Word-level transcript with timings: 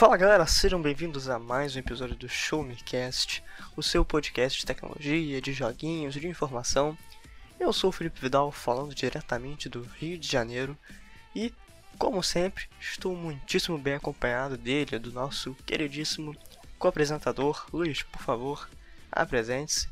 Fala 0.00 0.16
galera, 0.16 0.46
sejam 0.46 0.80
bem-vindos 0.80 1.28
a 1.28 1.38
mais 1.38 1.76
um 1.76 1.78
episódio 1.78 2.16
do 2.16 2.26
Show 2.26 2.62
Me 2.62 2.74
Cast, 2.74 3.44
o 3.76 3.82
seu 3.82 4.02
podcast 4.02 4.58
de 4.58 4.64
tecnologia, 4.64 5.42
de 5.42 5.52
joguinhos, 5.52 6.14
de 6.14 6.26
informação. 6.26 6.96
Eu 7.58 7.70
sou 7.70 7.90
o 7.90 7.92
Felipe 7.92 8.18
Vidal, 8.18 8.50
falando 8.50 8.94
diretamente 8.94 9.68
do 9.68 9.82
Rio 9.82 10.16
de 10.16 10.26
Janeiro 10.26 10.74
e, 11.36 11.52
como 11.98 12.22
sempre, 12.22 12.64
estou 12.80 13.14
muitíssimo 13.14 13.76
bem 13.76 13.92
acompanhado 13.92 14.56
dele, 14.56 14.98
do 14.98 15.12
nosso 15.12 15.54
queridíssimo 15.66 16.34
co-apresentador. 16.78 17.66
Luiz, 17.70 18.02
por 18.02 18.22
favor, 18.22 18.70
apresente-se. 19.12 19.86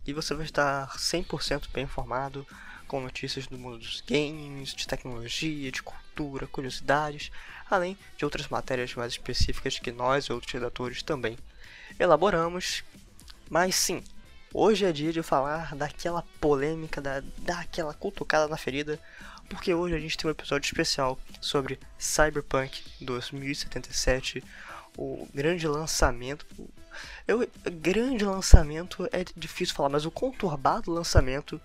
e 0.05 0.13
você 0.13 0.33
vai 0.33 0.45
estar 0.45 0.87
100% 0.97 1.69
bem 1.73 1.83
informado 1.83 2.45
com 2.87 3.01
notícias 3.01 3.47
do 3.47 3.57
mundo 3.57 3.79
dos 3.79 4.01
games, 4.01 4.73
de 4.73 4.87
tecnologia, 4.87 5.71
de 5.71 5.81
cultura, 5.81 6.47
curiosidades, 6.47 7.31
além 7.69 7.97
de 8.17 8.23
outras 8.23 8.47
matérias 8.47 8.93
mais 8.93 9.13
específicas 9.13 9.79
que 9.79 9.91
nós 9.91 10.25
e 10.25 10.33
outros 10.33 10.53
redatores 10.53 11.01
também 11.01 11.37
elaboramos. 11.99 12.83
Mas 13.49 13.75
sim, 13.75 14.03
hoje 14.53 14.85
é 14.85 14.91
dia 14.91 15.11
de 15.11 15.23
falar 15.23 15.75
daquela 15.75 16.23
polêmica, 16.39 17.01
da, 17.01 17.21
daquela 17.39 17.93
cutucada 17.93 18.47
na 18.47 18.57
ferida, 18.57 18.99
porque 19.49 19.73
hoje 19.73 19.95
a 19.95 19.99
gente 19.99 20.17
tem 20.17 20.27
um 20.27 20.31
episódio 20.31 20.67
especial 20.67 21.19
sobre 21.41 21.79
Cyberpunk 21.97 22.83
2077, 23.01 24.43
o 24.97 25.27
grande 25.33 25.67
lançamento. 25.67 26.45
Eu, 27.27 27.47
grande 27.71 28.25
lançamento 28.25 29.07
é 29.11 29.23
difícil 29.35 29.75
falar, 29.75 29.89
mas 29.89 30.05
o 30.05 30.11
conturbado 30.11 30.91
lançamento 30.91 31.59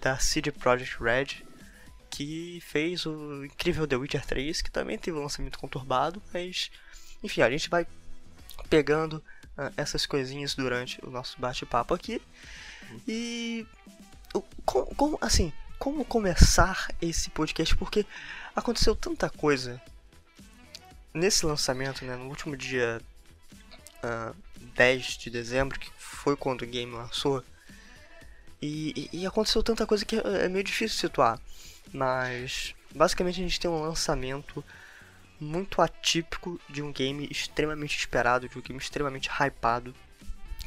da 0.00 0.18
CD 0.18 0.50
Projekt 0.50 1.02
Red 1.02 1.44
que 2.14 2.60
fez 2.60 3.06
o 3.06 3.44
incrível 3.44 3.88
The 3.88 3.96
Witcher 3.96 4.24
3, 4.24 4.62
que 4.62 4.70
também 4.70 4.96
teve 4.96 5.18
um 5.18 5.22
lançamento 5.22 5.58
conturbado, 5.58 6.22
mas 6.32 6.70
enfim, 7.24 7.42
a 7.42 7.50
gente 7.50 7.68
vai 7.68 7.84
pegando 8.70 9.14
uh, 9.58 9.72
essas 9.76 10.06
coisinhas 10.06 10.54
durante 10.54 11.04
o 11.04 11.10
nosso 11.10 11.40
bate-papo 11.40 11.92
aqui. 11.92 12.22
E 13.08 13.66
como, 14.64 14.94
como, 14.94 15.18
assim, 15.20 15.52
como 15.76 16.04
começar 16.04 16.88
esse 17.02 17.30
podcast? 17.30 17.76
Porque 17.76 18.06
aconteceu 18.54 18.94
tanta 18.94 19.28
coisa 19.28 19.82
nesse 21.12 21.44
lançamento, 21.44 22.04
né, 22.04 22.14
no 22.14 22.28
último 22.28 22.56
dia 22.56 23.00
uh, 24.04 24.36
10 24.64 25.18
de 25.18 25.30
dezembro, 25.30 25.78
que 25.78 25.90
foi 25.96 26.36
quando 26.36 26.62
o 26.62 26.66
game 26.66 26.92
lançou. 26.92 27.42
E, 28.60 29.08
e, 29.12 29.20
e 29.20 29.26
aconteceu 29.26 29.62
tanta 29.62 29.86
coisa 29.86 30.04
que 30.04 30.16
é, 30.16 30.44
é 30.44 30.48
meio 30.48 30.64
difícil 30.64 30.98
situar. 30.98 31.38
Mas 31.92 32.74
basicamente 32.94 33.40
a 33.40 33.44
gente 33.44 33.60
tem 33.60 33.70
um 33.70 33.80
lançamento 33.80 34.64
muito 35.40 35.82
atípico 35.82 36.60
de 36.68 36.82
um 36.82 36.92
game 36.92 37.28
extremamente 37.30 37.98
esperado, 37.98 38.48
de 38.48 38.58
um 38.58 38.62
game 38.62 38.78
extremamente 38.78 39.28
hypado, 39.28 39.94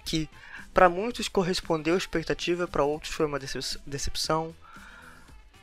que 0.05 0.29
para 0.73 0.89
muitos 0.89 1.27
correspondeu 1.27 1.95
à 1.95 1.97
expectativa, 1.97 2.67
para 2.67 2.83
outros 2.83 3.13
foi 3.13 3.25
uma 3.25 3.39
decepção, 3.39 4.55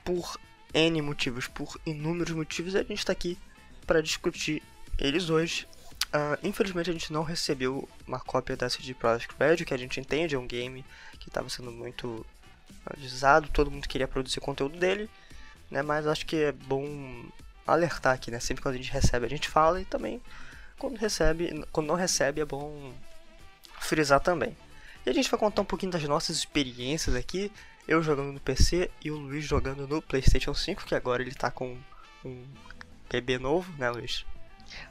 por 0.05 0.39
N 0.73 1.01
motivos, 1.03 1.47
por 1.47 1.81
inúmeros 1.87 2.35
motivos, 2.35 2.75
a 2.75 2.83
gente 2.83 2.99
está 2.99 3.13
aqui 3.13 3.39
para 3.87 4.03
discutir 4.03 4.63
eles 4.99 5.31
hoje. 5.31 5.69
Uh, 6.15 6.39
infelizmente 6.45 6.89
a 6.89 6.93
gente 6.93 7.13
não 7.13 7.25
recebeu 7.25 7.89
uma 8.07 8.21
cópia 8.21 8.57
da 8.57 8.71
CD 8.71 8.95
Projekt 8.95 9.35
Red, 9.37 9.65
que 9.65 9.75
a 9.75 9.77
gente 9.77 9.99
entende 9.99 10.37
é 10.37 10.39
um 10.39 10.47
game 10.47 10.85
que 11.19 11.29
estava 11.29 11.49
sendo 11.49 11.73
muito 11.73 12.25
avisado, 12.87 13.49
todo 13.49 13.69
mundo 13.69 13.89
queria 13.89 14.07
produzir 14.07 14.39
conteúdo 14.39 14.79
dele, 14.79 15.11
né? 15.69 15.83
Mas 15.83 16.07
acho 16.07 16.25
que 16.25 16.37
é 16.37 16.53
bom 16.53 17.25
alertar 17.67 18.15
aqui, 18.15 18.31
né? 18.31 18.39
Sempre 18.39 18.63
quando 18.63 18.77
a 18.77 18.79
gente 18.79 18.93
recebe, 18.93 19.27
a 19.27 19.29
gente 19.29 19.49
fala 19.49 19.81
e 19.81 19.85
também 19.85 20.23
quando 20.79 20.97
recebe, 20.97 21.65
quando 21.73 21.89
não 21.89 21.97
recebe 21.97 22.41
é 22.41 22.45
bom 22.45 22.93
frisar 23.81 24.21
também. 24.21 24.57
E 25.05 25.11
a 25.11 25.13
gente 25.13 25.29
vai 25.29 25.41
contar 25.41 25.63
um 25.63 25.67
pouquinho 25.67 25.91
das 25.91 26.05
nossas 26.05 26.37
experiências 26.37 27.17
aqui, 27.17 27.51
eu 27.89 28.01
jogando 28.05 28.33
no 28.33 28.41
PC 28.41 28.89
e 29.03 29.11
o 29.11 29.17
Luiz 29.17 29.45
jogando 29.45 29.85
no 29.89 30.01
PlayStation 30.01 30.55
5, 30.55 30.85
que 30.85 30.95
agora 30.95 31.23
ele 31.23 31.33
está 31.33 31.51
com 31.51 31.77
um 32.25 32.45
bebê 33.11 33.37
novo, 33.37 33.73
né, 33.77 33.91
Luiz? 33.91 34.25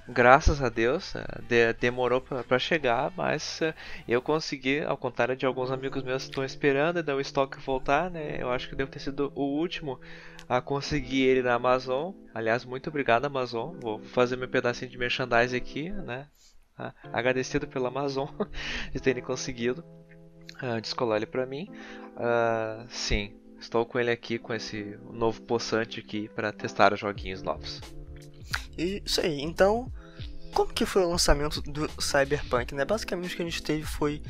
Graças 0.08 0.62
a 0.62 0.70
Deus, 0.70 1.16
é, 1.16 1.24
de, 1.48 1.74
demorou 1.74 2.22
para 2.22 2.60
chegar, 2.60 3.12
mas 3.16 3.62
é, 3.62 3.74
eu 4.08 4.22
consegui, 4.22 4.82
ao 4.82 4.98
contrário 4.98 5.36
de 5.36 5.46
alguns 5.46 5.72
amigos 5.72 6.04
meus 6.04 6.24
que 6.24 6.30
estão 6.30 6.44
esperando 6.44 6.98
o 7.14 7.22
estoque 7.22 7.60
voltar, 7.60 8.12
né? 8.12 8.38
Eu 8.40 8.52
acho 8.52 8.70
que 8.70 8.76
deve 8.76 8.92
ter 8.92 9.00
sido 9.00 9.32
o 9.36 9.44
último 9.44 10.00
a 10.48 10.62
conseguir 10.62 11.24
ele 11.24 11.42
na 11.42 11.54
Amazon. 11.54 12.14
Aliás, 12.34 12.66
muito 12.66 12.90
obrigado 12.90 13.26
Amazon. 13.26 13.76
Vou 13.80 14.00
fazer 14.00 14.36
meu 14.36 14.50
pedacinho 14.50 14.92
de 14.92 14.98
merchandising 14.98 15.58
aqui, 15.58 15.90
né? 15.90 16.28
Agradecido 17.12 17.68
pela 17.68 17.90
Amazon 17.90 18.28
de 18.92 19.00
terem 19.00 19.24
conseguido 19.24 19.84
uh, 20.62 20.82
descolar 20.82 21.18
ele 21.18 21.26
para 21.26 21.46
mim. 21.46 21.70
Uh, 22.16 22.86
sim, 22.90 23.34
estou 23.60 23.86
com 23.86 24.00
ele 24.00 24.12
aqui 24.12 24.38
com 24.38 24.54
esse 24.54 24.98
novo 25.12 25.42
poçante 25.44 26.00
aqui 26.00 26.28
para 26.30 26.52
testar 26.52 26.94
os 26.94 27.00
joguinhos 27.00 27.42
novos. 27.42 27.80
Isso 28.78 29.22
aí, 29.22 29.42
então, 29.42 29.92
como 30.54 30.74
que 30.74 30.86
foi 30.86 31.04
o 31.04 31.10
lançamento 31.10 31.62
do 31.62 31.90
Cyberpunk, 32.02 32.74
né? 32.76 32.86
Basicamente 32.86 33.34
o 33.34 33.36
que 33.38 33.42
a 33.42 33.46
gente 33.46 33.64
teve 33.64 33.84
foi 33.84 34.22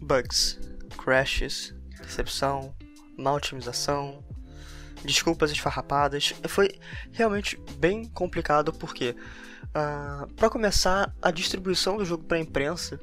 bugs, 0.00 0.58
crashes, 0.96 1.74
decepção, 2.02 2.74
má 3.16 3.32
otimização, 3.32 4.24
desculpas 5.04 5.50
esfarrapadas. 5.50 6.34
Foi 6.48 6.70
realmente 7.12 7.58
bem 7.78 8.06
complicado 8.06 8.72
porque, 8.72 9.10
uh, 9.10 9.68
ah, 9.74 10.26
para 10.36 10.50
começar, 10.50 11.14
a 11.20 11.30
distribuição 11.30 11.96
do 11.96 12.04
jogo 12.04 12.24
para 12.24 12.38
imprensa, 12.38 13.00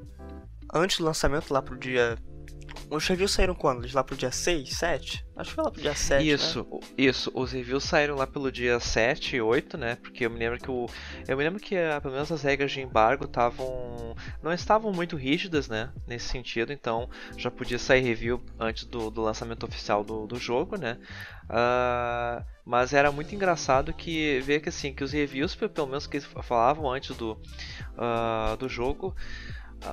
antes 0.74 0.98
do 0.98 1.06
lançamento, 1.06 1.54
lá 1.54 1.62
pro 1.62 1.78
dia 1.78 2.18
os 2.90 3.06
reviews 3.08 3.32
saíram 3.32 3.54
quando? 3.54 3.86
Lá 3.94 4.04
pro 4.04 4.16
dia 4.16 4.32
6, 4.32 4.70
7? 4.70 5.26
Acho 5.36 5.50
que 5.50 5.56
foi 5.56 5.64
lá 5.64 5.72
pro 5.72 5.82
dia 5.82 5.96
7. 5.96 6.24
Né? 6.24 6.32
Isso, 6.32 6.68
né? 6.72 6.80
isso. 6.98 7.32
Os 7.34 7.52
reviews 7.52 7.84
saíram 7.84 8.16
lá 8.16 8.26
pelo 8.26 8.52
dia 8.52 8.80
7 8.80 9.36
e 9.36 9.42
8, 9.42 9.78
né? 9.78 9.98
Porque 10.02 10.26
eu 10.26 10.30
me 10.30 10.40
lembro 10.40 10.58
que 10.58 10.72
o. 10.72 10.88
Eu 11.28 11.38
me 11.38 11.44
lembro 11.44 11.60
que 11.60 11.76
ah, 11.76 12.00
pelo 12.02 12.14
menos 12.14 12.32
as 12.32 12.44
regras 12.44 12.72
de 12.72 12.82
embargo 12.82 13.26
estavam. 13.26 14.16
não 14.42 14.54
estavam 14.54 14.92
muito 14.92 15.16
rígidas, 15.16 15.68
né? 15.68 15.92
Nesse 16.08 16.30
sentido, 16.30 16.72
então 16.72 17.10
já 17.38 17.52
podia 17.52 17.78
sair 17.78 18.02
review 18.02 18.42
antes 18.60 18.86
do, 18.86 19.12
do 19.12 19.22
lançamento 19.22 19.66
oficial 19.66 20.04
do, 20.04 20.26
do 20.26 20.38
jogo, 20.38 20.78
né? 20.78 20.98
Uh, 21.46 22.44
mas 22.66 22.94
era 22.94 23.12
muito 23.12 23.34
engraçado 23.34 23.94
que 23.94 24.42
ver 24.42 24.60
que 24.60 24.70
assim 24.70 24.94
que 24.94 25.04
os 25.04 25.14
reviews 25.14 25.56
pelo 25.56 25.88
menos 25.88 26.06
que 26.06 26.20
falavam 26.20 26.92
antes 26.92 27.16
do, 27.16 27.34
uh, 27.94 28.58
do 28.58 28.68
jogo 28.68 29.16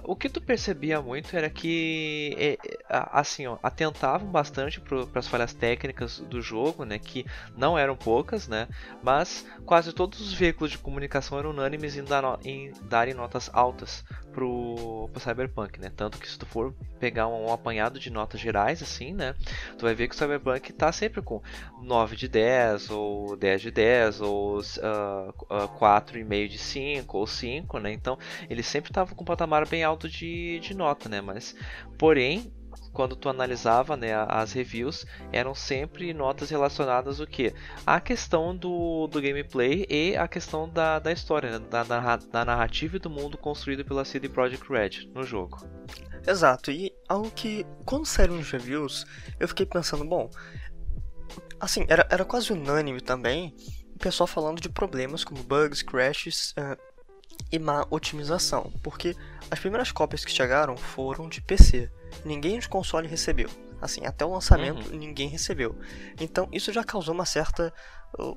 o 0.02 0.16
que 0.16 0.28
tu 0.28 0.40
percebia 0.40 1.00
muito 1.00 1.36
era 1.36 1.48
que, 1.48 2.34
é, 2.38 2.52
é, 2.52 2.78
assim, 2.88 3.46
ó, 3.46 3.58
atentavam 3.62 4.28
bastante 4.28 4.80
para 4.80 5.06
as 5.14 5.28
falhas 5.28 5.52
técnicas 5.52 6.18
do 6.20 6.40
jogo, 6.40 6.84
né, 6.84 6.98
que 6.98 7.24
não 7.56 7.78
eram 7.78 7.96
poucas, 7.96 8.48
né, 8.48 8.68
mas 9.02 9.46
quase 9.64 9.92
todos 9.92 10.20
os 10.20 10.32
veículos 10.32 10.70
de 10.70 10.78
comunicação 10.78 11.38
eram 11.38 11.50
unânimes 11.50 11.96
em, 11.96 12.04
dar 12.04 12.22
no, 12.22 12.38
em 12.44 12.72
darem 12.82 13.14
notas 13.14 13.50
altas 13.52 14.04
pro, 14.32 15.08
pro 15.12 15.20
Cyberpunk, 15.20 15.78
né, 15.80 15.92
tanto 15.94 16.18
que 16.18 16.28
se 16.28 16.38
tu 16.38 16.46
for 16.46 16.74
pegar 16.98 17.28
um, 17.28 17.46
um, 17.46 17.52
apanhado 17.52 18.00
de 18.00 18.10
notas 18.10 18.40
gerais, 18.40 18.82
assim, 18.82 19.12
né, 19.12 19.34
tu 19.78 19.82
vai 19.82 19.94
ver 19.94 20.08
que 20.08 20.14
o 20.14 20.18
Cyberpunk 20.18 20.70
está 20.70 20.90
sempre 20.90 21.22
com 21.22 21.42
9 21.82 22.16
de 22.16 22.26
10, 22.26 22.90
ou 22.90 23.36
10 23.36 23.62
de 23.62 23.70
10, 23.70 24.20
ou 24.22 24.58
uh, 24.58 24.60
uh, 24.60 25.68
4,5 25.78 26.48
de 26.48 26.58
5, 26.58 27.18
ou 27.18 27.26
5, 27.26 27.78
né, 27.78 27.92
então 27.92 28.18
ele 28.48 28.62
sempre 28.62 28.90
estava 28.90 29.14
com 29.14 29.22
um 29.22 29.26
patamar 29.26 29.66
bem 29.68 29.73
alto 29.82 30.08
de, 30.08 30.60
de 30.60 30.74
nota, 30.74 31.08
né? 31.08 31.20
Mas, 31.20 31.54
porém, 31.98 32.52
quando 32.92 33.16
tu 33.16 33.28
analisava 33.28 33.96
né, 33.96 34.14
as 34.28 34.52
reviews, 34.52 35.04
eram 35.32 35.54
sempre 35.54 36.14
notas 36.14 36.50
relacionadas 36.50 37.20
o 37.20 37.26
que? 37.26 37.52
A 37.84 38.00
questão 38.00 38.56
do, 38.56 39.06
do 39.08 39.20
gameplay 39.20 39.86
e 39.88 40.16
a 40.16 40.28
questão 40.28 40.68
da, 40.68 40.98
da 40.98 41.12
história, 41.12 41.58
né, 41.58 41.66
da, 41.68 42.16
da 42.16 42.44
narrativa 42.44 42.96
e 42.96 43.00
do 43.00 43.10
mundo 43.10 43.36
construído 43.36 43.84
pela 43.84 44.04
CD 44.04 44.28
Projekt 44.28 44.68
Red 44.70 45.10
no 45.12 45.24
jogo. 45.24 45.58
Exato, 46.26 46.70
e 46.70 46.92
algo 47.08 47.30
que, 47.30 47.66
quando 47.84 48.06
saíram 48.06 48.38
os 48.38 48.50
reviews, 48.50 49.04
eu 49.38 49.48
fiquei 49.48 49.66
pensando, 49.66 50.04
bom, 50.04 50.30
assim, 51.60 51.84
era, 51.88 52.06
era 52.10 52.24
quase 52.24 52.52
unânime 52.52 53.00
também 53.00 53.54
o 53.94 53.98
pessoal 53.98 54.26
falando 54.26 54.60
de 54.60 54.68
problemas 54.68 55.24
como 55.24 55.42
bugs, 55.42 55.82
crashes 55.82 56.52
uh, 56.52 56.76
e 57.54 57.58
má 57.58 57.86
otimização, 57.88 58.72
porque 58.82 59.14
as 59.48 59.60
primeiras 59.60 59.92
cópias 59.92 60.24
que 60.24 60.32
chegaram 60.32 60.76
foram 60.76 61.28
de 61.28 61.40
PC, 61.40 61.88
ninguém 62.24 62.58
de 62.58 62.68
console 62.68 63.06
recebeu. 63.06 63.48
Assim, 63.80 64.04
até 64.04 64.24
o 64.24 64.32
lançamento 64.32 64.90
uhum. 64.90 64.98
ninguém 64.98 65.28
recebeu. 65.28 65.78
Então 66.20 66.48
isso 66.50 66.72
já 66.72 66.82
causou 66.82 67.14
uma 67.14 67.24
certa. 67.24 67.72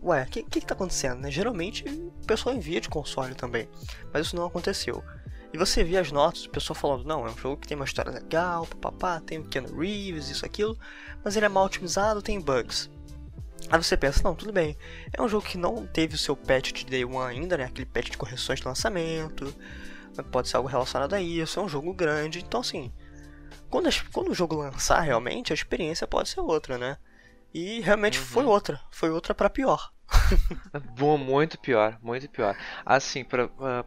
Ué, 0.03 0.23
o 0.23 0.25
que, 0.27 0.43
que, 0.43 0.61
que 0.61 0.67
tá 0.67 0.75
acontecendo? 0.75 1.19
Né? 1.19 1.31
Geralmente 1.31 1.83
o 1.87 2.25
pessoal 2.27 2.53
envia 2.53 2.79
de 2.79 2.89
console 2.89 3.33
também, 3.33 3.67
mas 4.13 4.27
isso 4.27 4.35
não 4.35 4.45
aconteceu. 4.45 5.03
E 5.51 5.57
você 5.57 5.83
via 5.83 6.01
as 6.01 6.11
notas, 6.11 6.45
o 6.45 6.49
pessoal 6.51 6.75
falando, 6.75 7.05
não, 7.05 7.25
é 7.25 7.31
um 7.31 7.37
jogo 7.37 7.57
que 7.57 7.67
tem 7.67 7.75
uma 7.75 7.85
história 7.85 8.11
legal, 8.11 8.67
papapá, 8.67 9.19
tem 9.19 9.39
o 9.39 9.45
Keanu 9.45 9.79
Reeves, 9.79 10.29
isso, 10.29 10.45
aquilo, 10.45 10.77
mas 11.23 11.35
ele 11.35 11.45
é 11.45 11.49
mal 11.49 11.65
otimizado, 11.65 12.21
tem 12.21 12.39
bugs. 12.39 12.87
Aí 13.69 13.83
você 13.83 13.97
pensa, 13.97 14.21
não, 14.23 14.35
tudo 14.35 14.53
bem, 14.53 14.77
é 15.11 15.21
um 15.21 15.27
jogo 15.27 15.45
que 15.45 15.57
não 15.57 15.85
teve 15.85 16.15
o 16.15 16.17
seu 16.17 16.35
patch 16.35 16.71
de 16.71 16.85
Day 16.85 17.03
One 17.03 17.37
ainda, 17.37 17.57
né, 17.57 17.65
aquele 17.65 17.85
patch 17.85 18.11
de 18.11 18.17
correções 18.17 18.59
de 18.59 18.65
lançamento, 18.65 19.53
pode 20.31 20.47
ser 20.47 20.57
algo 20.57 20.69
relacionado 20.69 21.13
a 21.13 21.21
isso, 21.21 21.59
é 21.59 21.63
um 21.63 21.69
jogo 21.69 21.93
grande, 21.93 22.39
então 22.39 22.61
assim, 22.61 22.93
quando, 23.69 23.89
quando 24.11 24.29
o 24.29 24.33
jogo 24.33 24.55
lançar 24.55 25.01
realmente, 25.01 25.51
a 25.51 25.55
experiência 25.55 26.07
pode 26.07 26.29
ser 26.29 26.39
outra, 26.39 26.77
né? 26.77 26.97
E 27.53 27.81
realmente 27.81 28.19
uhum. 28.19 28.25
foi 28.25 28.45
outra, 28.45 28.79
foi 28.91 29.09
outra 29.09 29.33
para 29.33 29.49
pior. 29.49 29.91
Bom, 30.97 31.17
muito 31.17 31.59
pior, 31.59 31.97
muito 32.01 32.29
pior. 32.29 32.55
Assim, 32.85 33.23
para 33.23 33.45
uh, 33.45 33.51
ah, 33.59 33.85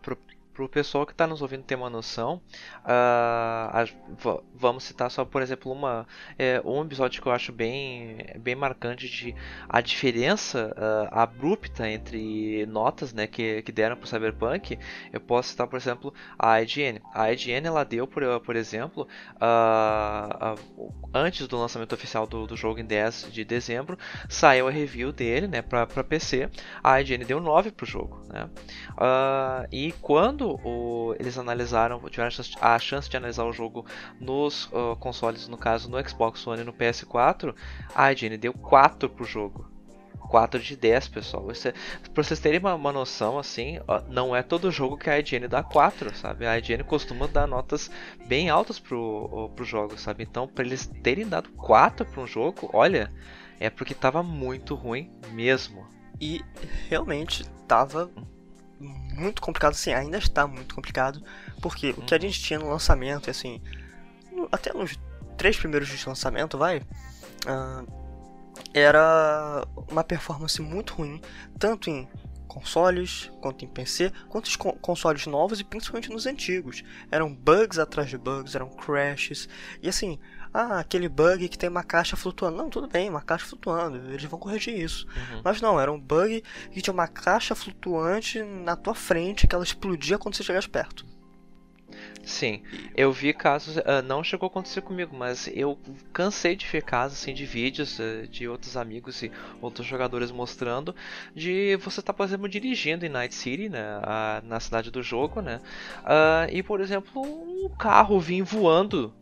para 0.60 0.66
o 0.66 0.68
pessoal 0.68 1.06
que 1.06 1.12
está 1.12 1.26
nos 1.26 1.40
ouvindo 1.40 1.62
ter 1.62 1.74
uma 1.74 1.88
noção, 1.88 2.42
uh, 2.84 4.40
vamos 4.54 4.84
citar 4.84 5.10
só, 5.10 5.24
por 5.24 5.40
exemplo, 5.40 5.72
uma, 5.72 6.06
é, 6.38 6.60
um 6.64 6.82
episódio 6.82 7.22
que 7.22 7.28
eu 7.28 7.32
acho 7.32 7.50
bem, 7.50 8.18
bem 8.38 8.54
marcante 8.54 9.08
de 9.08 9.34
a 9.66 9.80
diferença 9.80 10.74
uh, 10.76 11.08
abrupta 11.18 11.88
entre 11.88 12.66
notas 12.66 13.14
né, 13.14 13.26
que, 13.26 13.62
que 13.62 13.72
deram 13.72 13.96
para 13.96 14.04
o 14.04 14.06
Cyberpunk. 14.06 14.78
Eu 15.10 15.20
posso 15.20 15.48
citar, 15.50 15.66
por 15.66 15.76
exemplo, 15.76 16.12
a 16.38 16.60
IGN. 16.60 17.00
A 17.14 17.32
IGN 17.32 17.66
ela 17.66 17.84
deu, 17.84 18.06
por, 18.06 18.22
por 18.40 18.54
exemplo, 18.54 19.08
uh, 19.36 20.60
antes 21.14 21.48
do 21.48 21.56
lançamento 21.56 21.94
oficial 21.94 22.26
do, 22.26 22.46
do 22.46 22.56
jogo 22.56 22.80
em 22.80 22.84
10 22.84 23.32
de 23.32 23.44
dezembro, 23.44 23.98
saiu 24.28 24.68
a 24.68 24.70
review 24.70 25.10
dele 25.10 25.46
né, 25.46 25.62
para 25.62 26.04
PC. 26.04 26.50
A 26.82 27.00
IGN 27.00 27.24
deu 27.24 27.40
9 27.40 27.70
para 27.70 27.84
o 27.84 27.86
jogo. 27.86 28.20
Né? 28.28 28.48
e 29.72 29.92
quando 30.00 30.49
o, 30.64 31.14
eles 31.18 31.36
analisaram, 31.38 32.00
tiveram 32.08 32.30
a 32.60 32.78
chance 32.78 33.08
de 33.08 33.16
analisar 33.16 33.44
o 33.44 33.52
jogo 33.52 33.84
nos 34.18 34.66
uh, 34.66 34.96
consoles, 34.98 35.48
no 35.48 35.56
caso 35.56 35.90
no 35.90 36.08
Xbox 36.08 36.46
One 36.46 36.62
e 36.62 36.64
no 36.64 36.72
PS4, 36.72 37.54
a 37.94 38.12
IGN 38.12 38.36
deu 38.36 38.52
4 38.52 39.08
pro 39.08 39.24
jogo. 39.24 39.70
4 40.30 40.60
de 40.60 40.76
10, 40.76 41.08
pessoal. 41.08 41.50
Isso 41.50 41.68
é, 41.68 41.74
pra 42.14 42.22
vocês 42.22 42.38
terem 42.38 42.60
uma, 42.60 42.74
uma 42.74 42.92
noção, 42.92 43.36
assim, 43.36 43.80
ó, 43.88 44.00
não 44.08 44.34
é 44.34 44.42
todo 44.42 44.70
jogo 44.70 44.96
que 44.96 45.10
a 45.10 45.18
IGN 45.18 45.48
dá 45.48 45.62
4, 45.62 46.14
sabe? 46.14 46.46
A 46.46 46.56
IGN 46.56 46.84
costuma 46.84 47.26
dar 47.26 47.48
notas 47.48 47.90
bem 48.26 48.48
altas 48.48 48.78
pro, 48.78 49.50
pro 49.56 49.64
jogo, 49.64 49.98
sabe? 49.98 50.22
Então, 50.22 50.46
para 50.46 50.64
eles 50.64 50.86
terem 51.02 51.28
dado 51.28 51.48
4 51.50 52.06
para 52.06 52.22
um 52.22 52.26
jogo, 52.28 52.70
olha, 52.72 53.12
é 53.58 53.68
porque 53.68 53.92
tava 53.92 54.22
muito 54.22 54.76
ruim 54.76 55.10
mesmo. 55.32 55.84
E 56.20 56.44
realmente 56.88 57.44
tava 57.66 58.10
muito 58.80 59.42
complicado, 59.42 59.72
assim, 59.72 59.92
ainda 59.92 60.18
está 60.18 60.46
muito 60.46 60.74
complicado, 60.74 61.22
porque 61.60 61.90
o 61.90 62.02
que 62.02 62.14
a 62.14 62.18
gente 62.18 62.40
tinha 62.40 62.58
no 62.58 62.70
lançamento, 62.70 63.30
assim, 63.30 63.60
até 64.50 64.72
nos 64.72 64.98
três 65.36 65.56
primeiros 65.56 65.88
dias 65.88 66.00
de 66.00 66.08
lançamento, 66.08 66.56
vai, 66.56 66.78
uh, 66.78 68.00
era 68.72 69.66
uma 69.90 70.02
performance 70.02 70.60
muito 70.62 70.94
ruim, 70.94 71.20
tanto 71.58 71.90
em 71.90 72.08
consoles, 72.48 73.30
quanto 73.40 73.64
em 73.64 73.68
PC, 73.68 74.12
quanto 74.28 74.50
em 74.50 74.78
consoles 74.80 75.26
novos 75.26 75.60
e 75.60 75.64
principalmente 75.64 76.10
nos 76.10 76.26
antigos. 76.26 76.82
Eram 77.10 77.32
bugs 77.32 77.78
atrás 77.78 78.10
de 78.10 78.18
bugs, 78.18 78.56
eram 78.56 78.68
crashes, 78.70 79.48
e 79.80 79.88
assim, 79.88 80.18
ah, 80.52 80.80
aquele 80.80 81.08
bug 81.08 81.48
que 81.48 81.58
tem 81.58 81.68
uma 81.68 81.84
caixa 81.84 82.16
flutuando. 82.16 82.56
Não, 82.56 82.70
tudo 82.70 82.88
bem, 82.88 83.08
uma 83.08 83.22
caixa 83.22 83.46
flutuando, 83.46 83.96
eles 84.10 84.24
vão 84.24 84.38
corrigir 84.38 84.78
isso. 84.78 85.06
Uhum. 85.06 85.42
Mas 85.44 85.60
não, 85.60 85.80
era 85.80 85.92
um 85.92 86.00
bug 86.00 86.42
que 86.72 86.82
tinha 86.82 86.94
uma 86.94 87.08
caixa 87.08 87.54
flutuante 87.54 88.42
na 88.42 88.76
tua 88.76 88.94
frente 88.94 89.46
que 89.46 89.54
ela 89.54 89.64
explodia 89.64 90.18
quando 90.18 90.34
você 90.34 90.42
chegasse 90.42 90.68
perto. 90.68 91.04
Sim, 92.22 92.62
eu 92.94 93.10
vi 93.12 93.32
casos, 93.32 93.76
uh, 93.78 94.02
não 94.04 94.22
chegou 94.22 94.46
a 94.46 94.50
acontecer 94.50 94.82
comigo, 94.82 95.16
mas 95.16 95.48
eu 95.52 95.78
cansei 96.12 96.54
de 96.54 96.66
ver 96.66 96.82
casos 96.82 97.18
assim 97.18 97.32
de 97.32 97.46
vídeos 97.46 97.98
uh, 97.98 98.26
de 98.28 98.46
outros 98.46 98.76
amigos 98.76 99.22
e 99.22 99.32
outros 99.60 99.86
jogadores 99.86 100.30
mostrando 100.30 100.94
de 101.34 101.76
você 101.76 102.00
estar, 102.00 102.12
tá, 102.12 102.16
por 102.16 102.24
exemplo, 102.24 102.48
dirigindo 102.48 103.06
em 103.06 103.08
Night 103.08 103.34
City, 103.34 103.68
né, 103.68 103.98
uh, 103.98 104.46
na 104.46 104.60
cidade 104.60 104.90
do 104.90 105.02
jogo, 105.02 105.40
né, 105.40 105.60
ah, 106.04 106.46
e 106.50 106.62
por 106.62 106.80
exemplo 106.80 107.22
um 107.22 107.68
carro 107.70 108.20
vir 108.20 108.42
voando 108.42 109.12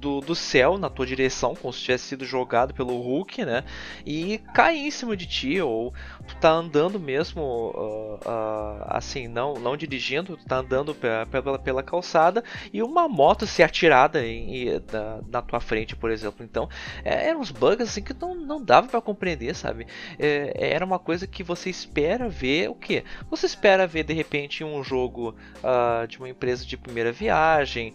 do, 0.00 0.20
do 0.20 0.34
céu 0.34 0.78
na 0.78 0.88
tua 0.88 1.06
direção, 1.06 1.54
como 1.54 1.72
se 1.72 1.80
tivesse 1.80 2.04
sido 2.04 2.24
jogado 2.24 2.74
pelo 2.74 3.00
Hulk, 3.00 3.44
né? 3.44 3.64
E 4.04 4.38
cair 4.54 4.86
em 4.86 4.90
cima 4.90 5.16
de 5.16 5.26
ti, 5.26 5.60
ou 5.60 5.92
tu 6.26 6.36
tá 6.36 6.50
andando 6.50 6.98
mesmo, 6.98 7.42
uh, 7.42 8.14
uh, 8.14 8.84
assim, 8.86 9.28
não, 9.28 9.54
não 9.54 9.76
dirigindo, 9.76 10.36
tu 10.36 10.44
tá 10.44 10.58
andando 10.58 10.94
pela, 10.94 11.58
pela 11.58 11.82
calçada 11.82 12.42
e 12.72 12.82
uma 12.82 13.08
moto 13.08 13.46
se 13.46 13.62
atirada 13.62 14.24
em, 14.24 14.68
em, 14.68 14.82
na, 14.92 15.20
na, 15.28 15.42
tua 15.42 15.60
frente, 15.60 15.96
por 15.96 16.10
exemplo. 16.10 16.44
Então, 16.44 16.68
é, 17.04 17.28
eram 17.28 17.40
uns 17.40 17.50
bugs 17.50 17.88
assim 17.88 18.02
que 18.02 18.14
não, 18.14 18.34
não 18.34 18.62
dava 18.62 18.88
para 18.88 19.00
compreender, 19.00 19.54
sabe? 19.54 19.86
É, 20.18 20.72
era 20.72 20.84
uma 20.84 20.98
coisa 20.98 21.26
que 21.26 21.42
você 21.42 21.70
espera 21.70 22.28
ver 22.28 22.68
o 22.68 22.74
que? 22.74 23.04
Você 23.30 23.46
espera 23.46 23.86
ver 23.86 24.04
de 24.04 24.12
repente 24.12 24.64
um 24.64 24.82
jogo 24.82 25.34
uh, 25.58 26.06
de 26.06 26.18
uma 26.18 26.28
empresa 26.28 26.64
de 26.64 26.76
primeira 26.76 27.12
viagem, 27.12 27.94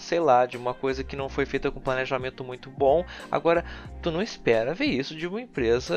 sei 0.00 0.20
lá, 0.20 0.46
de 0.46 0.56
uma 0.56 0.72
coisa 0.72 1.04
que 1.04 1.16
não 1.16 1.28
foi 1.28 1.44
feita 1.44 1.70
com 1.70 1.80
planejamento 1.80 2.42
muito 2.42 2.70
bom. 2.70 3.04
Agora, 3.30 3.64
tu 4.02 4.10
não 4.10 4.22
espera 4.22 4.74
ver 4.74 4.86
isso 4.86 5.14
de 5.14 5.26
uma 5.26 5.40
empresa 5.40 5.96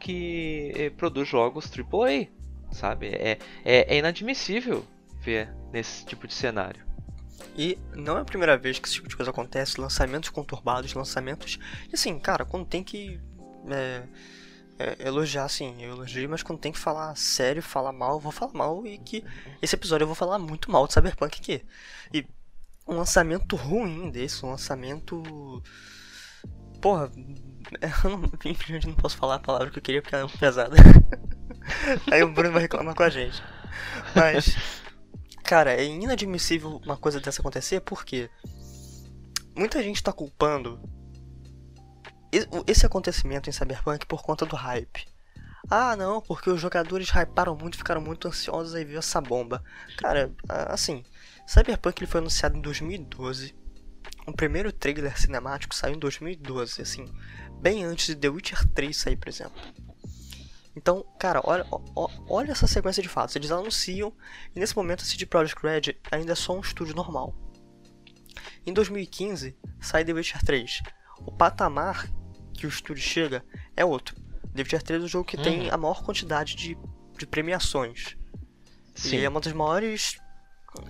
que 0.00 0.63
produz 0.96 1.28
jogos 1.28 1.70
AAA, 1.70 2.28
sabe? 2.72 3.08
É, 3.08 3.38
é, 3.64 3.94
é 3.94 3.98
inadmissível 3.98 4.84
ver 5.20 5.48
nesse 5.72 6.04
tipo 6.04 6.26
de 6.26 6.34
cenário. 6.34 6.84
E 7.56 7.78
não 7.94 8.18
é 8.18 8.20
a 8.20 8.24
primeira 8.24 8.56
vez 8.56 8.78
que 8.78 8.86
esse 8.86 8.96
tipo 8.96 9.08
de 9.08 9.16
coisa 9.16 9.30
acontece, 9.30 9.80
lançamentos 9.80 10.28
conturbados, 10.28 10.92
lançamentos. 10.94 11.58
E 11.90 11.94
assim, 11.94 12.18
cara, 12.18 12.44
quando 12.44 12.66
tem 12.66 12.82
que. 12.82 13.20
É, 13.70 14.02
é, 14.76 15.06
elogiar, 15.06 15.48
sim, 15.48 15.80
eu 15.80 15.92
elogio, 15.92 16.28
mas 16.28 16.42
quando 16.42 16.58
tem 16.58 16.72
que 16.72 16.78
falar 16.78 17.16
sério, 17.16 17.62
falar 17.62 17.92
mal, 17.92 18.14
eu 18.14 18.20
vou 18.20 18.32
falar 18.32 18.52
mal. 18.52 18.84
E 18.86 18.98
que 18.98 19.24
esse 19.62 19.76
episódio 19.76 20.04
eu 20.04 20.08
vou 20.08 20.16
falar 20.16 20.38
muito 20.38 20.70
mal 20.70 20.86
de 20.86 20.92
Cyberpunk 20.92 21.38
aqui. 21.38 21.64
E 22.12 22.26
um 22.86 22.96
lançamento 22.96 23.56
ruim 23.56 24.10
desse, 24.10 24.44
um 24.44 24.50
lançamento. 24.50 25.62
Porra, 26.80 27.10
eu 28.04 28.10
não, 28.10 28.30
infelizmente 28.44 28.86
não 28.86 28.94
posso 28.94 29.16
falar 29.16 29.36
a 29.36 29.40
palavra 29.40 29.70
que 29.70 29.78
eu 29.78 29.82
queria 29.82 30.02
porque 30.02 30.14
ela 30.14 30.28
é 30.32 30.38
pesada. 30.38 30.76
Aí 32.10 32.22
o 32.22 32.32
Bruno 32.32 32.52
vai 32.52 32.62
reclamar 32.62 32.94
com 32.94 33.02
a 33.02 33.10
gente. 33.10 33.42
Mas, 34.14 34.56
cara, 35.42 35.72
é 35.72 35.84
inadmissível 35.84 36.80
uma 36.84 36.96
coisa 36.96 37.20
dessa 37.20 37.40
acontecer 37.40 37.80
porque 37.80 38.30
muita 39.56 39.82
gente 39.82 40.02
tá 40.02 40.12
culpando 40.12 40.80
esse 42.66 42.84
acontecimento 42.84 43.48
em 43.48 43.52
Cyberpunk 43.52 44.06
por 44.06 44.22
conta 44.22 44.44
do 44.44 44.56
hype. 44.56 45.06
Ah, 45.70 45.96
não, 45.96 46.20
porque 46.20 46.50
os 46.50 46.60
jogadores 46.60 47.08
hyparam 47.10 47.56
muito, 47.56 47.78
ficaram 47.78 48.00
muito 48.00 48.28
ansiosos 48.28 48.74
aí 48.74 48.84
ver 48.84 48.98
essa 48.98 49.20
bomba. 49.20 49.62
Cara, 49.96 50.30
assim, 50.48 51.02
Cyberpunk 51.46 52.00
ele 52.00 52.10
foi 52.10 52.20
anunciado 52.20 52.56
em 52.56 52.60
2012. 52.60 53.54
O 54.26 54.32
primeiro 54.32 54.72
trailer 54.72 55.18
cinemático 55.18 55.74
saiu 55.74 55.94
em 55.94 55.98
2012, 55.98 56.82
assim, 56.82 57.04
bem 57.60 57.84
antes 57.84 58.06
de 58.06 58.16
The 58.16 58.28
Witcher 58.28 58.68
3 58.68 58.96
sair, 58.96 59.16
por 59.16 59.28
exemplo. 59.28 59.60
Então, 60.76 61.04
cara, 61.18 61.40
olha, 61.44 61.64
olha 62.28 62.50
essa 62.50 62.66
sequência 62.66 63.02
de 63.02 63.08
fatos. 63.08 63.36
Eles 63.36 63.50
anunciam 63.50 64.12
e 64.54 64.58
nesse 64.58 64.76
momento 64.76 65.02
a 65.02 65.04
CD 65.04 65.24
Projekt 65.24 65.62
Red 65.62 65.96
ainda 66.10 66.32
é 66.32 66.34
só 66.34 66.56
um 66.56 66.60
estúdio 66.60 66.94
normal. 66.94 67.34
Em 68.66 68.72
2015 68.72 69.56
sai 69.80 70.04
The 70.04 70.12
Witcher 70.12 70.44
3. 70.44 70.82
O 71.20 71.30
patamar 71.30 72.10
que 72.52 72.66
o 72.66 72.68
estúdio 72.68 73.02
chega 73.02 73.44
é 73.76 73.84
outro. 73.84 74.16
The 74.54 74.62
Witcher 74.62 74.82
3 74.82 75.02
é 75.02 75.04
o 75.04 75.08
jogo 75.08 75.24
que 75.24 75.36
tem 75.36 75.70
a 75.70 75.76
maior 75.76 76.02
quantidade 76.02 76.56
de, 76.56 76.76
de 77.16 77.26
premiações. 77.26 78.16
Sim. 78.94 79.16
E 79.16 79.24
é 79.24 79.28
uma 79.28 79.40
das 79.40 79.52
maiores 79.52 80.18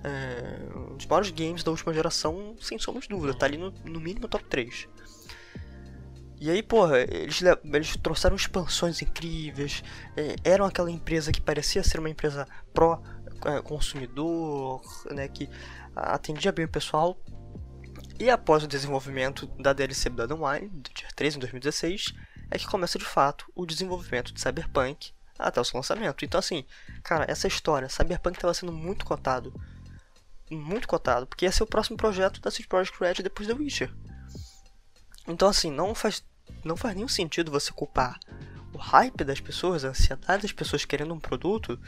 é, 0.03 0.75
um 0.75 0.97
dos 0.97 1.05
maiores 1.05 1.29
games 1.29 1.63
da 1.63 1.69
última 1.69 1.93
geração, 1.93 2.55
sem 2.59 2.79
sombra 2.79 3.01
de 3.01 3.07
dúvida. 3.07 3.33
Tá 3.33 3.45
ali 3.45 3.57
no, 3.57 3.71
no 3.83 3.99
mínimo 3.99 4.27
top 4.27 4.43
3. 4.45 4.87
E 6.39 6.51
aí, 6.51 6.61
porra, 6.61 6.99
eles, 6.99 7.41
eles 7.41 7.95
trouxeram 7.97 8.35
expansões 8.35 9.01
incríveis, 9.01 9.83
é, 10.17 10.35
eram 10.43 10.65
aquela 10.65 10.91
empresa 10.91 11.31
que 11.31 11.39
parecia 11.39 11.83
ser 11.83 11.99
uma 11.99 12.09
empresa 12.09 12.45
pró-consumidor, 12.73 14.81
é, 15.09 15.13
né, 15.13 15.27
que 15.27 15.49
atendia 15.95 16.51
bem 16.51 16.65
o 16.65 16.69
pessoal. 16.69 17.17
E 18.19 18.29
após 18.29 18.63
o 18.63 18.67
desenvolvimento 18.67 19.47
da 19.59 19.73
DLC 19.73 20.09
Blood 20.09 20.33
and 20.33 20.37
Wine, 20.37 20.69
do 20.69 20.89
Tier 20.89 21.11
3 21.13 21.35
em 21.35 21.39
2016, 21.39 22.13
é 22.51 22.57
que 22.57 22.67
começa 22.67 22.99
de 22.99 23.05
fato 23.05 23.45
o 23.55 23.65
desenvolvimento 23.65 24.33
de 24.33 24.41
Cyberpunk 24.41 25.11
até 25.37 25.59
o 25.59 25.65
seu 25.65 25.77
lançamento. 25.77 26.23
Então, 26.23 26.39
assim, 26.39 26.65
cara, 27.03 27.25
essa 27.27 27.47
história, 27.47 27.89
Cyberpunk 27.89 28.37
estava 28.37 28.53
sendo 28.53 28.71
muito 28.71 29.05
cotado. 29.05 29.53
Muito 30.49 30.87
cotado, 30.87 31.25
porque 31.25 31.45
esse 31.45 31.61
é 31.61 31.65
o 31.65 31.67
próximo 31.67 31.97
projeto 31.97 32.39
da 32.39 32.51
CD 32.51 32.67
Projekt 32.67 32.99
Red 32.99 33.23
depois 33.23 33.47
do 33.47 33.55
Witcher. 33.55 33.91
Então, 35.27 35.47
assim, 35.47 35.71
não 35.71 35.95
faz, 35.95 36.23
não 36.63 36.75
faz 36.75 36.95
nenhum 36.95 37.07
sentido 37.07 37.51
você 37.51 37.71
culpar 37.71 38.19
o 38.73 38.77
hype 38.77 39.23
das 39.23 39.39
pessoas, 39.39 39.85
a 39.85 39.89
ansiedade 39.89 40.43
das 40.43 40.51
pessoas 40.51 40.85
querendo 40.85 41.13
um 41.13 41.19
produto, 41.19 41.79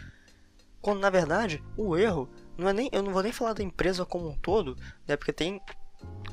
quando 0.81 0.99
na 0.99 1.09
verdade 1.09 1.61
o 1.75 1.97
erro 1.97 2.29
não 2.57 2.69
é 2.69 2.73
nem. 2.73 2.89
Eu 2.91 3.03
não 3.03 3.11
vou 3.11 3.21
nem 3.21 3.31
falar 3.31 3.53
da 3.53 3.63
empresa 3.63 4.05
como 4.05 4.29
um 4.29 4.35
todo, 4.37 4.77
né? 5.05 5.17
Porque 5.17 5.33
tem 5.33 5.61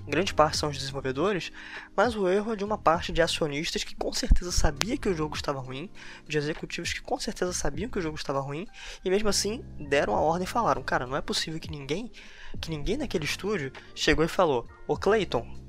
grande 0.07 0.35
parte 0.35 0.59
são 0.59 0.69
os 0.69 0.79
desenvolvedores, 0.79 1.51
mas 1.97 2.15
o 2.15 2.29
erro 2.29 2.53
é 2.53 2.57
de 2.57 2.65
uma 2.65 2.77
parte 2.77 3.11
de 3.11 3.23
acionistas 3.23 3.83
que 3.83 3.97
com 3.97 4.13
certeza 4.13 4.53
sabia 4.53 4.99
que 4.99 5.09
o 5.09 5.15
jogo 5.15 5.35
estava 5.35 5.61
ruim, 5.61 5.91
de 6.29 6.37
executivos 6.37 6.93
que 6.93 7.01
com 7.01 7.19
certeza 7.19 7.53
sabiam 7.53 7.89
que 7.89 7.99
o 7.99 8.03
jogo 8.03 8.17
estava 8.17 8.41
ruim 8.41 8.67
e 9.05 9.11
mesmo 9.11 9.29
assim 9.29 9.65
deram 9.89 10.15
a 10.15 10.21
ordem 10.21 10.45
e 10.45 10.51
falaram: 10.51 10.83
"Cara, 10.83 11.07
não 11.07 11.17
é 11.17 11.23
possível 11.23 11.59
que 11.59 11.71
ninguém, 11.71 12.13
que 12.61 12.71
ninguém 12.71 12.97
naquele 12.97 13.25
estúdio 13.25 13.73
chegou 13.95 14.25
e 14.25 14.29
falou: 14.29 14.69
"Ô 14.87 14.97
Clayton, 14.97 15.64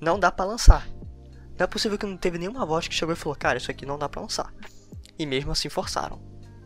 não 0.00 0.18
dá 0.18 0.30
para 0.30 0.44
lançar". 0.44 0.86
Não 1.58 1.64
é 1.64 1.66
possível 1.66 1.98
que 1.98 2.06
não 2.06 2.16
teve 2.16 2.38
nenhuma 2.38 2.66
voz 2.66 2.88
que 2.88 2.94
chegou 2.94 3.12
e 3.12 3.16
falou: 3.16 3.36
"Cara, 3.36 3.58
isso 3.58 3.70
aqui 3.70 3.86
não 3.86 3.98
dá 3.98 4.08
para 4.08 4.22
lançar". 4.22 4.52
E 5.18 5.26
mesmo 5.26 5.52
assim 5.52 5.68
forçaram, 5.68 6.20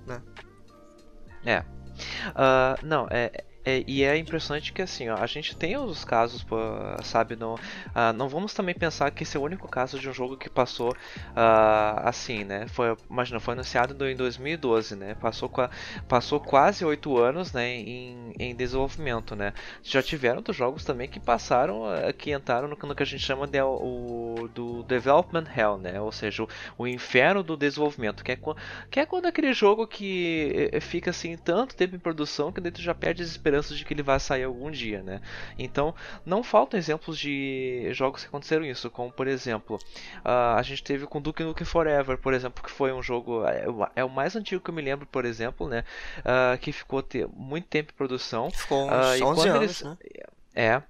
né? 0.07 0.23
É. 1.45 1.61
Uh, 2.31 2.87
não, 2.87 3.07
é, 3.11 3.45
é, 3.67 3.83
e 3.85 4.05
é 4.05 4.17
impressionante 4.17 4.73
que 4.73 4.81
assim, 4.81 5.09
ó, 5.09 5.17
a 5.17 5.27
gente 5.27 5.57
tem 5.57 5.77
os 5.77 6.05
casos, 6.05 6.47
sabe, 7.03 7.35
não, 7.35 7.55
uh, 7.55 8.13
não 8.15 8.29
vamos 8.29 8.55
também 8.55 8.75
pensar 8.75 9.11
que 9.11 9.25
esse 9.25 9.37
é 9.37 9.41
o 9.41 9.43
único 9.43 9.67
caso 9.67 9.99
de 9.99 10.09
um 10.09 10.13
jogo 10.13 10.37
que 10.37 10.49
passou 10.49 10.93
uh, 10.93 12.01
assim, 12.05 12.45
né? 12.45 12.69
Foi, 12.69 12.97
imagina, 13.11 13.41
foi 13.41 13.55
anunciado 13.55 14.09
em 14.09 14.15
2012, 14.15 14.95
né? 14.95 15.17
Passou, 15.17 15.51
passou 16.07 16.39
quase 16.39 16.85
oito 16.85 17.19
anos, 17.19 17.53
né, 17.53 17.69
em, 17.69 18.33
em 18.39 18.55
desenvolvimento, 18.55 19.35
né? 19.35 19.53
Já 19.83 20.01
tiveram 20.01 20.41
dos 20.41 20.55
jogos 20.55 20.85
também 20.85 21.09
que 21.09 21.19
passaram, 21.19 21.83
uh, 21.83 22.13
que 22.17 22.33
entraram 22.33 22.69
no, 22.69 22.77
no, 22.81 22.95
que 22.95 23.03
a 23.03 23.07
gente 23.07 23.25
chama 23.25 23.49
de 23.49 23.61
o 23.61 24.49
do 24.55 24.85
development 24.85 25.47
hell, 25.57 25.77
né? 25.77 26.01
Ou 26.01 26.13
seja, 26.13 26.45
o, 26.45 26.49
o 26.79 26.87
inferno 26.87 27.43
do 27.43 27.57
desenvolvimento, 27.57 28.23
que 28.23 28.31
é, 28.31 28.39
que 28.91 29.01
é 29.01 29.07
quando 29.07 29.27
aquele 29.27 29.53
jogo 29.53 29.89
que 29.89 30.71
eh, 30.73 30.81
fica 30.81 31.11
assim 31.11 31.37
tanto 31.37 31.75
tempo 31.75 31.97
em 31.97 31.99
produção 31.99 32.53
que 32.53 32.61
dentro 32.61 32.83
já 32.83 32.95
perde 32.95 33.23
as 33.23 33.31
de 33.63 33.85
que 33.85 33.95
ele 33.95 34.03
vai 34.03 34.19
sair 34.21 34.45
algum 34.45 34.71
dia, 34.71 35.03
né? 35.03 35.21
Então, 35.59 35.95
não 36.25 36.43
faltam 36.43 36.79
exemplos 36.79 37.19
de 37.19 37.89
jogos 37.93 38.23
que 38.23 38.29
aconteceram 38.29 38.65
isso, 38.65 38.91
como 38.91 39.11
por 39.11 39.27
exemplo, 39.27 39.77
uh, 40.25 40.57
a 40.57 40.63
gente 40.63 40.83
teve 40.83 41.07
com 41.07 41.21
Duke 41.21 41.43
Nukem 41.43 41.67
Forever, 41.67 42.19
por 42.19 42.35
exemplo, 42.35 42.63
que 42.63 42.71
foi 42.71 42.93
um 42.93 43.03
jogo 43.03 43.47
é, 43.47 43.67
é, 43.97 44.05
o 44.05 44.11
mais 44.11 44.37
antigo 44.37 44.63
que 44.63 44.71
eu 44.71 44.75
me 44.75 44.83
lembro, 44.83 45.07
por 45.07 45.25
exemplo, 45.25 45.69
né? 45.69 45.85
Uh, 46.21 46.59
que 46.59 46.73
ficou 46.73 47.03
ter, 47.03 47.27
muito 47.29 47.67
tempo 47.67 47.93
em 47.93 47.97
produção. 47.97 48.51
Ficou 48.51 48.87
uns 48.87 49.21
uh, 49.21 49.25
11 49.25 49.49
anos, 49.49 49.63
eles, 49.63 49.83
né? 49.83 49.97
É, 50.55 50.83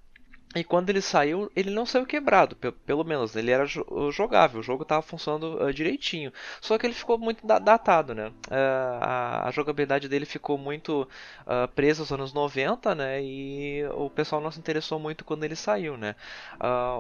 e 0.56 0.64
quando 0.64 0.90
ele 0.90 1.00
saiu, 1.00 1.50
ele 1.54 1.70
não 1.70 1.84
saiu 1.84 2.06
quebrado, 2.06 2.56
pelo 2.56 3.04
menos, 3.04 3.34
né? 3.34 3.42
ele 3.42 3.50
era 3.50 3.66
jogável, 3.66 4.60
o 4.60 4.62
jogo 4.62 4.82
estava 4.82 5.02
funcionando 5.02 5.62
uh, 5.62 5.72
direitinho. 5.72 6.32
Só 6.60 6.78
que 6.78 6.86
ele 6.86 6.94
ficou 6.94 7.18
muito 7.18 7.46
datado, 7.46 8.14
né? 8.14 8.28
Uh, 8.48 8.98
a, 9.00 9.48
a, 9.48 9.50
jogabilidade 9.50 10.08
dele 10.08 10.24
ficou 10.24 10.56
muito 10.56 11.08
uh, 11.42 11.68
presa 11.74 12.02
aos 12.02 12.12
anos 12.12 12.32
90, 12.32 12.94
né? 12.94 13.22
E 13.22 13.84
o 13.94 14.08
pessoal 14.08 14.40
não 14.40 14.50
se 14.50 14.58
interessou 14.58 14.98
muito 14.98 15.24
quando 15.24 15.44
ele 15.44 15.56
saiu, 15.56 15.96
né? 15.96 16.14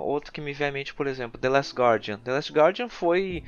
outro 0.02 0.32
que 0.32 0.40
me 0.40 0.52
vem 0.52 0.68
à 0.68 0.72
mente, 0.72 0.94
por 0.94 1.06
exemplo, 1.06 1.40
The 1.40 1.48
Last 1.48 1.74
Guardian. 1.74 2.18
The 2.18 2.32
Last 2.32 2.52
Guardian 2.52 2.88
foi 2.88 3.42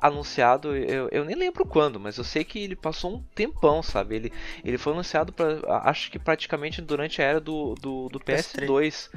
anunciado, 0.00 0.74
eu, 0.74 1.08
eu, 1.12 1.24
nem 1.24 1.36
lembro 1.36 1.66
quando, 1.66 2.00
mas 2.00 2.16
eu 2.16 2.24
sei 2.24 2.42
que 2.42 2.58
ele 2.58 2.74
passou 2.74 3.16
um 3.16 3.22
tempão, 3.34 3.82
sabe? 3.82 4.16
Ele, 4.16 4.32
ele 4.64 4.78
foi 4.78 4.92
anunciado, 4.92 5.32
pra, 5.32 5.58
acho 5.84 6.10
que 6.10 6.18
praticamente 6.18 6.80
durante 6.80 7.20
a 7.20 7.24
era 7.24 7.40
do, 7.40 7.74
do, 7.74 8.08
do 8.08 8.18
PS2. 8.18 8.79
2. 8.80 9.10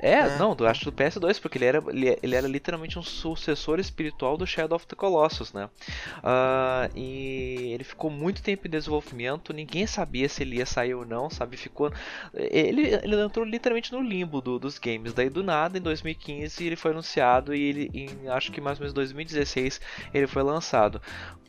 É, 0.00 0.12
é, 0.12 0.38
não, 0.38 0.54
do, 0.54 0.66
acho 0.66 0.84
do 0.84 0.92
PS2, 0.92 1.40
porque 1.40 1.56
ele 1.56 1.64
era, 1.64 1.82
ele, 1.88 2.18
ele, 2.22 2.36
era 2.36 2.46
literalmente 2.46 2.98
um 2.98 3.02
sucessor 3.02 3.80
espiritual 3.80 4.36
do 4.36 4.46
Shadow 4.46 4.76
of 4.76 4.86
the 4.86 4.94
Colossus, 4.94 5.52
né? 5.52 5.70
Uh, 6.18 6.92
e 6.94 7.72
ele 7.72 7.84
ficou 7.84 8.10
muito 8.10 8.42
tempo 8.42 8.66
em 8.66 8.70
desenvolvimento, 8.70 9.52
ninguém 9.52 9.86
sabia 9.86 10.28
se 10.28 10.42
ele 10.42 10.56
ia 10.56 10.66
sair 10.66 10.94
ou 10.94 11.06
não, 11.06 11.30
sabe? 11.30 11.56
Ficou. 11.56 11.90
Ele, 12.34 12.82
ele 13.02 13.20
entrou 13.20 13.44
literalmente 13.46 13.92
no 13.92 14.02
limbo 14.02 14.42
do, 14.42 14.58
dos 14.58 14.78
games. 14.78 15.14
Daí 15.14 15.30
do 15.30 15.42
nada, 15.42 15.78
em 15.78 15.80
2015, 15.80 16.64
ele 16.64 16.76
foi 16.76 16.90
anunciado 16.90 17.54
e 17.54 17.62
ele, 17.62 17.90
em 17.94 18.28
acho 18.28 18.52
que 18.52 18.60
mais 18.60 18.78
ou 18.78 18.82
menos 18.82 18.92
2016, 18.92 19.80
ele 20.12 20.26
foi 20.26 20.42
lançado 20.42 21.00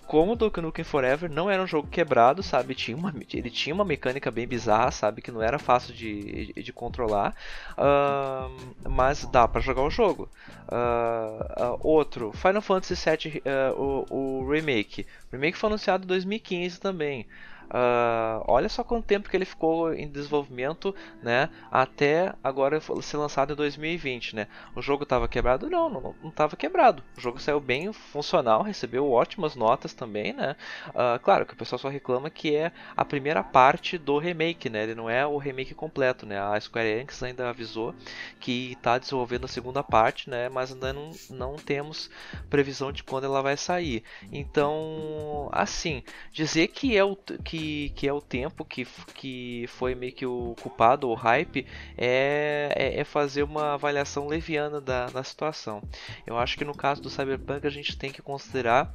como 0.10 0.36
Donkey 0.36 0.60
Nukem 0.60 0.84
Forever 0.84 1.30
não 1.30 1.52
era 1.52 1.62
um 1.62 1.68
jogo 1.68 1.88
quebrado, 1.88 2.42
sabe? 2.42 2.74
Tinha 2.74 2.98
uma, 2.98 3.14
ele 3.32 3.52
tinha 3.52 3.76
uma 3.76 3.86
mecânica 3.86 4.32
bem 4.32 4.48
bizarra, 4.48 4.90
sabe? 4.90 5.22
Que 5.22 5.32
não 5.32 5.40
era 5.40 5.60
fácil 5.60 5.94
de, 5.94 6.52
de, 6.52 6.74
controlar, 6.74 7.36
uh, 7.78 8.90
mas 8.90 9.24
dá 9.26 9.48
para 9.48 9.62
jogar 9.62 9.84
o 9.84 9.90
jogo. 9.92 10.28
Uh, 10.68 11.76
uh, 11.76 11.80
outro, 11.84 12.32
Final 12.32 12.60
Fantasy 12.60 12.96
VII, 12.96 13.44
o, 13.78 14.06
o 14.10 14.50
remake. 14.50 15.06
O 15.32 15.36
remake 15.36 15.56
foi 15.56 15.68
anunciado 15.68 16.06
em 16.06 16.08
2015 16.08 16.80
também. 16.80 17.28
Uh, 17.70 18.44
olha 18.48 18.68
só 18.68 18.84
quanto 18.84 19.06
tempo 19.06 19.30
que 19.30 19.38
ele 19.38 19.46
ficou 19.46 19.94
em 19.94 20.08
desenvolvimento, 20.08 20.94
né? 21.22 21.50
Até 21.72 22.34
agora 22.44 22.82
ser 23.02 23.18
lançado 23.18 23.54
em 23.54 23.56
2020, 23.56 24.36
né? 24.36 24.48
O 24.76 24.82
jogo 24.82 25.04
estava 25.04 25.28
quebrado? 25.28 25.70
Não, 25.70 25.88
não 25.88 26.30
estava 26.30 26.56
quebrado. 26.56 27.04
O 27.16 27.22
jogo 27.22 27.40
saiu 27.40 27.60
bem 27.60 27.94
funcional, 27.94 28.64
recebeu 28.64 29.12
ótimas 29.12 29.56
notas 29.56 29.94
também, 29.94 30.34
né? 30.34 30.56
Uh, 30.90 31.20
claro 31.22 31.46
que 31.46 31.54
o 31.54 31.58
pessoal 31.58 31.78
só 31.78 31.90
reclama 31.90 32.30
que 32.30 32.56
é 32.56 32.72
a 32.98 33.06
primeira 33.06 33.44
parte 33.44 34.00
do 34.00 34.18
remake, 34.18 34.68
né? 34.68 34.84
Ele 34.84 34.96
não 34.96 35.08
é 35.08 35.26
o 35.26 35.38
remake 35.38 35.76
completo, 35.76 36.26
né? 36.26 36.40
A 36.40 36.60
Square 36.60 36.88
Enix 36.88 37.22
ainda 37.22 37.50
avisou 37.50 37.94
que 38.40 38.72
está 38.72 38.98
desenvolvendo 38.98 39.46
a 39.46 39.48
segunda 39.48 39.84
parte, 39.84 40.28
né? 40.28 40.50
Mas 40.50 40.72
ainda 40.72 40.92
não, 40.92 41.12
não 41.30 41.56
temos 41.56 42.10
previsão 42.50 42.92
de 42.92 43.04
quando 43.04 43.26
ela 43.26 43.44
vai 43.44 43.56
sair. 43.56 44.04
Então, 44.32 45.50
assim, 45.52 46.02
dizer 46.32 46.70
que 46.70 46.98
é 46.98 47.04
o 47.04 47.16
que 47.16 47.59
que, 47.60 47.90
que 47.90 48.08
é 48.08 48.14
o 48.14 48.22
tempo 48.22 48.64
que, 48.64 48.88
que 49.14 49.66
foi 49.68 49.94
meio 49.94 50.14
que 50.14 50.26
o 50.26 50.56
culpado, 50.62 51.10
o 51.10 51.14
hype, 51.14 51.66
é, 51.98 52.74
é, 52.76 53.00
é 53.00 53.04
fazer 53.04 53.44
uma 53.44 53.74
avaliação 53.74 54.28
leviana 54.28 54.80
da, 54.80 55.08
da 55.08 55.24
situação. 55.24 55.82
Eu 56.26 56.38
acho 56.38 56.58
que 56.58 56.64
no 56.64 56.76
caso 56.76 57.02
do 57.02 57.10
Cyberpunk 57.10 57.68
a 57.68 57.70
gente 57.70 57.98
tem 57.98 58.12
que 58.12 58.22
considerar 58.22 58.94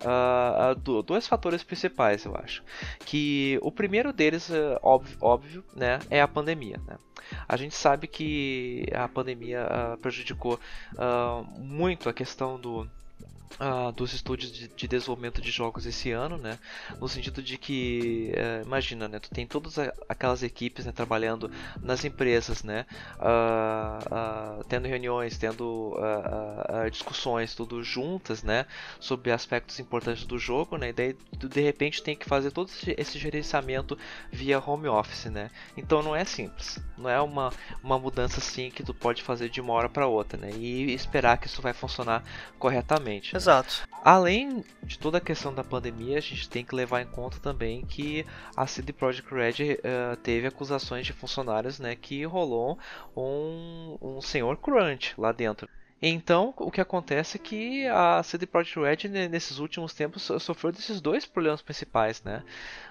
Uh, 0.00 1.02
dois 1.02 1.26
fatores 1.26 1.64
principais, 1.64 2.24
eu 2.24 2.36
acho. 2.36 2.62
Que 3.04 3.58
o 3.60 3.72
primeiro 3.72 4.12
deles, 4.12 4.48
uh, 4.48 4.78
óbvio, 4.80 5.18
óbvio, 5.20 5.64
né, 5.74 5.98
é 6.08 6.20
a 6.20 6.28
pandemia. 6.28 6.80
Né? 6.86 6.96
A 7.48 7.56
gente 7.56 7.74
sabe 7.74 8.06
que 8.06 8.86
a 8.94 9.08
pandemia 9.08 9.66
prejudicou 10.00 10.60
muito 11.58 12.08
a 12.08 12.12
questão 12.12 12.60
do, 12.60 12.88
Uh, 13.60 13.92
dos 13.92 14.12
estúdios 14.12 14.50
de, 14.50 14.66
de, 14.68 14.88
desenvolvimento 14.88 15.40
de 15.40 15.50
jogos 15.50 15.86
esse 15.86 16.10
ano, 16.10 16.36
né? 16.36 16.58
No 16.98 17.08
sentido 17.08 17.42
de 17.42 17.58
que, 17.58 18.32
uh, 18.34 18.66
imagina, 18.66 19.08
né? 19.08 19.18
Tu 19.18 19.30
tem 19.30 19.46
todas 19.46 19.78
aquelas 20.08 20.42
equipes 20.42 20.86
né, 20.86 20.92
trabalhando 20.92 21.50
nas 21.80 22.04
empresas, 22.04 22.62
né? 22.62 22.86
Uh, 23.18 24.64
tendo 24.68 24.88
reuniões, 24.88 25.36
tendo 25.38 25.96
discussões, 26.90 27.54
tudo 27.54 27.82
juntas, 27.84 28.42
né? 28.42 28.66
Sobre 28.98 29.30
aspectos 29.30 29.78
importantes 29.78 30.24
do 30.24 30.38
jogo, 30.38 30.76
né? 30.76 30.88
E 30.88 30.92
daí, 30.92 31.16
de 31.32 31.60
repente, 31.60 32.02
tem 32.02 32.16
que 32.16 32.26
fazer 32.26 32.50
todo 32.50 32.70
esse 32.96 33.18
gerenciamento 33.18 33.98
via 34.30 34.58
home 34.58 34.88
office, 34.88 35.26
né? 35.26 35.50
Então 35.76 36.02
não 36.02 36.16
é 36.16 36.24
simples, 36.24 36.78
não 36.96 37.08
é 37.08 37.20
uma, 37.20 37.52
uma 37.82 37.98
mudança 37.98 38.38
assim 38.38 38.70
que 38.70 38.82
tu 38.82 38.94
pode 38.94 39.22
fazer 39.22 39.48
de 39.48 39.60
uma 39.60 39.72
hora 39.72 39.88
para 39.88 40.06
outra, 40.06 40.38
né? 40.38 40.50
E 40.56 40.92
esperar 40.94 41.38
que 41.38 41.46
isso 41.46 41.62
vai 41.62 41.72
funcionar 41.72 42.22
corretamente. 42.58 43.34
Exato. 43.42 43.88
Além 44.04 44.64
de 44.84 44.96
toda 44.96 45.18
a 45.18 45.20
questão 45.20 45.52
da 45.52 45.64
pandemia, 45.64 46.18
a 46.18 46.20
gente 46.20 46.48
tem 46.48 46.64
que 46.64 46.76
levar 46.76 47.02
em 47.02 47.06
conta 47.06 47.40
também 47.40 47.84
que 47.84 48.24
a 48.56 48.68
CD 48.68 48.92
Projekt 48.92 49.34
Red 49.34 49.74
uh, 49.74 50.16
teve 50.22 50.46
acusações 50.46 51.04
de 51.04 51.12
funcionários, 51.12 51.80
né, 51.80 51.96
que 51.96 52.24
rolou 52.24 52.78
um, 53.16 53.98
um 54.00 54.20
senhor 54.20 54.56
crunch 54.58 55.14
lá 55.18 55.32
dentro. 55.32 55.68
Então, 56.04 56.52
o 56.58 56.70
que 56.70 56.80
acontece 56.80 57.36
é 57.36 57.40
que 57.40 57.86
a 57.86 58.20
CD 58.24 58.44
Projekt 58.44 59.06
Red 59.06 59.28
nesses 59.28 59.58
últimos 59.58 59.94
tempos 59.94 60.22
sofreu 60.40 60.72
desses 60.72 61.00
dois 61.00 61.24
problemas 61.24 61.62
principais, 61.62 62.20
né? 62.24 62.42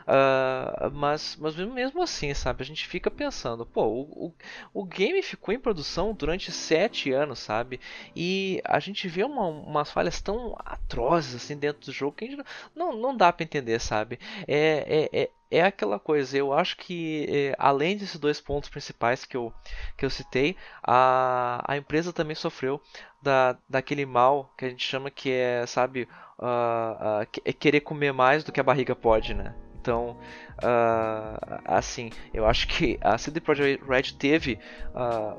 Uh, 0.03 0.89
mas, 0.93 1.35
mas 1.39 1.55
mesmo 1.55 2.01
assim, 2.01 2.33
sabe, 2.33 2.63
a 2.63 2.65
gente 2.65 2.87
fica 2.87 3.11
pensando, 3.11 3.65
pô, 3.65 3.83
o, 3.85 4.27
o, 4.27 4.33
o, 4.73 4.85
game 4.85 5.21
ficou 5.21 5.53
em 5.53 5.59
produção 5.59 6.13
durante 6.13 6.51
sete 6.51 7.11
anos, 7.11 7.39
sabe? 7.39 7.81
E 8.15 8.61
a 8.63 8.79
gente 8.79 9.07
vê 9.09 9.23
uma, 9.23 9.45
umas 9.45 9.91
falhas 9.91 10.21
tão 10.21 10.55
atrozes 10.59 11.35
assim 11.35 11.57
dentro 11.57 11.85
do 11.85 11.91
jogo 11.91 12.15
que 12.15 12.25
a 12.25 12.27
gente 12.29 12.43
não, 12.73 12.95
não 12.95 13.15
dá 13.15 13.31
para 13.31 13.43
entender, 13.43 13.79
sabe? 13.79 14.19
É, 14.47 15.09
é, 15.13 15.21
é 15.23 15.29
é 15.51 15.61
aquela 15.61 15.99
coisa, 15.99 16.37
eu 16.37 16.53
acho 16.53 16.77
que 16.77 17.25
é, 17.29 17.55
além 17.59 17.97
desses 17.97 18.17
dois 18.17 18.39
pontos 18.39 18.69
principais 18.69 19.25
que 19.25 19.35
eu, 19.35 19.53
que 19.97 20.05
eu 20.05 20.09
citei, 20.09 20.55
a, 20.81 21.61
a 21.67 21.75
empresa 21.75 22.13
também 22.13 22.35
sofreu 22.35 22.81
da, 23.21 23.57
daquele 23.69 24.05
mal 24.05 24.53
que 24.57 24.65
a 24.65 24.69
gente 24.69 24.85
chama 24.87 25.11
que 25.11 25.29
é, 25.29 25.65
sabe, 25.67 26.07
uh, 26.39 27.21
uh, 27.23 27.41
é 27.43 27.51
querer 27.53 27.81
comer 27.81 28.13
mais 28.13 28.43
do 28.45 28.51
que 28.51 28.59
a 28.59 28.63
barriga 28.63 28.95
pode, 28.95 29.33
né? 29.33 29.53
Então, 29.79 30.17
uh, 30.57 31.61
assim, 31.65 32.11
eu 32.33 32.45
acho 32.45 32.67
que 32.67 32.97
a 33.01 33.17
CD 33.17 33.41
Projekt 33.41 33.83
Red 33.83 34.13
teve 34.17 34.59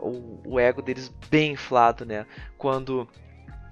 o, 0.01 0.55
o 0.55 0.61
ego 0.61 0.83
deles 0.83 1.09
bem 1.31 1.53
inflado, 1.53 2.05
né? 2.05 2.27
Quando 2.59 3.09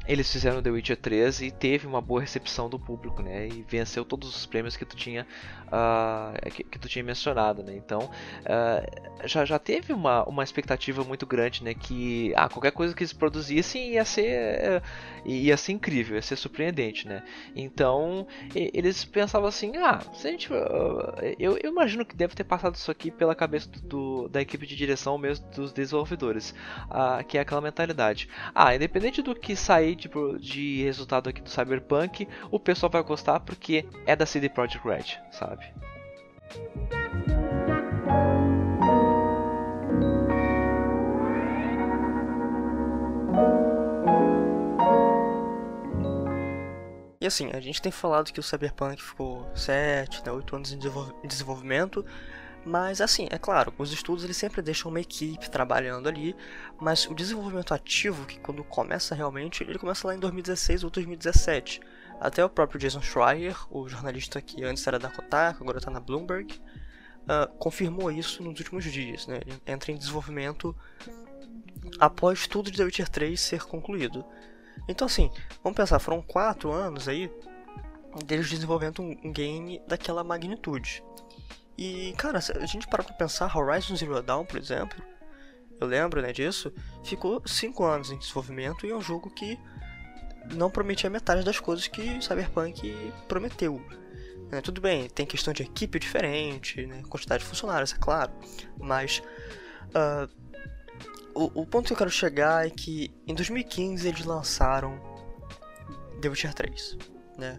eles 0.06 0.32
fizeram 0.32 0.62
The 0.62 0.70
Witcher 0.70 0.96
3 0.96 1.42
e 1.42 1.50
teve 1.50 1.86
uma 1.86 2.00
boa 2.00 2.20
recepção 2.20 2.68
do 2.68 2.78
público, 2.78 3.22
né? 3.22 3.46
E 3.46 3.64
venceu 3.68 4.04
todos 4.04 4.34
os 4.34 4.46
prêmios 4.46 4.76
que 4.76 4.84
tu 4.84 4.96
tinha, 4.96 5.26
uh, 5.66 6.50
que, 6.50 6.64
que, 6.64 6.78
tu 6.78 6.88
tinha 6.88 7.04
mencionado, 7.04 7.62
né? 7.62 7.74
Então, 7.76 8.10
uh, 8.10 9.28
já, 9.28 9.44
já 9.44 9.58
teve 9.58 9.92
uma, 9.92 10.24
uma 10.24 10.42
expectativa 10.42 11.04
muito 11.04 11.26
grande, 11.26 11.62
né? 11.62 11.74
Que 11.74 12.32
ah, 12.34 12.48
qualquer 12.48 12.72
coisa 12.72 12.94
que 12.94 13.02
eles 13.02 13.12
produzissem 13.12 13.92
ia 13.92 14.04
ser, 14.04 14.82
uh, 14.82 15.28
ia 15.28 15.56
ser 15.56 15.72
incrível, 15.72 16.16
ia 16.16 16.22
ser 16.22 16.36
surpreendente, 16.36 17.06
né? 17.06 17.22
Então, 17.54 18.26
eles 18.54 19.04
pensavam 19.04 19.48
assim, 19.48 19.76
ah, 19.76 20.00
se 20.14 20.26
a 20.26 20.30
gente, 20.30 20.50
eu, 21.38 21.58
eu, 21.58 21.70
imagino 21.70 22.04
que 22.04 22.16
deve 22.16 22.34
ter 22.34 22.44
passado 22.44 22.74
isso 22.74 22.90
aqui 22.90 23.10
pela 23.10 23.34
cabeça 23.34 23.68
do, 23.84 24.28
da 24.28 24.40
equipe 24.40 24.66
de 24.66 24.74
direção 24.74 25.18
mesmo 25.18 25.46
dos 25.50 25.72
desenvolvedores, 25.72 26.54
que 27.28 27.38
é 27.38 27.40
aquela 27.40 27.60
mentalidade. 27.60 28.28
Ah, 28.54 28.74
independente 28.74 29.22
do 29.22 29.34
que 29.34 29.54
sair 29.54 29.89
tipo, 29.96 30.38
de 30.38 30.82
resultado 30.82 31.28
aqui 31.28 31.40
do 31.40 31.48
Cyberpunk, 31.48 32.26
o 32.50 32.58
pessoal 32.58 32.90
vai 32.90 33.02
gostar 33.02 33.40
porque 33.40 33.86
é 34.06 34.14
da 34.14 34.26
CD 34.26 34.48
Projekt 34.48 34.86
Red, 34.86 35.18
sabe? 35.30 35.64
E 47.20 47.26
assim, 47.26 47.50
a 47.52 47.60
gente 47.60 47.82
tem 47.82 47.92
falado 47.92 48.32
que 48.32 48.40
o 48.40 48.42
Cyberpunk 48.42 49.02
ficou 49.02 49.46
7, 49.54 50.24
né, 50.24 50.32
8 50.32 50.56
anos 50.56 50.72
em 50.72 50.78
desenvolvimento, 51.28 52.04
mas 52.64 53.00
assim, 53.00 53.26
é 53.30 53.38
claro, 53.38 53.72
os 53.78 53.92
estudos 53.92 54.22
eles 54.22 54.36
sempre 54.36 54.60
deixam 54.60 54.90
uma 54.90 55.00
equipe 55.00 55.50
trabalhando 55.50 56.08
ali, 56.08 56.36
mas 56.78 57.06
o 57.06 57.14
desenvolvimento 57.14 57.72
ativo, 57.72 58.26
que 58.26 58.38
quando 58.38 58.62
começa 58.62 59.14
realmente, 59.14 59.62
ele 59.62 59.78
começa 59.78 60.06
lá 60.06 60.14
em 60.14 60.18
2016 60.18 60.84
ou 60.84 60.90
2017. 60.90 61.80
Até 62.20 62.44
o 62.44 62.50
próprio 62.50 62.78
Jason 62.78 63.00
Schreier, 63.00 63.56
o 63.70 63.88
jornalista 63.88 64.42
que 64.42 64.62
antes 64.62 64.86
era 64.86 64.98
da 64.98 65.08
Kotaku, 65.08 65.62
agora 65.62 65.78
está 65.78 65.90
na 65.90 66.00
Bloomberg, 66.00 66.60
uh, 67.22 67.48
confirmou 67.58 68.10
isso 68.10 68.42
nos 68.42 68.58
últimos 68.58 68.84
dias. 68.84 69.26
Né? 69.26 69.40
Ele 69.46 69.62
entra 69.66 69.90
em 69.90 69.96
desenvolvimento 69.96 70.76
após 71.98 72.46
tudo 72.46 72.70
de 72.70 72.76
The 72.76 72.84
Witcher 72.84 73.08
3 73.08 73.40
ser 73.40 73.62
concluído. 73.64 74.22
Então 74.86 75.06
assim, 75.06 75.30
vamos 75.62 75.76
pensar, 75.76 75.98
foram 75.98 76.20
4 76.20 76.70
anos 76.70 77.08
aí 77.08 77.30
deles 78.26 78.50
desenvolvendo 78.50 79.02
um 79.02 79.32
game 79.32 79.80
daquela 79.86 80.22
magnitude. 80.22 81.02
E, 81.80 82.12
cara, 82.18 82.42
se 82.42 82.52
a 82.52 82.66
gente 82.66 82.86
parar 82.86 83.04
pra 83.04 83.14
pensar, 83.14 83.56
Horizon 83.56 83.96
Zero 83.96 84.22
Dawn, 84.22 84.44
por 84.44 84.58
exemplo, 84.58 85.02
eu 85.80 85.86
lembro 85.86 86.20
né, 86.20 86.30
disso, 86.30 86.70
ficou 87.02 87.42
5 87.46 87.82
anos 87.82 88.10
em 88.10 88.18
desenvolvimento 88.18 88.84
e 88.84 88.90
é 88.90 88.94
um 88.94 89.00
jogo 89.00 89.30
que 89.30 89.58
não 90.52 90.70
prometia 90.70 91.08
metade 91.08 91.42
das 91.42 91.58
coisas 91.58 91.88
que 91.88 92.20
Cyberpunk 92.20 92.94
prometeu. 93.26 93.82
É, 94.52 94.60
tudo 94.60 94.78
bem, 94.78 95.08
tem 95.08 95.24
questão 95.24 95.54
de 95.54 95.62
equipe 95.62 95.98
diferente, 95.98 96.84
né, 96.84 97.02
quantidade 97.08 97.42
de 97.44 97.48
funcionários, 97.48 97.94
é 97.94 97.96
claro, 97.96 98.30
mas 98.78 99.22
uh, 99.94 100.28
o, 101.34 101.62
o 101.62 101.66
ponto 101.66 101.86
que 101.86 101.94
eu 101.94 101.96
quero 101.96 102.10
chegar 102.10 102.66
é 102.66 102.68
que 102.68 103.10
em 103.26 103.34
2015 103.34 104.06
eles 104.06 104.24
lançaram 104.26 105.00
The 106.20 106.28
Witcher 106.28 106.52
3, 106.52 106.98
né? 107.38 107.58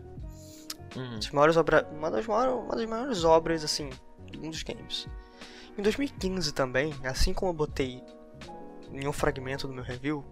Uhum. 0.95 1.19
Maiores 1.33 1.57
obra, 1.57 1.87
uma, 1.91 2.11
das 2.11 2.27
maiores, 2.27 2.53
uma 2.53 2.75
das 2.75 2.85
maiores 2.85 3.23
obras, 3.23 3.63
assim, 3.63 3.89
um 4.39 4.49
dos 4.49 4.63
games. 4.63 5.07
Em 5.77 5.81
2015 5.81 6.53
também, 6.53 6.93
assim 7.03 7.33
como 7.33 7.51
eu 7.51 7.55
botei 7.55 8.03
em 8.91 9.07
um 9.07 9.13
fragmento 9.13 9.67
do 9.67 9.73
meu 9.73 9.83
review, 9.83 10.25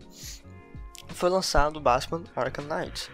foi 1.09 1.29
lançado 1.29 1.79
Batman 1.79 2.23
Arkham 2.35 2.65
Knight, 2.65 3.09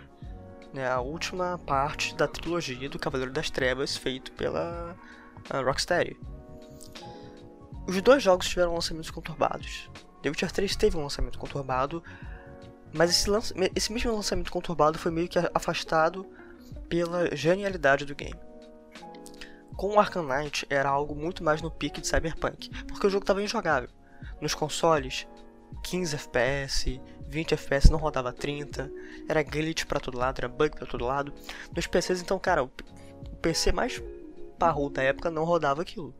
né, 0.74 0.90
a 0.90 1.00
última 1.00 1.58
parte 1.60 2.16
da 2.16 2.28
trilogia 2.28 2.90
do 2.90 3.00
Cavaleiro 3.00 3.32
das 3.32 3.50
Trevas 3.50 3.96
feito 3.96 4.32
pela 4.34 4.96
Rocksteady. 5.64 6.18
Os 7.88 8.02
dois 8.02 8.24
jogos 8.24 8.50
tiveram 8.50 8.74
lançamentos 8.74 9.12
conturbados. 9.12 9.90
The 10.24 10.30
Witcher 10.30 10.52
3 10.52 10.76
teve 10.76 10.98
um 10.98 11.04
lançamento 11.04 11.38
conturbado, 11.38 12.04
mas 12.92 13.12
esse, 13.12 13.30
esse 13.76 13.94
mesmo 13.94 14.16
lançamento 14.16 14.52
conturbado 14.52 14.98
foi 14.98 15.12
meio 15.12 15.28
que 15.28 15.38
afastado 15.54 16.26
pela 16.90 17.36
genialidade 17.36 18.06
do 18.06 18.16
game 18.16 18.40
com 19.76 19.96
o 19.96 20.00
Arkham 20.00 20.24
Knight 20.24 20.66
era 20.70 20.90
algo 20.90 21.16
muito 21.16 21.44
mais 21.44 21.62
no 21.62 21.72
pique 21.72 22.02
de 22.02 22.08
Cyberpunk, 22.08 22.70
porque 22.86 23.08
o 23.08 23.10
jogo 23.10 23.24
estava 23.24 23.44
injogável. 23.44 23.90
Nos 24.42 24.54
consoles, 24.54 25.28
15 25.84 26.16
FPS, 26.16 27.02
20 27.28 27.54
FPS 27.54 27.92
não 27.92 28.00
rodava 28.00 28.32
30, 28.32 28.92
era 29.28 29.44
glitch 29.44 29.86
para 29.86 30.00
todo 30.00 30.18
lado, 30.18 30.40
era 30.40 30.48
bug 30.48 30.76
para 30.76 30.88
todo 30.88 31.06
lado. 31.06 31.34
Nos 31.76 31.88
PCs, 31.88 32.22
então, 32.22 32.40
cara, 32.40 32.64
o 32.64 32.72
PC 33.42 33.72
mais 33.72 34.02
parrudo 34.58 34.96
da 34.96 35.04
época 35.04 35.30
não 35.30 35.44
rodava 35.44 35.82
aquilo. 35.82 36.14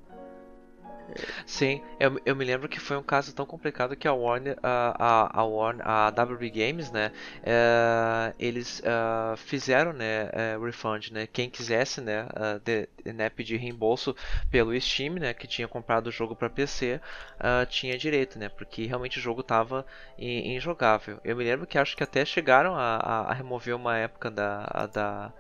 Sim, 1.46 1.82
eu, 2.00 2.20
eu 2.26 2.36
me 2.36 2.44
lembro 2.44 2.68
que 2.68 2.80
foi 2.80 2.98
um 2.98 3.04
caso 3.04 3.34
tão 3.34 3.46
complicado 3.46 3.96
que 3.96 4.08
a 4.08 4.14
Warner, 4.14 4.58
a, 4.62 5.40
a, 5.40 5.44
Warner, 5.44 5.88
a 5.88 6.10
WB 6.10 6.50
Games, 6.50 6.92
né, 6.92 7.12
é, 7.44 8.34
eles 8.40 8.80
uh, 8.80 9.38
fizeram, 9.38 9.94
né, 9.94 10.30
é, 10.34 10.58
refund, 10.58 11.12
né, 11.12 11.28
quem 11.28 11.50
quisesse, 11.50 12.02
né, 12.02 12.24
uh, 12.26 12.60
de, 12.60 12.90
né, 13.14 13.30
pedir 13.30 13.58
reembolso 13.58 14.16
pelo 14.50 14.80
Steam, 14.80 15.16
né, 15.16 15.34
que 15.34 15.48
tinha 15.48 15.68
comprado 15.68 16.08
o 16.08 16.12
jogo 16.12 16.36
para 16.36 16.50
PC, 16.50 17.00
uh, 17.36 17.66
tinha 17.68 17.98
direito, 17.98 18.38
né, 18.38 18.50
porque 18.50 18.86
realmente 18.86 19.20
o 19.20 19.22
jogo 19.22 19.42
estava 19.42 19.86
injogável. 20.18 21.20
Eu 21.24 21.36
me 21.36 21.44
lembro 21.44 21.68
que 21.68 21.78
acho 21.78 21.96
que 21.96 22.04
até 22.04 22.26
chegaram 22.26 22.76
a, 22.76 22.98
a, 22.98 23.32
a 23.32 23.34
remover 23.34 23.76
uma 23.76 23.98
época 23.98 24.32
da 24.32 24.88
da 24.92 25.34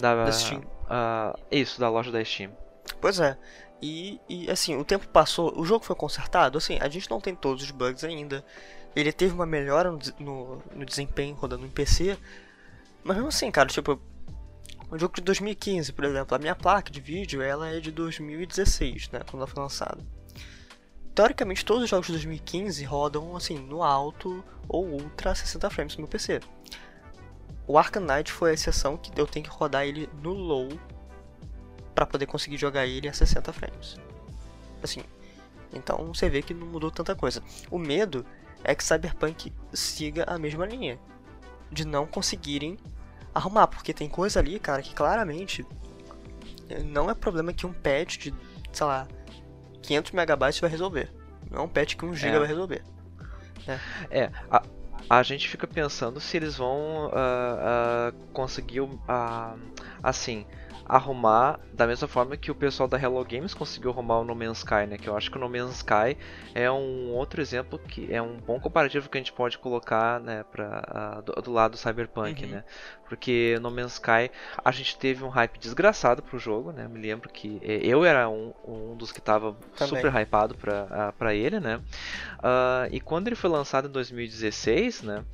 da, 0.00 0.24
da 0.24 0.32
Steam. 0.32 0.62
isso 1.50 1.80
da 1.80 1.88
loja 1.88 2.10
da 2.10 2.24
Steam. 2.24 2.50
Pois 3.00 3.20
é. 3.20 3.36
E, 3.82 4.20
e, 4.28 4.50
assim, 4.50 4.76
o 4.76 4.84
tempo 4.84 5.06
passou, 5.08 5.58
o 5.58 5.64
jogo 5.64 5.84
foi 5.84 5.94
consertado, 5.94 6.56
assim, 6.56 6.78
a 6.80 6.88
gente 6.88 7.10
não 7.10 7.20
tem 7.20 7.34
todos 7.34 7.62
os 7.62 7.70
bugs 7.70 8.02
ainda. 8.04 8.44
Ele 8.96 9.12
teve 9.12 9.34
uma 9.34 9.44
melhora 9.44 9.90
no, 9.90 9.98
no, 10.18 10.62
no 10.74 10.84
desempenho 10.84 11.34
rodando 11.34 11.66
em 11.66 11.70
PC. 11.70 12.16
Mas 13.02 13.16
mesmo 13.16 13.28
assim, 13.28 13.50
cara, 13.50 13.68
tipo, 13.68 14.00
um 14.90 14.98
jogo 14.98 15.16
de 15.16 15.22
2015, 15.22 15.92
por 15.92 16.04
exemplo, 16.04 16.34
a 16.34 16.38
minha 16.38 16.54
placa 16.54 16.90
de 16.90 17.00
vídeo 17.00 17.42
ela 17.42 17.68
é 17.68 17.80
de 17.80 17.90
2016, 17.90 19.10
né, 19.10 19.20
quando 19.28 19.42
ela 19.42 19.46
foi 19.46 19.62
lançada. 19.62 19.98
Teoricamente, 21.14 21.64
todos 21.64 21.84
os 21.84 21.90
jogos 21.90 22.06
de 22.06 22.12
2015 22.12 22.84
rodam 22.84 23.36
assim 23.36 23.58
no 23.58 23.82
alto 23.82 24.42
ou 24.68 24.84
ultra 24.84 25.34
60 25.34 25.70
frames 25.70 25.96
no 25.96 26.02
meu 26.02 26.08
PC. 26.08 26.40
O 27.66 27.78
Arkham 27.78 28.02
Knight 28.02 28.30
foi 28.32 28.50
a 28.50 28.54
exceção 28.54 28.96
que 28.96 29.18
eu 29.18 29.26
tenho 29.26 29.44
que 29.44 29.50
rodar 29.50 29.86
ele 29.86 30.08
no 30.20 30.32
low 30.32 30.68
para 31.94 32.06
poder 32.06 32.26
conseguir 32.26 32.56
jogar 32.56 32.86
ele 32.86 33.08
a 33.08 33.12
60 33.12 33.52
frames. 33.52 33.96
Assim, 34.82 35.02
então 35.72 36.12
você 36.12 36.28
vê 36.28 36.42
que 36.42 36.54
não 36.54 36.66
mudou 36.66 36.90
tanta 36.90 37.14
coisa. 37.14 37.42
O 37.70 37.78
medo 37.78 38.24
é 38.62 38.74
que 38.74 38.82
Cyberpunk 38.82 39.52
siga 39.72 40.24
a 40.26 40.38
mesma 40.38 40.66
linha 40.66 40.98
de 41.70 41.84
não 41.84 42.06
conseguirem 42.06 42.78
arrumar, 43.34 43.66
porque 43.66 43.92
tem 43.92 44.08
coisa 44.08 44.38
ali, 44.38 44.58
cara, 44.58 44.80
que 44.80 44.94
claramente 44.94 45.66
não 46.84 47.10
é 47.10 47.14
problema 47.14 47.52
que 47.52 47.66
um 47.66 47.72
patch 47.72 48.18
de, 48.18 48.34
sei 48.72 48.86
lá, 48.86 49.06
500 49.82 50.12
megabytes 50.12 50.60
vai 50.60 50.70
resolver. 50.70 51.10
Não 51.50 51.60
é 51.60 51.62
um 51.62 51.68
patch 51.68 51.96
que 51.96 52.04
1 52.04 52.14
GB 52.14 52.36
é. 52.36 52.38
vai 52.38 52.48
resolver. 52.48 52.82
É, 53.66 53.78
é 54.10 54.32
a, 54.50 54.62
a 55.08 55.22
gente 55.22 55.48
fica 55.48 55.66
pensando 55.66 56.20
se 56.20 56.36
eles 56.36 56.56
vão 56.56 57.06
uh, 57.06 57.10
uh, 57.10 58.12
conseguiu, 58.32 58.98
ah, 59.06 59.54
assim, 60.02 60.46
arrumar 60.86 61.58
da 61.72 61.86
mesma 61.86 62.06
forma 62.06 62.36
que 62.36 62.50
o 62.50 62.54
pessoal 62.54 62.88
da 62.88 62.98
Hello 62.98 63.24
Games 63.24 63.54
conseguiu 63.54 63.90
arrumar 63.90 64.18
o 64.18 64.24
No 64.24 64.34
Man's 64.34 64.58
Sky, 64.58 64.86
né? 64.88 64.98
Que 64.98 65.08
eu 65.08 65.16
acho 65.16 65.30
que 65.30 65.36
o 65.36 65.40
No 65.40 65.48
Man's 65.48 65.76
Sky 65.76 66.16
é 66.54 66.70
um 66.70 67.10
outro 67.12 67.40
exemplo 67.40 67.78
que 67.78 68.12
é 68.12 68.20
um 68.20 68.36
bom 68.36 68.60
comparativo 68.60 69.08
que 69.08 69.18
a 69.18 69.20
gente 69.20 69.32
pode 69.32 69.58
colocar, 69.58 70.20
né, 70.20 70.44
para 70.50 71.18
uh, 71.18 71.22
do, 71.22 71.32
do, 71.42 71.52
lado 71.52 71.72
do 71.72 71.76
Cyberpunk, 71.76 72.44
uhum. 72.44 72.50
né? 72.50 72.64
Porque 73.08 73.58
No 73.60 73.70
Man's 73.70 73.94
Sky 73.94 74.30
a 74.64 74.70
gente 74.70 74.98
teve 74.98 75.24
um 75.24 75.28
hype 75.28 75.58
desgraçado 75.58 76.22
pro 76.22 76.38
jogo, 76.38 76.72
né? 76.72 76.86
Me 76.86 77.00
lembro 77.00 77.28
que 77.28 77.60
eu 77.62 78.04
era 78.04 78.28
um, 78.28 78.52
um 78.66 78.96
dos 78.96 79.10
que 79.10 79.20
tava 79.20 79.56
Também. 79.76 79.96
super 79.96 80.14
hypado 80.14 80.54
para 80.54 80.84
uh, 80.84 81.12
para 81.18 81.34
ele, 81.34 81.60
né? 81.60 81.76
Uh, 82.38 82.88
e 82.90 83.00
quando 83.00 83.28
ele 83.28 83.36
foi 83.36 83.50
lançado 83.50 83.88
em 83.88 83.90
2016, 83.90 85.02
né? 85.02 85.24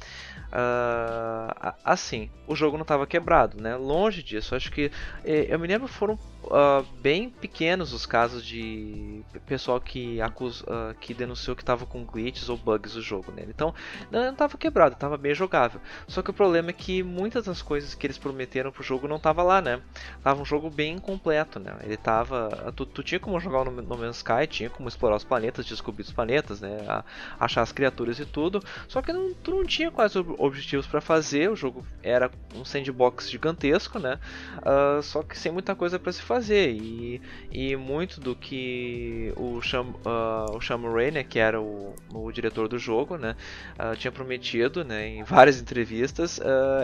Uh, 0.50 1.74
assim, 1.84 2.28
o 2.46 2.56
jogo 2.56 2.76
não 2.76 2.82
estava 2.82 3.06
quebrado, 3.06 3.60
né? 3.60 3.76
Longe 3.76 4.22
disso. 4.22 4.54
Acho 4.54 4.70
que 4.70 4.90
eh, 5.24 5.39
eu 5.48 5.58
me 5.58 5.66
lembro 5.66 5.88
foram 5.88 6.18
uh, 6.44 6.84
bem 7.00 7.30
pequenos 7.30 7.92
os 7.92 8.06
casos 8.06 8.44
de 8.44 9.22
pessoal 9.46 9.80
que 9.80 10.20
acus, 10.20 10.62
uh, 10.62 10.94
que 11.00 11.14
denunciou 11.14 11.56
que 11.56 11.62
estava 11.62 11.86
com 11.86 12.04
glitches 12.04 12.48
ou 12.48 12.56
bugs 12.56 12.94
no 12.94 13.02
jogo, 13.02 13.32
né? 13.32 13.44
Então 13.48 13.74
não 14.10 14.30
estava 14.30 14.56
quebrado, 14.56 14.94
estava 14.94 15.16
bem 15.16 15.34
jogável. 15.34 15.80
Só 16.08 16.22
que 16.22 16.30
o 16.30 16.34
problema 16.34 16.70
é 16.70 16.72
que 16.72 17.02
muitas 17.02 17.44
das 17.44 17.62
coisas 17.62 17.94
que 17.94 18.06
eles 18.06 18.18
prometeram 18.18 18.72
pro 18.72 18.82
jogo 18.82 19.06
não 19.06 19.18
tava 19.18 19.42
lá, 19.42 19.60
né? 19.60 19.80
Tava 20.22 20.40
um 20.40 20.44
jogo 20.44 20.70
bem 20.70 20.98
completo, 20.98 21.58
né? 21.58 21.76
Ele 21.82 21.96
tava, 21.96 22.72
tu, 22.74 22.84
tu 22.86 23.02
tinha 23.02 23.20
como 23.20 23.38
jogar 23.40 23.64
no, 23.64 23.70
no 23.70 23.98
Man's 23.98 24.16
Sky, 24.16 24.46
tinha 24.48 24.70
como 24.70 24.88
explorar 24.88 25.16
os 25.16 25.24
planetas, 25.24 25.66
descobrir 25.66 26.02
os 26.02 26.12
planetas, 26.12 26.60
né? 26.60 26.78
A, 26.88 27.04
achar 27.38 27.62
as 27.62 27.72
criaturas 27.72 28.18
e 28.18 28.24
tudo. 28.24 28.62
Só 28.88 29.02
que 29.02 29.12
não, 29.12 29.34
tu 29.34 29.50
não 29.52 29.64
tinha 29.64 29.90
quais 29.90 30.14
objetivos 30.16 30.86
para 30.86 31.00
fazer. 31.00 31.50
O 31.50 31.56
jogo 31.56 31.84
era 32.02 32.30
um 32.54 32.64
sandbox 32.64 33.30
gigantesco, 33.30 33.98
né? 33.98 34.18
Uh, 34.58 35.02
só 35.02 35.22
sem 35.38 35.52
muita 35.52 35.74
coisa 35.74 35.98
para 35.98 36.12
se 36.12 36.22
fazer. 36.22 36.70
E, 36.70 37.20
e 37.50 37.76
muito 37.76 38.20
do 38.20 38.34
que 38.34 39.32
o 39.36 39.60
Sham, 39.60 39.94
uh, 40.04 40.56
o 40.56 40.60
Sham 40.60 40.92
Ray, 40.92 41.10
né, 41.10 41.22
que 41.24 41.38
era 41.38 41.60
o, 41.60 41.94
o 42.12 42.30
diretor 42.32 42.68
do 42.68 42.78
jogo, 42.78 43.16
né, 43.16 43.36
uh, 43.78 43.96
tinha 43.96 44.12
prometido, 44.12 44.84
né, 44.84 45.06
em 45.08 45.22
várias 45.22 45.60
entrevistas, 45.60 46.40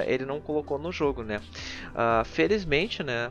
ele 0.06 0.24
não 0.24 0.40
colocou 0.40 0.78
no 0.78 0.92
jogo, 0.92 1.22
né. 1.22 1.40
felizmente, 2.24 3.02
né, 3.02 3.30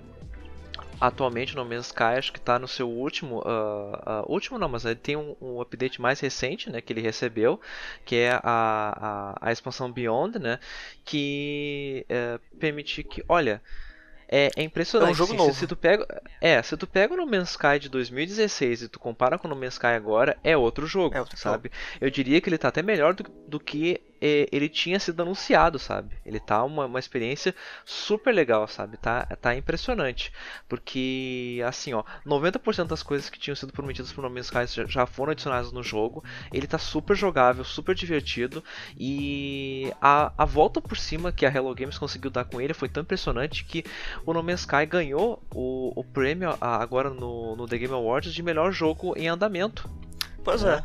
atualmente 0.99 1.55
no 1.55 1.65
Man's 1.65 1.87
Sky 1.87 2.17
acho 2.17 2.31
que 2.31 2.39
está 2.39 2.57
no 2.57 2.67
seu 2.67 2.89
último 2.89 3.39
uh, 3.39 4.23
uh, 4.25 4.31
último 4.31 4.57
não 4.57 4.69
mas 4.69 4.85
ele 4.85 4.95
tem 4.95 5.15
um, 5.15 5.35
um, 5.41 5.61
update 5.61 6.01
mais 6.01 6.19
recente 6.19 6.69
né 6.69 6.81
que 6.81 6.93
ele 6.93 7.01
recebeu 7.01 7.59
que 8.05 8.15
é 8.15 8.31
a, 8.31 8.41
a, 8.43 9.49
a 9.49 9.51
expansão 9.51 9.91
Beyond 9.91 10.39
né 10.39 10.59
que 11.03 12.05
uh, 12.09 12.39
permite 12.57 13.03
que 13.03 13.23
olha 13.27 13.61
é, 14.27 14.49
é 14.55 14.63
impressionante. 14.63 15.09
É 15.09 15.11
um 15.11 15.15
jogo 15.15 15.33
novo. 15.33 15.53
Se, 15.53 15.59
se, 15.59 15.67
tu 15.67 15.75
pega, 15.75 16.05
é, 16.41 16.61
se 16.61 16.75
tu 16.75 16.87
pega 16.87 17.15
no 17.15 17.25
Man's 17.25 17.51
Sky 17.51 17.79
de 17.79 17.89
2016 17.89 18.83
e 18.83 18.89
tu 18.89 18.99
compara 18.99 19.37
com 19.37 19.47
o 19.47 19.49
No 19.49 19.55
Man's 19.55 19.73
Sky 19.73 19.87
agora, 19.87 20.37
é 20.43 20.55
outro 20.57 20.87
jogo, 20.87 21.15
é 21.15 21.19
outro 21.19 21.37
sabe? 21.37 21.69
Jogo. 21.69 21.99
Eu 22.01 22.09
diria 22.09 22.41
que 22.41 22.49
ele 22.49 22.57
tá 22.57 22.69
até 22.69 22.81
melhor 22.81 23.13
do, 23.13 23.23
do 23.47 23.59
que 23.59 24.01
ele 24.21 24.69
tinha 24.69 24.99
sido 24.99 25.21
anunciado, 25.21 25.77
sabe? 25.77 26.15
Ele 26.25 26.39
tá 26.39 26.63
uma, 26.63 26.85
uma 26.85 26.99
experiência 26.99 27.53
super 27.85 28.33
legal, 28.33 28.67
sabe? 28.67 28.97
Tá, 28.97 29.25
tá 29.39 29.55
impressionante. 29.55 30.31
Porque, 30.67 31.61
assim, 31.65 31.93
ó, 31.93 32.03
90% 32.25 32.87
das 32.87 33.03
coisas 33.03 33.29
que 33.29 33.39
tinham 33.39 33.55
sido 33.55 33.73
prometidas 33.73 34.11
pro 34.11 34.21
No 34.21 34.29
Man's 34.29 34.45
Sky 34.47 34.87
já 34.87 35.05
foram 35.05 35.31
adicionadas 35.31 35.71
no 35.71 35.83
jogo. 35.83 36.23
Ele 36.53 36.67
tá 36.67 36.77
super 36.77 37.15
jogável, 37.15 37.63
super 37.63 37.93
divertido. 37.93 38.63
E 38.97 39.91
a, 40.01 40.31
a 40.37 40.45
volta 40.45 40.81
por 40.81 40.97
cima 40.97 41.31
que 41.31 41.45
a 41.45 41.49
Hello 41.49 41.73
Games 41.75 41.97
conseguiu 41.97 42.31
dar 42.31 42.45
com 42.45 42.61
ele 42.61 42.73
foi 42.73 42.89
tão 42.89 43.03
impressionante 43.03 43.65
que 43.65 43.83
o 44.25 44.33
No 44.33 44.41
Man's 44.41 44.61
Sky 44.61 44.85
ganhou 44.85 45.43
o, 45.53 45.91
o 45.99 46.03
prêmio 46.03 46.55
agora 46.59 47.09
no, 47.09 47.55
no 47.55 47.67
The 47.67 47.77
Game 47.77 47.93
Awards 47.93 48.33
de 48.33 48.43
melhor 48.43 48.71
jogo 48.71 49.13
em 49.17 49.27
andamento. 49.27 49.89
Pois 50.43 50.63
é. 50.63 50.75
é. 50.75 50.83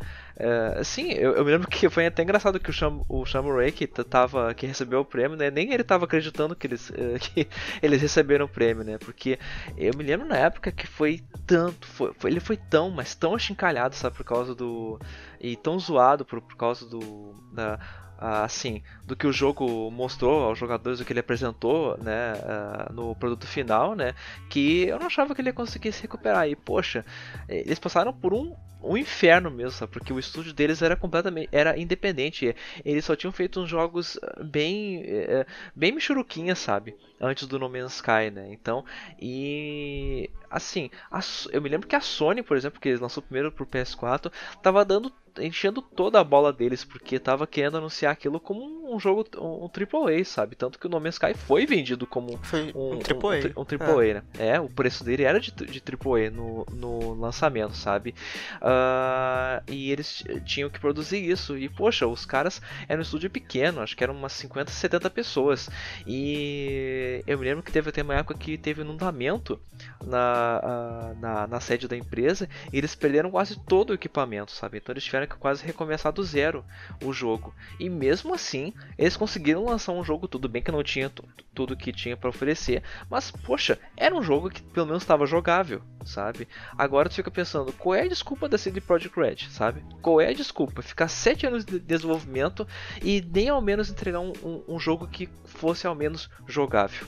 Sim, 0.83 1.11
eu, 1.11 1.35
eu, 1.35 1.45
me 1.45 1.51
lembro 1.51 1.67
que 1.67 1.89
foi 1.89 2.05
até 2.05 2.23
engraçado 2.23 2.59
que 2.59 2.69
o 2.69 2.73
Sham, 2.73 3.01
o 3.07 3.25
Shamurai 3.25 3.71
que, 3.71 3.85
tava, 3.85 4.53
que 4.53 4.65
recebeu 4.65 5.01
o 5.01 5.05
prêmio, 5.05 5.37
né? 5.37 5.51
Nem 5.51 5.71
ele 5.71 5.81
estava 5.81 6.05
acreditando 6.05 6.55
que 6.55 6.67
eles, 6.67 6.91
eh, 6.91 7.19
que 7.19 7.47
eles 7.81 8.01
receberam 8.01 8.45
o 8.45 8.49
prêmio, 8.49 8.83
né? 8.83 8.97
Porque 8.97 9.37
eu 9.77 9.93
me 9.95 10.03
lembro 10.03 10.27
na 10.27 10.37
época 10.37 10.71
que 10.71 10.87
foi 10.87 11.21
tanto, 11.45 11.87
foi, 11.87 12.13
foi 12.17 12.31
ele 12.31 12.39
foi 12.39 12.57
tão, 12.57 12.89
mas 12.89 13.13
tão 13.13 13.35
achincalhado, 13.35 13.95
sabe? 13.95 14.15
Por 14.15 14.23
causa 14.23 14.55
do. 14.55 14.99
E 15.39 15.55
tão 15.55 15.77
zoado 15.79 16.25
por, 16.25 16.41
por 16.41 16.55
causa 16.55 16.85
do. 16.85 17.35
Da, 17.51 17.79
assim, 18.21 18.83
do 19.03 19.15
que 19.15 19.25
o 19.25 19.33
jogo 19.33 19.89
mostrou 19.89 20.43
aos 20.43 20.59
jogadores, 20.59 20.99
o 20.99 21.05
que 21.05 21.11
ele 21.11 21.19
apresentou, 21.19 21.97
né, 21.97 22.33
uh, 22.33 22.93
no 22.93 23.15
produto 23.15 23.47
final, 23.47 23.95
né, 23.95 24.13
que 24.49 24.87
eu 24.87 24.99
não 24.99 25.07
achava 25.07 25.33
que 25.33 25.41
ele 25.41 25.49
ia 25.49 25.53
conseguir 25.53 25.91
se 25.91 26.03
recuperar. 26.03 26.47
E 26.47 26.55
poxa, 26.55 27.03
eles 27.49 27.79
passaram 27.79 28.13
por 28.13 28.33
um 28.33 28.55
um 28.83 28.97
inferno 28.97 29.51
mesmo, 29.51 29.71
sabe? 29.71 29.91
Porque 29.91 30.11
o 30.11 30.19
estúdio 30.19 30.53
deles 30.53 30.81
era 30.81 30.95
completamente 30.95 31.49
era 31.51 31.77
independente. 31.79 32.55
Eles 32.83 33.05
só 33.05 33.15
tinham 33.15 33.31
feito 33.31 33.61
uns 33.61 33.69
jogos 33.69 34.17
ah, 34.23 34.43
bem 34.43 35.03
eh, 35.05 35.45
bem 35.75 35.91
michuruquinha, 35.91 36.55
sabe? 36.55 36.95
Antes 37.21 37.47
do 37.47 37.59
No 37.59 37.69
Man's 37.69 37.95
Sky, 37.95 38.31
né? 38.31 38.49
Então, 38.51 38.83
e 39.19 40.29
assim, 40.49 40.89
a, 41.09 41.19
eu 41.51 41.61
me 41.61 41.69
lembro 41.69 41.87
que 41.87 41.95
a 41.95 42.01
Sony, 42.01 42.41
por 42.41 42.57
exemplo, 42.57 42.79
que 42.79 42.89
eles 42.89 42.99
lançou 42.99 43.21
primeiro 43.21 43.51
pro 43.51 43.65
PS4, 43.65 44.31
tava 44.61 44.83
dando 44.83 45.13
enchendo 45.39 45.81
toda 45.81 46.19
a 46.19 46.23
bola 46.23 46.51
deles 46.51 46.83
porque 46.83 47.19
tava 47.19 47.47
querendo 47.47 47.77
anunciar 47.77 48.11
aquilo 48.11 48.39
como 48.39 48.93
um 48.93 48.99
jogo 48.99 49.25
um, 49.37 49.65
um 49.65 49.69
AAA, 49.69 50.25
sabe? 50.25 50.55
Tanto 50.55 50.77
que 50.77 50.87
o 50.87 50.89
No 50.89 50.99
Man's 50.99 51.15
Sky 51.15 51.33
foi 51.33 51.65
vendido 51.65 52.05
como 52.05 52.37
foi 52.43 52.71
um, 52.75 52.95
um 52.95 52.99
AAA, 52.99 53.53
um, 53.55 53.61
um, 53.61 53.95
AAA 53.95 54.05
é. 54.05 54.13
né? 54.15 54.23
É, 54.37 54.59
o 54.59 54.67
preço 54.67 55.03
dele 55.03 55.23
era 55.23 55.39
de, 55.39 55.51
de 55.51 55.81
AAA 55.81 56.29
no, 56.31 56.65
no 56.71 57.13
lançamento, 57.13 57.75
sabe? 57.75 58.13
Uh, 58.57 59.63
e 59.67 59.91
eles 59.91 60.23
tinham 60.45 60.69
que 60.69 60.79
produzir 60.79 61.23
isso 61.23 61.57
e 61.57 61.69
poxa, 61.69 62.07
os 62.07 62.25
caras 62.25 62.61
eram 62.87 62.99
um 62.99 63.03
estúdio 63.03 63.29
pequeno, 63.29 63.81
acho 63.81 63.95
que 63.95 64.03
eram 64.03 64.15
umas 64.15 64.33
50, 64.33 64.71
70 64.71 65.09
pessoas 65.09 65.69
e 66.05 67.10
eu 67.27 67.37
me 67.37 67.45
lembro 67.45 67.63
que 67.63 67.71
teve 67.71 67.89
até 67.89 68.01
uma 68.01 68.15
época 68.15 68.37
que 68.37 68.57
teve 68.57 68.81
inundamento 68.81 69.59
na, 70.03 71.13
na, 71.19 71.47
na 71.47 71.59
sede 71.59 71.87
da 71.87 71.97
empresa 71.97 72.47
e 72.71 72.77
eles 72.77 72.95
perderam 72.95 73.31
quase 73.31 73.59
todo 73.59 73.91
o 73.91 73.93
equipamento, 73.93 74.51
sabe? 74.51 74.77
Então 74.77 74.93
eles 74.93 75.03
tiveram 75.03 75.27
que 75.27 75.35
quase 75.35 75.65
recomeçar 75.65 76.11
do 76.11 76.23
zero 76.23 76.63
o 77.03 77.13
jogo. 77.13 77.53
E 77.79 77.89
mesmo 77.89 78.33
assim, 78.33 78.73
eles 78.97 79.17
conseguiram 79.17 79.65
lançar 79.65 79.91
um 79.91 80.03
jogo, 80.03 80.27
tudo 80.27 80.49
bem 80.49 80.61
que 80.61 80.71
não 80.71 80.83
tinha 80.83 81.11
tudo 81.53 81.75
que 81.75 81.91
tinha 81.91 82.15
para 82.15 82.29
oferecer, 82.29 82.81
mas 83.09 83.31
poxa, 83.31 83.77
era 83.97 84.15
um 84.15 84.21
jogo 84.21 84.49
que 84.49 84.61
pelo 84.61 84.87
menos 84.87 85.03
estava 85.03 85.25
jogável, 85.25 85.81
sabe? 86.05 86.47
Agora 86.77 87.09
tu 87.09 87.15
fica 87.15 87.29
pensando, 87.29 87.73
qual 87.73 87.95
é 87.95 88.03
a 88.03 88.07
desculpa 88.07 88.47
da 88.47 88.57
CD 88.57 88.79
Projekt 88.79 89.19
Red, 89.19 89.49
sabe? 89.49 89.83
Qual 90.01 90.21
é 90.21 90.29
a 90.29 90.33
desculpa? 90.33 90.81
Ficar 90.81 91.07
7 91.07 91.47
anos 91.47 91.65
de 91.65 91.79
desenvolvimento 91.79 92.67
e 93.03 93.21
nem 93.21 93.49
ao 93.49 93.61
menos 93.61 93.89
entregar 93.89 94.19
um, 94.19 94.33
um, 94.43 94.63
um 94.75 94.79
jogo 94.79 95.07
que 95.07 95.29
fosse 95.45 95.85
ao 95.85 95.95
menos 95.95 96.29
jogável. 96.47 97.00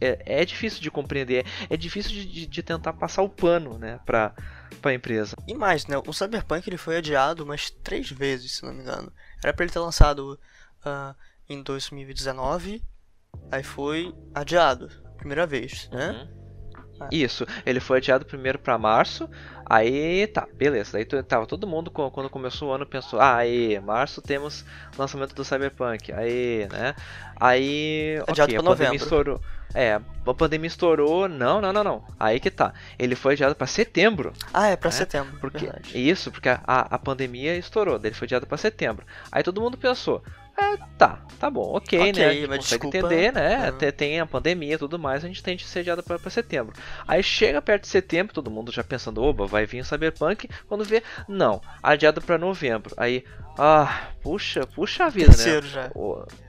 É, 0.00 0.40
é 0.40 0.44
difícil 0.44 0.80
de 0.80 0.90
compreender, 0.90 1.44
é 1.68 1.76
difícil 1.76 2.12
de, 2.12 2.46
de, 2.46 2.62
tentar 2.62 2.92
passar 2.92 3.22
o 3.22 3.28
pano, 3.28 3.78
né, 3.78 4.00
pra 4.04 4.34
para 4.80 4.92
a 4.92 4.94
empresa. 4.94 5.36
E 5.46 5.54
mais, 5.54 5.86
né? 5.86 5.96
O 6.06 6.12
Cyberpunk 6.12 6.68
ele 6.68 6.76
foi 6.76 6.98
adiado 6.98 7.42
umas 7.42 7.70
três 7.70 8.10
vezes, 8.10 8.52
se 8.52 8.64
não 8.64 8.72
me 8.72 8.82
engano. 8.82 9.12
Era 9.42 9.52
para 9.52 9.64
ele 9.64 9.72
ter 9.72 9.78
lançado 9.78 10.38
uh, 10.84 11.14
em 11.48 11.62
2019, 11.62 12.82
aí 13.50 13.62
foi 13.62 14.14
adiado, 14.34 14.88
primeira 15.16 15.46
vez, 15.46 15.88
né? 15.90 16.10
Uhum. 16.10 16.37
Ah. 17.00 17.08
Isso, 17.12 17.46
ele 17.64 17.80
foi 17.80 17.98
adiado 17.98 18.24
primeiro 18.24 18.58
para 18.58 18.76
março, 18.76 19.28
aí 19.64 20.26
tá, 20.26 20.46
beleza. 20.52 20.98
Aí 20.98 21.04
tava 21.04 21.46
todo 21.46 21.66
mundo 21.66 21.90
quando 21.90 22.28
começou 22.28 22.70
o 22.70 22.72
ano 22.72 22.86
pensou: 22.86 23.20
"Ah, 23.20 23.36
aí, 23.36 23.78
março 23.80 24.20
temos 24.20 24.64
lançamento 24.96 25.34
do 25.34 25.44
Cyberpunk". 25.44 26.12
Aí, 26.12 26.66
né? 26.70 26.94
Aí, 27.40 28.16
adiado 28.26 28.50
okay, 28.50 28.54
para 28.54 28.62
novembro. 28.62 28.96
Estourou. 28.96 29.40
É, 29.74 30.00
a 30.26 30.34
pandemia 30.34 30.66
estourou. 30.66 31.28
Não, 31.28 31.60
não, 31.60 31.72
não, 31.72 31.84
não. 31.84 32.04
Aí 32.18 32.40
que 32.40 32.50
tá. 32.50 32.72
Ele 32.98 33.14
foi 33.14 33.34
adiado 33.34 33.54
para 33.54 33.66
setembro. 33.66 34.32
Ah, 34.52 34.68
é 34.68 34.76
para 34.76 34.90
né? 34.90 34.96
setembro. 34.96 35.38
Porque, 35.38 35.70
isso, 35.94 36.30
porque 36.30 36.48
a, 36.48 36.60
a 36.66 36.98
pandemia 36.98 37.56
estourou. 37.56 38.00
Ele 38.02 38.14
foi 38.14 38.26
adiado 38.26 38.46
para 38.46 38.56
setembro. 38.56 39.06
Aí 39.30 39.42
todo 39.42 39.60
mundo 39.60 39.76
pensou. 39.76 40.22
É, 40.60 40.76
tá, 40.98 41.20
tá 41.38 41.48
bom, 41.48 41.76
ok, 41.76 42.00
okay 42.00 42.12
né? 42.12 42.26
A 42.26 42.32
gente 42.32 42.48
consegue 42.48 42.58
desculpa, 42.58 42.96
entender, 42.98 43.32
né? 43.32 43.70
Uhum. 43.70 43.92
Tem 43.92 44.18
a 44.18 44.26
pandemia 44.26 44.74
e 44.74 44.78
tudo 44.78 44.98
mais, 44.98 45.24
a 45.24 45.28
gente 45.28 45.40
tem 45.40 45.56
adiado 45.76 46.02
pra, 46.02 46.18
pra 46.18 46.30
setembro. 46.30 46.74
Aí 47.06 47.22
chega 47.22 47.62
perto 47.62 47.82
de 47.82 47.88
setembro, 47.88 48.34
todo 48.34 48.50
mundo 48.50 48.72
já 48.72 48.82
pensando, 48.82 49.22
oba, 49.22 49.46
vai 49.46 49.66
vir 49.66 49.80
o 49.80 49.84
Cyberpunk. 49.84 50.48
Quando 50.66 50.84
vê, 50.84 51.00
não, 51.28 51.62
adiado 51.80 52.20
para 52.20 52.36
novembro. 52.36 52.92
Aí, 52.96 53.24
ah, 53.56 54.08
puxa, 54.20 54.66
puxa 54.66 55.04
a 55.04 55.08
vida, 55.08 55.26
terceiro 55.26 55.66
né? 55.66 55.72
já. 55.72 55.90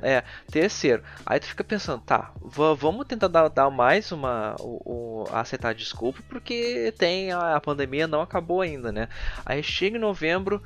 É, 0.01 0.23
terceiro. 0.51 1.03
Aí 1.23 1.39
tu 1.39 1.45
fica 1.45 1.63
pensando, 1.63 2.01
tá, 2.01 2.31
vamos 2.41 3.05
tentar 3.05 3.27
dar, 3.27 3.47
dar 3.47 3.69
mais 3.69 4.11
uma. 4.11 4.55
O, 4.59 5.23
o, 5.23 5.27
aceitar 5.31 5.75
desculpa, 5.75 6.19
porque 6.27 6.91
tem 6.97 7.31
a, 7.31 7.57
a 7.57 7.61
pandemia 7.61 8.07
não 8.07 8.21
acabou 8.21 8.61
ainda, 8.61 8.91
né? 8.91 9.07
Aí 9.45 9.61
chega 9.61 9.97
em 9.97 10.01
novembro 10.01 10.63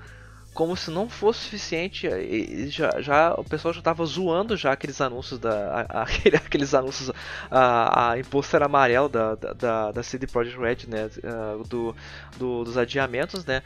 como 0.54 0.78
se 0.78 0.92
não 0.92 1.10
fosse 1.10 1.40
suficiente, 1.40 2.08
já, 2.70 3.02
já 3.02 3.34
o 3.34 3.44
pessoal 3.44 3.74
já 3.74 3.80
estava 3.80 4.06
zoando 4.06 4.56
já 4.56 4.72
aqueles 4.72 5.02
anúncios 5.02 5.40
da 5.40 5.82
aquele, 5.90 6.38
aqueles 6.38 6.74
anúncios 6.74 7.12
a, 7.50 8.12
a 8.12 8.20
imposter 8.20 8.62
amarelo 8.62 9.10
da, 9.10 9.36
da, 9.36 9.92
da 9.92 10.04
CD 10.04 10.28
Projekt 10.28 10.60
Red, 10.60 10.88
né, 10.88 11.10
uh, 11.24 11.64
do, 11.68 11.96
do, 12.38 12.64
dos 12.64 12.78
adiamentos, 12.78 13.46
né? 13.46 13.64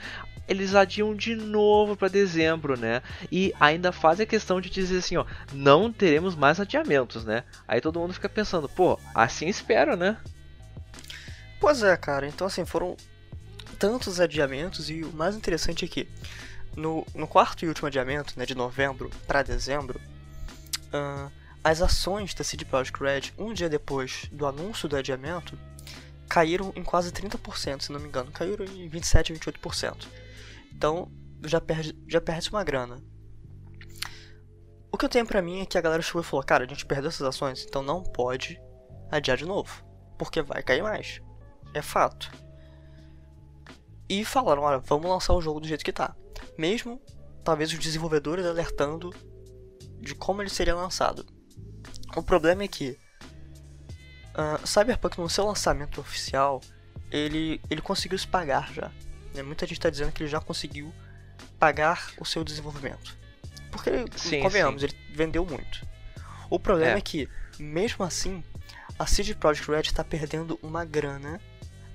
Eles 0.48 0.76
adiam 0.76 1.14
de 1.14 1.36
novo 1.36 1.98
para 1.98 2.08
dezembro, 2.08 2.80
né? 2.80 3.02
E 3.30 3.54
ainda 3.60 3.92
fazem 3.92 4.24
a 4.24 4.28
questão 4.28 4.62
de 4.62 4.70
dizer 4.70 5.00
assim, 5.00 5.18
ó, 5.18 5.26
não 5.52 5.92
teremos 5.92 6.36
mais 6.36 6.58
adiamentos, 6.58 7.26
né? 7.26 7.44
Aí 7.68 7.82
todo 7.82 8.00
mundo 8.00 8.14
fica 8.14 8.30
pensando, 8.30 8.70
pô, 8.70 8.98
assim 9.14 9.48
espera, 9.48 9.98
né? 9.98 10.16
Pois 11.60 11.84
é, 11.84 11.98
cara. 11.98 12.26
Então 12.26 12.48
assim, 12.48 12.64
foram 12.66 12.96
tantos 13.78 14.22
adiamentos 14.22 14.90
e 14.90 15.04
o 15.04 15.12
mais 15.12 15.36
interessante 15.36 15.84
é 15.84 15.88
que 15.88 16.08
no, 16.78 17.06
no 17.16 17.28
quarto 17.28 17.66
e 17.66 17.68
último 17.68 17.88
adiamento, 17.88 18.36
né, 18.38 18.46
de 18.46 18.54
novembro 18.54 19.10
para 19.26 19.42
dezembro, 19.42 20.00
uh, 20.94 21.32
as 21.64 21.82
ações 21.82 22.36
da 22.36 22.44
CD 22.44 22.64
Projekt 22.64 23.02
Red, 23.02 23.34
um 23.38 23.52
dia 23.52 23.68
depois 23.68 24.30
do 24.32 24.46
anúncio 24.46 24.88
do 24.88 24.96
adiamento, 24.96 25.58
caíram 26.30 26.72
em 26.76 26.84
quase 26.84 27.12
30%, 27.12 27.82
se 27.82 27.92
não 27.92 28.00
me 28.00 28.08
engano, 28.08 28.32
caíram 28.32 28.64
em 28.64 28.88
27, 28.88 29.34
28%. 29.34 30.08
Então, 30.72 31.12
já 31.44 31.60
perde, 31.60 31.98
já 32.08 32.22
perde 32.22 32.50
uma 32.52 32.64
grana. 32.64 33.04
O 34.92 34.98
que 34.98 35.06
eu 35.06 35.10
tenho 35.10 35.26
pra 35.26 35.42
mim 35.42 35.62
é 35.62 35.66
que 35.66 35.78
a 35.78 35.82
galera 35.82 36.02
chegou 36.02 36.22
e 36.22 36.26
falou: 36.26 36.46
Cara, 36.46 36.64
a 36.64 36.68
gente 36.68 36.86
perdeu 36.86 37.10
essas 37.10 37.28
ações, 37.28 37.66
então 37.68 37.82
não 37.82 38.04
pode 38.04 38.60
adiar 39.12 39.38
de 39.38 39.46
novo, 39.46 39.84
porque 40.18 40.42
vai 40.42 40.62
cair 40.64 40.84
mais. 40.84 41.22
É 41.74 41.82
fato. 41.82 42.32
E 44.08 44.24
falaram: 44.24 44.64
Olha, 44.64 44.80
vamos 44.80 45.10
lançar 45.10 45.34
o 45.34 45.42
jogo 45.42 45.60
do 45.60 45.68
jeito 45.68 45.84
que 45.84 45.92
tá 45.92 46.16
mesmo 46.58 47.02
talvez 47.44 47.72
os 47.72 47.80
desenvolvedores 47.80 48.46
alertando 48.46 49.14
de 50.00 50.14
como 50.14 50.42
ele 50.42 50.50
seria 50.50 50.76
lançado. 50.76 51.26
O 52.16 52.22
problema 52.24 52.64
é 52.64 52.68
que 52.68 52.98
uh, 54.34 54.68
Cyberpunk 54.68 55.18
no 55.20 55.30
seu 55.30 55.46
lançamento 55.46 56.00
oficial 56.02 56.62
ele, 57.12 57.62
ele 57.70 57.82
conseguiu 57.82 58.18
se 58.18 58.28
pagar 58.28 58.74
já. 58.74 58.92
Né? 59.34 59.44
Muita 59.44 59.66
gente 59.66 59.78
está 59.78 59.90
dizendo 59.90 60.12
que 60.12 60.24
ele 60.24 60.30
já 60.30 60.40
conseguiu 60.40 60.94
pagar 61.60 62.12
o 62.20 62.26
seu 62.26 62.44
desenvolvimento. 62.44 63.18
Porque, 63.72 63.92
sim, 64.16 64.42
convenhamos, 64.42 64.82
sim. 64.82 64.88
ele 64.88 64.98
vendeu 65.14 65.46
muito. 65.46 65.86
O 66.50 66.60
problema 66.60 66.96
é. 66.96 66.98
é 66.98 67.02
que, 67.02 67.30
mesmo 67.60 68.04
assim, 68.04 68.44
a 68.98 69.06
CD 69.06 69.34
Projekt 69.36 69.70
Red 69.70 69.82
está 69.82 70.04
perdendo 70.04 70.58
uma 70.62 70.86
grana 70.86 71.40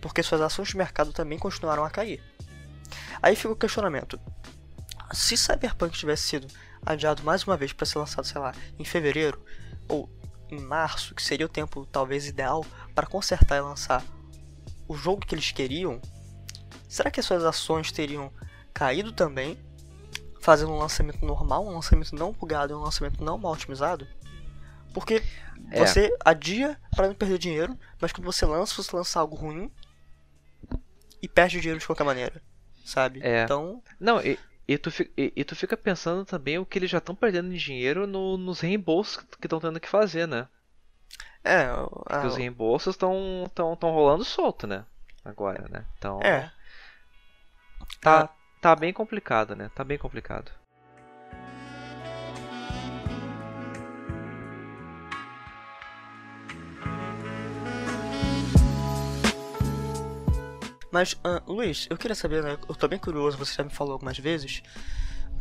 porque 0.01 0.23
suas 0.23 0.41
ações 0.41 0.69
de 0.69 0.77
mercado 0.77 1.13
também 1.13 1.39
continuaram 1.39 1.85
a 1.85 1.91
cair. 1.91 2.21
Aí 3.23 3.37
fica 3.37 3.53
o 3.53 3.57
questionamento: 3.57 4.19
se 5.13 5.37
Cyberpunk 5.37 5.97
tivesse 5.97 6.25
sido 6.25 6.47
adiado 6.85 7.23
mais 7.23 7.45
uma 7.45 7.57
vez 7.57 7.73
para 7.73 7.87
ser 7.87 7.99
lançado, 7.99 8.27
sei 8.27 8.41
lá, 8.41 8.53
em 8.79 8.85
fevereiro 8.85 9.43
ou 9.89 10.11
em 10.51 10.61
março, 10.61 11.15
que 11.15 11.23
seria 11.23 11.47
o 11.47 11.49
tempo 11.49 11.87
talvez 11.87 12.27
ideal 12.27 12.65
para 12.95 13.07
consertar 13.07 13.57
e 13.57 13.61
lançar 13.61 14.05
o 14.87 14.95
jogo 14.95 15.25
que 15.27 15.35
eles 15.35 15.51
queriam, 15.51 16.01
será 16.89 17.11
que 17.11 17.21
as 17.21 17.27
suas 17.27 17.45
ações 17.45 17.91
teriam 17.91 18.31
caído 18.75 19.13
também, 19.13 19.59
fazendo 20.41 20.73
um 20.73 20.79
lançamento 20.79 21.25
normal, 21.25 21.67
um 21.67 21.75
lançamento 21.75 22.15
não 22.15 22.33
bugado 22.33 22.73
e 22.73 22.77
um 22.77 22.81
lançamento 22.81 23.25
não 23.25 23.39
mal 23.39 23.53
otimizado? 23.53 24.07
Porque 24.93 25.23
é. 25.71 25.87
você 25.87 26.15
adia 26.23 26.79
para 26.95 27.09
não 27.09 27.15
perder 27.15 27.39
dinheiro, 27.39 27.79
mas 28.01 28.13
quando 28.13 28.27
você 28.27 28.45
lança, 28.45 28.83
você 28.83 28.95
lança 28.95 29.19
algo 29.19 29.37
ruim 29.37 29.73
e 31.23 31.29
perde 31.29 31.61
dinheiro 31.61 31.81
de 31.81 31.87
qualquer 31.87 32.05
maneira, 32.05 32.43
sabe? 32.85 33.21
É. 33.23 33.45
Então, 33.45 33.83
não, 33.99 34.21
e, 34.21 34.39
e 34.67 34.79
tu, 34.79 34.91
e, 35.17 35.33
e 35.35 35.45
tu 35.45 35.57
fica 35.57 35.77
pensando 35.77 36.25
também 36.25 36.59
o 36.59 36.67
que 36.67 36.79
eles 36.79 36.91
já 36.91 36.99
estão 36.99 37.15
perdendo 37.15 37.51
de 37.51 37.59
dinheiro 37.59 38.07
no, 38.07 38.37
nos 38.37 38.61
reembolsos 38.61 39.17
que 39.41 39.47
estão 39.47 39.61
tendo 39.61 39.81
que 39.81 39.89
fazer, 39.89 40.27
né? 40.27 40.49
É, 41.45 41.65
a... 42.09 42.27
os 42.27 42.37
reembolsos 42.37 42.95
estão 42.95 43.51
tão, 43.55 43.75
tão 43.77 43.91
rolando 43.91 44.25
solto, 44.25 44.67
né? 44.67 44.85
Agora, 45.25 45.67
né? 45.69 45.85
Então. 45.99 46.21
É. 46.23 46.51
Tá, 48.01 48.29
tá 48.61 48.75
bem 48.75 48.93
complicado, 48.93 49.55
né? 49.55 49.71
Tá 49.75 49.85
bem 49.85 49.99
complicado. 49.99 50.51
Mas, 60.93 61.15
uh, 61.15 61.51
Luiz, 61.51 61.87
eu 61.89 61.97
queria 61.97 62.15
saber, 62.15 62.43
né? 62.43 62.59
Eu 62.69 62.75
tô 62.75 62.87
bem 62.87 62.99
curioso, 62.99 63.39
você 63.39 63.55
já 63.55 63.65
me 63.65 63.71
falou 63.71 63.95
algumas 63.95 64.19
vezes. 64.19 64.63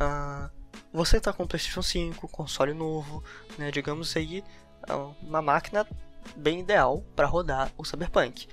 Uh, 0.00 0.50
você 0.90 1.20
tá 1.20 1.30
com 1.30 1.42
o 1.42 1.46
PlayStation 1.46 1.82
5, 1.82 2.26
console 2.28 2.72
novo, 2.72 3.22
né? 3.58 3.70
Digamos 3.70 4.16
aí, 4.16 4.42
ah, 4.88 5.12
uma 5.22 5.42
máquina 5.42 5.86
bem 6.34 6.60
ideal 6.60 7.04
para 7.14 7.26
rodar 7.26 7.70
o 7.76 7.84
Cyberpunk. 7.84 8.48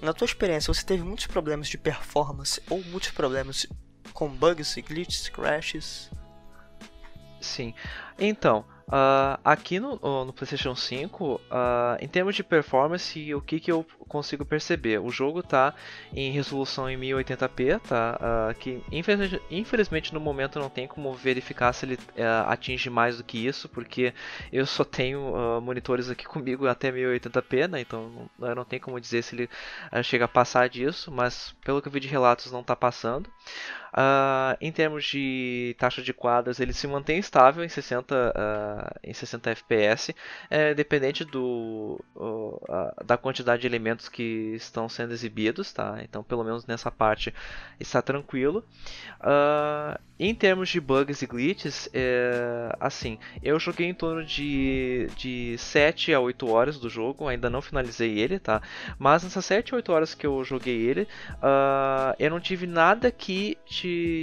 Na 0.00 0.12
tua 0.12 0.24
experiência, 0.24 0.74
você 0.74 0.84
teve 0.84 1.04
muitos 1.04 1.28
problemas 1.28 1.68
de 1.68 1.78
performance 1.78 2.60
ou 2.68 2.82
muitos 2.84 3.10
problemas 3.10 3.64
com 4.12 4.28
bugs, 4.28 4.74
glitches, 4.76 5.28
crashes? 5.28 6.10
Sim. 7.40 7.72
Então, 8.18 8.64
Uh, 8.88 9.38
aqui 9.44 9.80
no, 9.80 9.98
no, 10.24 10.32
PlayStation 10.32 10.74
5, 10.74 11.34
uh, 11.34 11.40
em 12.00 12.08
termos 12.08 12.34
de 12.34 12.42
performance, 12.42 13.34
o 13.34 13.40
que, 13.40 13.58
que 13.58 13.72
eu 13.72 13.86
consigo 14.08 14.44
perceber? 14.44 14.98
O 15.00 15.10
jogo 15.10 15.40
está 15.40 15.74
em 16.12 16.30
resolução 16.30 16.90
em 16.90 16.98
1080p, 16.98 17.80
tá? 17.80 18.18
Uh, 18.20 18.54
que 18.58 18.82
infelizmente, 18.90 19.42
infelizmente, 19.50 20.14
no 20.14 20.20
momento 20.20 20.58
não 20.58 20.68
tem 20.68 20.86
como 20.86 21.12
verificar 21.14 21.72
se 21.72 21.86
ele 21.86 21.98
atinge 22.46 22.90
mais 22.90 23.16
do 23.16 23.24
que 23.24 23.46
isso, 23.46 23.68
porque 23.68 24.12
eu 24.52 24.66
só 24.66 24.84
tenho 24.84 25.60
monitores 25.62 26.10
aqui 26.10 26.24
comigo 26.26 26.66
até 26.66 26.90
1080p, 26.92 27.68
né? 27.68 27.80
Então 27.80 28.28
não, 28.38 28.54
não 28.54 28.64
tem 28.64 28.78
como 28.78 29.00
dizer 29.00 29.22
se 29.22 29.34
ele 29.34 29.48
chega 30.02 30.26
a 30.26 30.28
passar 30.28 30.68
disso, 30.68 31.10
mas 31.10 31.54
pelo 31.64 31.80
que 31.80 31.88
eu 31.88 31.92
vi 31.92 32.00
de 32.00 32.08
relatos 32.08 32.52
não 32.52 32.60
está 32.60 32.76
passando. 32.76 33.30
Uh, 33.92 34.56
em 34.58 34.72
termos 34.72 35.04
de 35.04 35.76
taxa 35.78 36.00
de 36.00 36.14
quadros, 36.14 36.58
ele 36.58 36.72
se 36.72 36.86
mantém 36.86 37.18
estável 37.18 37.62
em 37.62 37.68
60, 37.68 38.14
uh, 38.14 38.98
em 39.04 39.12
60 39.12 39.50
FPS, 39.50 40.14
é, 40.48 40.72
dependente 40.72 41.24
do, 41.26 42.02
uh, 42.16 43.04
da 43.04 43.18
quantidade 43.18 43.62
de 43.62 43.66
elementos 43.66 44.08
que 44.08 44.54
estão 44.54 44.88
sendo 44.88 45.12
exibidos. 45.12 45.72
Tá? 45.72 45.98
Então, 46.02 46.22
pelo 46.22 46.42
menos 46.42 46.66
nessa 46.66 46.90
parte, 46.90 47.34
está 47.78 48.00
tranquilo. 48.00 48.64
Ah, 49.20 50.00
em 50.18 50.34
termos 50.34 50.68
de 50.68 50.80
bugs 50.80 51.20
e 51.22 51.26
glitches, 51.26 51.88
é, 51.92 52.74
assim, 52.78 53.18
eu 53.42 53.58
joguei 53.58 53.88
em 53.88 53.94
torno 53.94 54.24
de, 54.24 55.08
de 55.16 55.56
7 55.58 56.14
a 56.14 56.20
8 56.20 56.48
horas 56.48 56.78
do 56.78 56.88
jogo, 56.88 57.26
ainda 57.26 57.50
não 57.50 57.60
finalizei 57.60 58.18
ele, 58.18 58.38
tá? 58.38 58.62
Mas 58.98 59.24
nessas 59.24 59.44
7 59.44 59.74
a 59.74 59.76
8 59.76 59.92
horas 59.92 60.14
que 60.14 60.26
eu 60.26 60.42
joguei 60.44 60.80
ele, 60.80 61.08
eu 62.18 62.30
não 62.30 62.40
tive 62.40 62.66
nada 62.66 63.10
que 63.10 63.58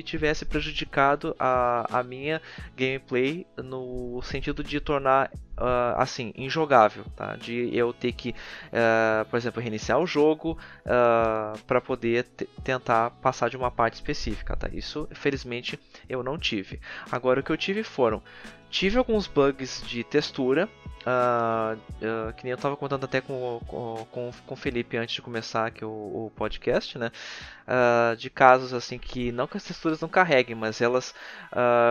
tivesse 0.06 0.45
prejudicado 0.45 1.36
a, 1.39 2.00
a 2.00 2.04
minha 2.04 2.41
gameplay 2.76 3.45
no 3.58 4.22
sentido 4.22 4.63
de 4.63 4.80
tornar 4.80 5.32
uh, 5.58 5.95
assim, 5.98 6.34
injogável, 6.36 7.06
tá? 7.15 7.36
De 7.36 7.76
eu 7.76 7.93
ter 7.93 8.13
que, 8.13 8.30
uh, 8.30 9.26
por 9.30 9.38
exemplo, 9.38 9.62
reiniciar 9.62 10.00
o 10.00 10.08
jogo 10.08 10.58
uh, 10.86 11.60
para 11.65 11.82
poder 11.82 12.24
tentar 12.63 13.12
passar 13.22 13.50
de 13.50 13.58
uma 13.58 13.69
parte 13.69 13.95
específica, 13.95 14.56
tá? 14.56 14.69
Isso, 14.72 15.08
felizmente, 15.12 15.80
eu 16.08 16.24
não 16.24 16.38
tive. 16.38 16.80
Agora, 17.12 17.39
o 17.39 17.43
que 17.43 17.52
eu 17.52 17.58
tive 17.58 17.84
foram 17.84 18.22
tive 18.69 18.98
alguns 18.98 19.28
bugs 19.28 19.84
de 19.88 20.04
textura, 20.04 20.69
uh, 21.06 21.76
uh, 21.76 22.34
que 22.34 22.43
nem 22.43 22.52
eu 22.52 22.56
estava 22.56 22.78
contando 22.78 23.04
até 23.04 23.19
com, 23.19 23.60
com, 23.67 24.08
com, 24.12 24.32
com 24.45 24.54
o 24.54 24.58
Felipe 24.58 24.98
antes 24.98 25.15
de 25.15 25.22
começar 25.22 25.67
aqui 25.67 25.84
o, 25.84 25.89
o 25.89 26.32
podcast, 26.36 26.98
né? 26.98 27.12
Uh, 27.69 28.15
de 28.15 28.32
casos 28.32 28.73
assim 28.73 28.97
que 28.97 29.32
não 29.32 29.45
que 29.45 29.55
as 29.55 29.63
texturas 29.63 30.01
não 30.01 30.10
carreguem, 30.10 30.55
mas 30.55 30.82
elas 30.82 31.13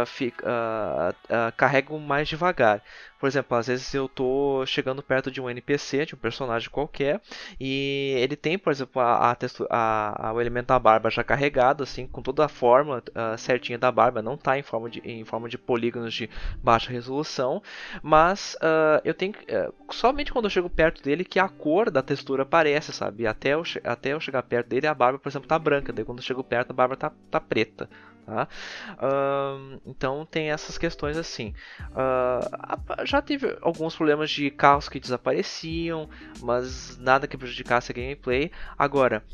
fica, 0.06 1.14
carregam 1.56 1.98
mais 2.00 2.28
devagar. 2.28 2.82
Por 3.18 3.26
exemplo, 3.26 3.56
às 3.56 3.66
vezes 3.66 3.92
eu 3.94 4.06
estou 4.06 4.64
chegando 4.64 5.02
perto 5.02 5.30
de 5.30 5.40
um 5.40 5.50
NPC, 5.50 6.06
de 6.06 6.14
um 6.14 6.18
personagem 6.18 6.70
qualquer, 6.70 7.20
e 7.58 8.14
ele 8.18 8.36
tem, 8.36 8.56
por 8.56 8.70
exemplo, 8.70 9.02
a, 9.02 9.30
a, 9.30 9.34
textura, 9.34 9.68
a, 9.72 10.28
a 10.28 10.32
o 10.32 10.40
elemento 10.40 10.68
da 10.68 10.78
barba 10.78 11.10
já 11.10 11.24
carregado, 11.24 11.82
assim, 11.82 12.06
com 12.06 12.22
toda 12.22 12.44
a 12.44 12.48
forma 12.48 13.02
certinha 13.36 13.76
da 13.76 13.90
barba, 13.90 14.22
não 14.22 14.34
está 14.34 14.56
em 14.56 14.62
forma 14.62 14.88
de, 14.88 15.00
em 15.00 15.24
forma 15.24 15.48
de 15.48 15.58
polígonos 15.58 16.14
de 16.14 16.30
baixa 16.62 16.92
resolução, 16.92 17.62
mas 18.02 18.56
uh, 18.56 19.00
eu 19.04 19.14
tenho 19.14 19.32
uh, 19.32 19.92
somente 19.92 20.32
quando 20.32 20.44
eu 20.46 20.50
chego 20.50 20.70
perto 20.70 21.02
dele 21.02 21.24
que 21.24 21.38
a 21.38 21.48
cor 21.48 21.90
da 21.90 22.02
textura 22.02 22.42
aparece, 22.44 22.92
sabe? 22.92 23.26
Até 23.26 23.54
eu, 23.54 23.62
até 23.84 24.12
eu 24.12 24.20
chegar 24.20 24.42
perto 24.42 24.68
dele, 24.68 24.86
a 24.86 24.94
barba, 24.94 25.18
por 25.18 25.28
exemplo, 25.28 25.48
tá 25.48 25.58
branca, 25.68 25.92
daí 25.92 26.04
quando 26.04 26.18
eu 26.18 26.24
chego 26.24 26.42
perto, 26.42 26.70
a 26.70 26.74
barba 26.74 26.96
tá, 26.96 27.12
tá 27.30 27.40
preta. 27.40 27.88
Tá? 28.24 28.46
Uh, 28.92 29.80
então 29.86 30.26
tem 30.26 30.50
essas 30.50 30.76
questões 30.76 31.16
assim. 31.16 31.54
Uh, 31.92 33.06
já 33.06 33.22
tive 33.22 33.56
alguns 33.62 33.96
problemas 33.96 34.30
de 34.30 34.50
carros 34.50 34.88
que 34.88 35.00
desapareciam, 35.00 36.10
mas 36.42 36.98
nada 36.98 37.26
que 37.26 37.38
prejudicasse 37.38 37.90
a 37.90 37.94
gameplay. 37.94 38.50
Agora, 38.76 39.24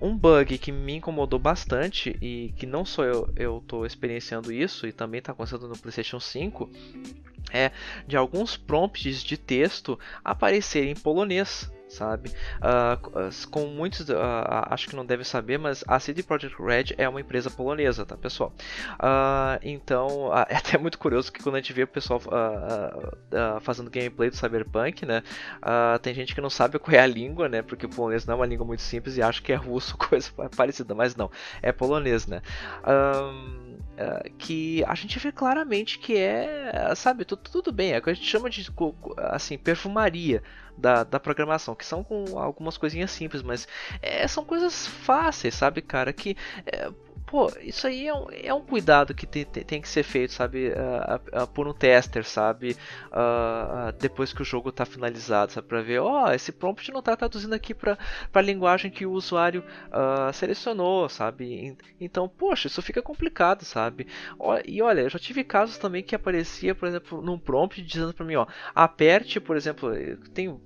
um 0.00 0.16
bug 0.16 0.58
que 0.58 0.70
me 0.70 0.94
incomodou 0.96 1.38
bastante 1.38 2.16
e 2.20 2.52
que 2.56 2.66
não 2.66 2.84
só 2.84 3.02
eu, 3.36 3.64
tô 3.66 3.84
experienciando 3.84 4.52
isso 4.52 4.86
e 4.86 4.92
também 4.92 5.18
está 5.18 5.32
acontecendo 5.32 5.66
no 5.66 5.78
PlayStation 5.78 6.20
5 6.20 6.70
é 7.52 7.70
de 8.06 8.16
alguns 8.16 8.56
prompts 8.56 9.22
de 9.22 9.36
texto 9.36 9.98
aparecerem 10.24 10.90
em 10.90 10.94
polonês 10.94 11.70
sabe? 11.94 12.30
Uh, 12.58 13.48
com 13.50 13.66
muitos, 13.66 14.08
uh, 14.08 14.14
acho 14.70 14.88
que 14.88 14.96
não 14.96 15.06
deve 15.06 15.24
saber, 15.24 15.58
mas 15.58 15.84
a 15.86 15.98
CD 15.98 16.22
Projekt 16.22 16.60
Red 16.60 16.94
é 16.98 17.08
uma 17.08 17.20
empresa 17.20 17.50
polonesa, 17.50 18.04
tá, 18.04 18.16
pessoal? 18.16 18.52
Uh, 18.94 19.58
então, 19.62 20.30
é 20.48 20.56
até 20.56 20.76
muito 20.76 20.98
curioso 20.98 21.32
que 21.32 21.42
quando 21.42 21.56
a 21.56 21.58
gente 21.58 21.72
vê 21.72 21.84
o 21.84 21.88
pessoal 21.88 22.20
fazendo 23.62 23.90
gameplay 23.90 24.30
do 24.30 24.36
Cyberpunk, 24.36 25.06
né? 25.06 25.22
tem 26.02 26.14
gente 26.14 26.34
que 26.34 26.40
não 26.40 26.50
sabe 26.50 26.78
qual 26.78 26.94
é 26.94 27.00
a 27.00 27.06
língua, 27.06 27.48
né? 27.48 27.62
Porque 27.62 27.86
o 27.86 27.88
polonês 27.88 28.26
não 28.26 28.34
é 28.34 28.36
uma 28.36 28.46
língua 28.46 28.66
muito 28.66 28.82
simples 28.82 29.16
e 29.16 29.22
acha 29.22 29.40
que 29.40 29.52
é 29.52 29.56
russo, 29.56 29.96
coisa 29.98 30.30
parecida, 30.56 30.94
mas 30.94 31.14
não, 31.14 31.30
é 31.62 31.72
polonês, 31.72 32.26
né? 32.26 32.42
Que 34.38 34.84
a 34.84 34.94
gente 34.94 35.18
vê 35.18 35.30
claramente 35.30 35.98
que 35.98 36.16
é, 36.16 36.92
sabe, 36.96 37.24
tudo, 37.24 37.42
tudo 37.42 37.72
bem, 37.72 37.92
é 37.92 37.98
o 37.98 38.02
que 38.02 38.10
a 38.10 38.14
gente 38.14 38.26
chama 38.26 38.50
de 38.50 38.66
assim, 39.16 39.56
perfumaria 39.56 40.42
da, 40.76 41.04
da 41.04 41.20
programação, 41.20 41.74
que 41.74 41.86
são 41.86 42.02
com 42.02 42.38
algumas 42.38 42.76
coisinhas 42.76 43.10
simples, 43.10 43.42
mas 43.42 43.68
é, 44.02 44.26
são 44.26 44.44
coisas 44.44 44.86
fáceis, 44.86 45.54
sabe, 45.54 45.80
cara? 45.80 46.12
Que 46.12 46.36
é, 46.66 46.90
pô, 47.34 47.50
isso 47.62 47.88
aí 47.88 48.06
é 48.06 48.14
um, 48.14 48.26
é 48.30 48.54
um 48.54 48.60
cuidado 48.60 49.12
que 49.12 49.26
tem, 49.26 49.44
tem, 49.44 49.82
que 49.82 49.88
ser 49.88 50.04
feito, 50.04 50.32
sabe, 50.32 50.68
uh, 50.68 51.42
uh, 51.42 51.48
por 51.48 51.66
um 51.66 51.74
tester, 51.74 52.24
sabe, 52.24 52.76
uh, 53.10 53.90
depois 53.98 54.32
que 54.32 54.40
o 54.40 54.44
jogo 54.44 54.68
está 54.68 54.84
finalizado, 54.86 55.50
sabe, 55.50 55.66
para 55.66 55.82
ver, 55.82 55.98
ó, 55.98 56.26
oh, 56.26 56.30
esse 56.30 56.52
prompt 56.52 56.92
não 56.92 57.00
está 57.00 57.16
traduzindo 57.16 57.52
aqui 57.52 57.74
para 57.74 57.98
a 58.32 58.40
linguagem 58.40 58.88
que 58.88 59.04
o 59.04 59.10
usuário 59.10 59.64
selecionou, 60.32 61.08
sabe, 61.08 61.76
então, 62.00 62.28
poxa, 62.28 62.68
isso 62.68 62.80
fica 62.80 63.02
complicado, 63.02 63.64
sabe, 63.64 64.06
e 64.64 64.80
olha, 64.80 65.00
eu 65.00 65.10
já 65.10 65.18
tive 65.18 65.42
casos 65.42 65.76
também 65.76 66.04
que 66.04 66.14
aparecia, 66.14 66.72
por 66.72 66.86
exemplo, 66.86 67.20
num 67.20 67.36
prompt 67.36 67.82
dizendo 67.82 68.14
para 68.14 68.24
mim, 68.24 68.36
ó, 68.36 68.46
aperte, 68.72 69.40
por 69.40 69.56
exemplo, 69.56 69.90
tem 70.32 70.56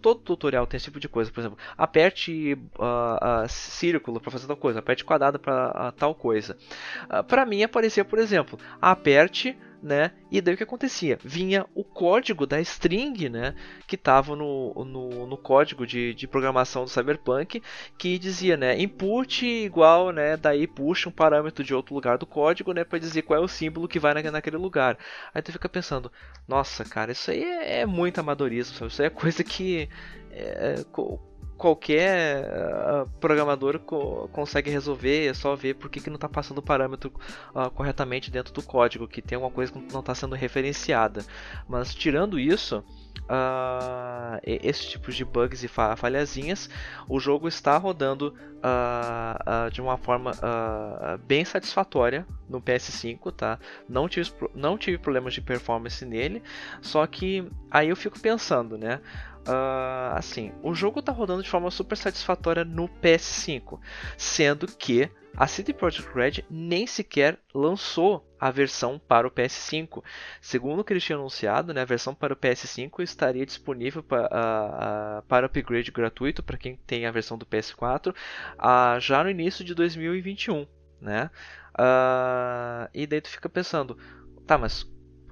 todo 0.00 0.14
tutorial 0.16 0.66
tem 0.66 0.76
esse 0.76 0.86
tipo 0.86 1.00
de 1.00 1.08
coisa, 1.08 1.30
por 1.30 1.40
exemplo, 1.40 1.58
aperte 1.76 2.58
uh, 2.78 3.44
uh, 3.44 3.48
círculo 3.48 4.20
para 4.20 4.30
fazer 4.30 4.46
tal 4.46 4.56
coisa, 4.56 4.78
aperte 4.78 5.04
quadrado 5.04 5.38
para 5.38 5.88
uh, 5.88 5.92
tal 5.92 6.14
coisa. 6.14 6.56
para 7.28 7.44
mim 7.46 7.62
aparecia, 7.62 8.04
por 8.04 8.18
exemplo, 8.18 8.58
aperte 8.80 9.56
né? 9.84 10.12
E 10.30 10.40
daí 10.40 10.54
o 10.54 10.56
que 10.56 10.62
acontecia? 10.62 11.18
Vinha 11.22 11.66
o 11.74 11.84
código 11.84 12.46
da 12.46 12.58
string, 12.62 13.28
né? 13.28 13.54
Que 13.86 13.96
estava 13.96 14.34
no, 14.34 14.72
no, 14.82 15.26
no, 15.26 15.36
código 15.36 15.86
de, 15.86 16.14
de 16.14 16.26
programação 16.26 16.84
do 16.84 16.90
Cyberpunk, 16.90 17.62
que 17.98 18.18
dizia, 18.18 18.56
né? 18.56 18.80
Input 18.80 19.44
igual, 19.44 20.10
né? 20.10 20.38
Daí 20.38 20.66
puxa 20.66 21.10
um 21.10 21.12
parâmetro 21.12 21.62
de 21.62 21.74
outro 21.74 21.94
lugar 21.94 22.16
do 22.16 22.24
código, 22.24 22.72
né? 22.72 22.82
Para 22.82 22.98
dizer 22.98 23.22
qual 23.22 23.38
é 23.38 23.44
o 23.44 23.48
símbolo 23.48 23.86
que 23.86 23.98
vai 24.00 24.14
na, 24.14 24.30
naquele 24.30 24.56
lugar. 24.56 24.96
Aí 25.34 25.42
tu 25.42 25.52
fica 25.52 25.68
pensando, 25.68 26.10
nossa, 26.48 26.82
cara, 26.82 27.12
isso 27.12 27.30
aí 27.30 27.44
é, 27.44 27.80
é 27.80 27.86
muito 27.86 28.18
amadorismo, 28.18 28.74
sabe? 28.74 28.90
Isso 28.90 29.02
aí 29.02 29.08
é 29.08 29.10
coisa 29.10 29.44
que 29.44 29.86
é, 30.30 30.82
qualquer 31.56 32.44
uh, 32.44 33.08
programador 33.20 33.78
co 33.78 34.28
consegue 34.32 34.70
resolver, 34.70 35.26
é 35.26 35.34
só 35.34 35.54
ver 35.54 35.74
por 35.74 35.88
que, 35.88 36.00
que 36.00 36.10
não 36.10 36.16
está 36.16 36.28
passando 36.28 36.58
o 36.58 36.62
parâmetro 36.62 37.12
uh, 37.54 37.70
corretamente 37.70 38.30
dentro 38.30 38.52
do 38.52 38.62
código, 38.62 39.06
que 39.06 39.22
tem 39.22 39.36
alguma 39.36 39.52
coisa 39.52 39.72
que 39.72 39.92
não 39.92 40.00
está 40.00 40.14
sendo 40.14 40.34
referenciada. 40.34 41.24
Mas 41.68 41.94
tirando 41.94 42.38
isso, 42.38 42.84
uh, 43.22 44.40
esse 44.42 44.88
tipo 44.88 45.12
de 45.12 45.24
bugs 45.24 45.62
e 45.62 45.68
falhazinhas, 45.68 46.68
o 47.08 47.20
jogo 47.20 47.48
está 47.48 47.76
rodando 47.76 48.34
de 49.72 49.82
uma 49.82 49.98
forma 49.98 50.32
bem 51.26 51.44
satisfatória 51.44 52.26
no 52.48 52.62
PS5, 52.62 53.30
tá? 53.30 53.58
Não 53.86 54.08
tive, 54.08 54.30
não 54.54 54.78
tive 54.78 54.96
problemas 54.96 55.34
de 55.34 55.42
performance 55.42 56.02
nele, 56.02 56.42
só 56.80 57.06
que 57.06 57.46
aí 57.70 57.90
eu 57.90 57.96
fico 57.96 58.18
pensando, 58.18 58.78
né? 58.78 59.02
Uh, 59.46 60.16
assim, 60.16 60.52
o 60.62 60.74
jogo 60.74 61.00
está 61.00 61.12
rodando 61.12 61.42
de 61.42 61.50
forma 61.50 61.70
super 61.70 61.96
satisfatória 61.96 62.64
no 62.64 62.88
PS5, 62.88 63.78
sendo 64.16 64.66
que 64.66 65.10
a 65.36 65.46
CD 65.46 65.74
Projekt 65.74 66.10
Red 66.14 66.44
nem 66.48 66.86
sequer 66.86 67.38
lançou 67.52 68.26
a 68.40 68.50
versão 68.50 68.98
para 68.98 69.26
o 69.26 69.30
PS5. 69.30 70.02
Segundo 70.40 70.80
o 70.80 70.84
que 70.84 70.92
eles 70.94 71.04
tinham 71.04 71.20
anunciado, 71.20 71.74
né, 71.74 71.82
a 71.82 71.86
versão 71.86 72.14
para 72.14 72.32
o 72.32 72.36
PS5 72.36 73.02
estaria 73.02 73.44
disponível 73.44 74.02
para, 74.02 74.22
uh, 74.22 75.18
uh, 75.18 75.22
para 75.28 75.46
upgrade 75.46 75.90
gratuito 75.90 76.42
para 76.42 76.56
quem 76.56 76.76
tem 76.76 77.04
a 77.04 77.10
versão 77.10 77.36
do 77.36 77.44
PS4 77.44 78.14
já 79.00 79.22
no 79.22 79.30
início 79.30 79.64
de 79.64 79.74
2021. 79.74 80.66
Né? 81.00 81.30
e 82.94 83.06
daí 83.06 83.20
tu 83.20 83.28
fica 83.28 83.48
pensando, 83.48 83.98
tá, 84.46 84.56
mas 84.56 84.86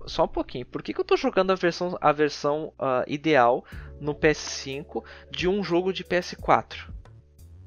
só 0.06 0.24
um 0.24 0.28
pouquinho. 0.28 0.66
Por 0.66 0.82
que, 0.82 0.92
que 0.92 1.00
eu 1.00 1.02
estou 1.02 1.16
jogando 1.16 1.50
a 1.50 1.54
versão, 1.54 1.96
a 2.00 2.12
versão 2.12 2.72
uh, 2.78 3.04
ideal 3.06 3.64
no 4.00 4.14
PS5 4.14 5.04
de 5.30 5.48
um 5.48 5.62
jogo 5.62 5.92
de 5.92 6.04
PS4? 6.04 6.90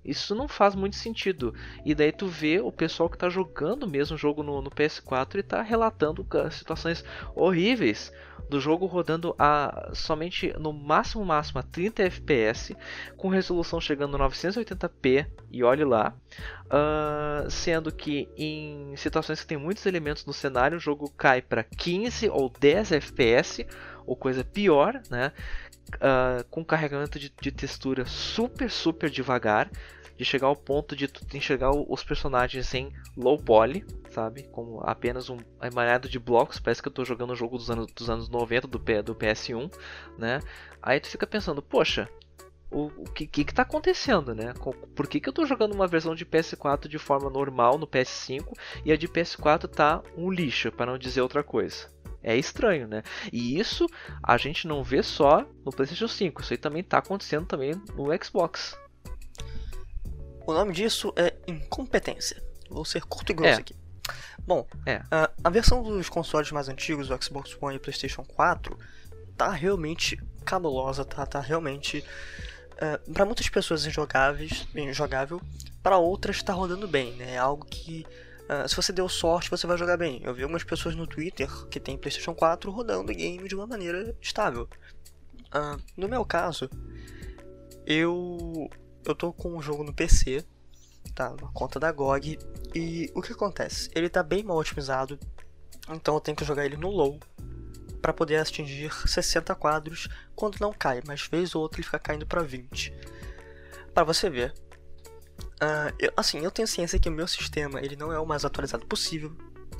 Isso 0.05 0.35
não 0.35 0.47
faz 0.47 0.75
muito 0.75 0.95
sentido. 0.95 1.53
E 1.83 1.95
daí 1.95 2.11
tu 2.11 2.27
vê 2.27 2.59
o 2.59 2.71
pessoal 2.71 3.09
que 3.09 3.15
está 3.15 3.27
jogando 3.27 3.87
mesmo 3.87 4.15
o 4.15 4.19
jogo 4.19 4.43
no, 4.43 4.61
no 4.61 4.69
PS4 4.69 5.35
e 5.35 5.39
está 5.39 5.63
relatando 5.63 6.25
situações 6.51 7.03
horríveis 7.35 8.13
do 8.49 8.59
jogo 8.59 8.85
rodando 8.85 9.35
a 9.37 9.91
somente 9.93 10.53
no 10.59 10.71
máximo 10.71 11.25
máximo 11.25 11.59
a 11.59 11.63
30 11.63 12.03
FPS, 12.03 12.75
com 13.17 13.27
resolução 13.27 13.81
chegando 13.81 14.15
a 14.15 14.29
980p 14.29 15.27
e 15.51 15.63
olhe 15.63 15.83
lá, 15.83 16.13
uh, 16.65 17.49
sendo 17.49 17.91
que 17.91 18.29
em 18.37 18.95
situações 18.95 19.41
que 19.41 19.47
tem 19.47 19.57
muitos 19.57 19.85
elementos 19.85 20.25
no 20.25 20.33
cenário 20.33 20.77
o 20.77 20.81
jogo 20.81 21.09
cai 21.11 21.41
para 21.41 21.63
15 21.63 22.29
ou 22.29 22.49
10 22.49 22.91
FPS 22.91 23.65
ou 24.05 24.15
coisa 24.15 24.43
pior, 24.43 25.01
né? 25.09 25.31
Uh, 25.95 26.43
com 26.49 26.65
carregamento 26.65 27.19
de, 27.19 27.31
de 27.39 27.51
textura 27.51 28.05
super 28.07 28.71
super 28.71 29.07
devagar 29.07 29.69
de 30.17 30.25
chegar 30.25 30.47
ao 30.47 30.55
ponto 30.55 30.95
de 30.95 31.07
tu 31.07 31.25
enxergar 31.35 31.71
os 31.71 32.03
personagens 32.03 32.73
em 32.73 32.91
low 33.15 33.37
poly, 33.37 33.85
sabe? 34.09 34.43
Como 34.43 34.81
apenas 34.83 35.29
um 35.29 35.37
emaranhado 35.61 36.07
de 36.07 36.19
blocos, 36.19 36.59
parece 36.59 36.81
que 36.81 36.87
eu 36.87 36.91
estou 36.91 37.05
jogando 37.05 37.33
um 37.33 37.35
jogo 37.35 37.57
dos 37.57 37.69
anos, 37.69 37.87
dos 37.93 38.09
anos 38.09 38.29
90 38.29 38.67
do, 38.67 38.79
do 38.79 39.15
PS1, 39.15 39.71
né? 40.17 40.39
Aí 40.81 40.99
tu 40.99 41.09
fica 41.09 41.27
pensando, 41.27 41.61
poxa, 41.61 42.09
o, 42.71 42.85
o 42.97 43.03
que, 43.11 43.27
que, 43.27 43.45
que 43.45 43.53
tá 43.53 43.61
acontecendo, 43.61 44.33
né? 44.33 44.53
Por 44.95 45.07
que, 45.07 45.19
que 45.19 45.29
eu 45.29 45.31
estou 45.31 45.45
jogando 45.45 45.73
uma 45.73 45.87
versão 45.87 46.15
de 46.15 46.25
PS4 46.25 46.87
de 46.87 46.97
forma 46.97 47.29
normal 47.29 47.77
no 47.77 47.87
PS5 47.87 48.53
e 48.83 48.91
a 48.91 48.97
de 48.97 49.07
PS4 49.07 49.67
tá 49.67 50.01
um 50.17 50.31
lixo, 50.31 50.71
para 50.71 50.91
não 50.91 50.97
dizer 50.97 51.21
outra 51.21 51.43
coisa? 51.43 51.89
É 52.21 52.35
estranho, 52.35 52.87
né? 52.87 53.03
E 53.31 53.59
isso 53.59 53.85
a 54.23 54.35
gente 54.35 54.67
não 54.67 54.83
vê 54.83 55.03
só 55.03 55.45
no 55.63 55.71
PlayStation 55.71 56.07
5, 56.07 56.41
isso 56.41 56.53
aí 56.53 56.57
também 56.57 56.81
está 56.81 56.97
acontecendo 56.97 57.45
também 57.45 57.73
no 57.95 58.07
Xbox. 58.23 58.75
O 60.45 60.53
nome 60.53 60.73
disso 60.73 61.13
é 61.15 61.33
incompetência. 61.47 62.41
Vou 62.69 62.85
ser 62.85 63.03
curto 63.03 63.31
e 63.31 63.35
grosso 63.35 63.59
é. 63.59 63.61
aqui. 63.61 63.75
Bom, 64.45 64.67
é. 64.85 65.01
a, 65.09 65.29
a 65.43 65.49
versão 65.49 65.81
dos 65.81 66.07
consoles 66.09 66.51
mais 66.51 66.69
antigos, 66.69 67.09
o 67.09 67.21
Xbox 67.21 67.57
One 67.59 67.75
e 67.75 67.77
o 67.77 67.81
PlayStation 67.81 68.23
4, 68.23 68.77
tá 69.35 69.49
realmente 69.49 70.21
cabulosa, 70.43 71.03
tá, 71.03 71.25
tá 71.25 71.39
realmente. 71.39 72.05
Uh, 72.73 73.11
para 73.13 73.25
muitas 73.25 73.47
pessoas 73.49 73.85
injogáveis, 73.85 74.67
injogável, 74.75 75.41
para 75.81 75.97
outras 75.97 76.35
está 76.35 76.51
rodando 76.53 76.87
bem, 76.87 77.13
né? 77.13 77.35
É 77.35 77.37
algo 77.37 77.65
que 77.65 78.05
uh, 78.49 78.67
se 78.67 78.75
você 78.75 78.91
deu 78.91 79.07
sorte 79.07 79.49
você 79.49 79.65
vai 79.65 79.77
jogar 79.77 79.97
bem. 79.97 80.21
Eu 80.23 80.33
vi 80.33 80.43
algumas 80.43 80.63
pessoas 80.63 80.93
no 80.93 81.07
Twitter 81.07 81.49
que 81.67 81.79
tem 81.79 81.97
PlayStation 81.97 82.35
4 82.35 82.69
rodando 82.69 83.11
o 83.11 83.15
game 83.15 83.47
de 83.47 83.55
uma 83.55 83.65
maneira 83.65 84.15
estável. 84.21 84.67
Uh, 85.47 85.81
no 85.95 86.09
meu 86.09 86.25
caso, 86.25 86.69
eu 87.85 88.69
eu 89.05 89.15
tô 89.15 89.31
com 89.31 89.57
o 89.57 89.61
jogo 89.61 89.83
no 89.83 89.93
PC, 89.93 90.43
tá? 91.13 91.29
Na 91.29 91.47
conta 91.49 91.79
da 91.79 91.91
GOG. 91.91 92.39
E 92.73 93.11
o 93.15 93.21
que 93.21 93.33
acontece? 93.33 93.89
Ele 93.95 94.09
tá 94.09 94.23
bem 94.23 94.43
mal 94.43 94.57
otimizado, 94.57 95.19
então 95.89 96.15
eu 96.15 96.21
tenho 96.21 96.35
que 96.35 96.45
jogar 96.45 96.65
ele 96.65 96.77
no 96.77 96.89
low 96.89 97.19
para 98.01 98.13
poder 98.13 98.37
atingir 98.37 98.93
60 99.07 99.55
quadros 99.55 100.07
quando 100.35 100.59
não 100.59 100.71
cai, 100.71 101.01
mas 101.07 101.27
vez 101.27 101.55
ou 101.55 101.61
outra 101.61 101.79
ele 101.79 101.85
fica 101.85 101.97
caindo 101.97 102.25
para 102.25 102.43
20. 102.43 102.93
Para 103.93 104.03
você 104.03 104.29
ver. 104.29 104.53
Uh, 105.55 105.91
eu, 105.97 106.11
assim, 106.15 106.39
eu 106.39 106.51
tenho 106.51 106.67
ciência 106.67 106.99
que 106.99 107.09
o 107.09 107.11
meu 107.11 107.27
sistema 107.27 107.79
ele 107.79 107.95
não 107.95 108.11
é 108.11 108.19
o 108.19 108.25
mais 108.25 108.45
atualizado 108.45 108.85
possível, 108.85 109.35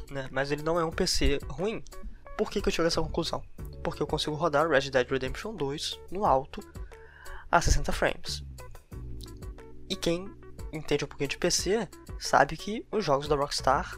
né? 0.10 0.28
Mas 0.32 0.52
ele 0.52 0.64
não 0.64 0.80
é 0.80 0.86
um 0.86 0.92
PC 0.92 1.40
ruim. 1.48 1.84
Por 2.38 2.50
que, 2.50 2.62
que 2.62 2.68
eu 2.68 2.72
cheguei 2.72 2.86
a 2.86 2.88
essa 2.88 3.02
conclusão? 3.02 3.44
Porque 3.84 4.02
eu 4.02 4.08
consigo 4.08 4.36
rodar 4.36 4.68
Red 4.68 4.90
Dead 4.90 5.08
Redemption 5.10 5.54
2 5.54 6.00
no 6.12 6.26
alto 6.26 6.62
a 7.52 7.62
60 7.62 7.92
frames. 7.92 8.44
E 9.90 9.96
quem 9.96 10.30
entende 10.72 11.06
um 11.06 11.08
pouquinho 11.08 11.30
de 11.30 11.38
PC 11.38 11.88
sabe 12.20 12.58
que 12.58 12.86
os 12.92 13.04
jogos 13.04 13.28
da 13.28 13.36
Rockstar 13.36 13.98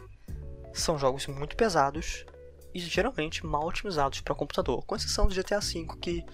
são 0.72 0.98
jogos 0.98 1.26
muito 1.26 1.56
pesados 1.56 2.24
e 2.74 2.78
geralmente 2.80 3.44
mal 3.44 3.66
otimizados 3.66 4.20
para 4.20 4.34
computador, 4.34 4.84
com 4.84 4.94
exceção 4.94 5.26
do 5.26 5.34
GTA 5.34 5.60
V 5.60 5.86
que 6.00 6.24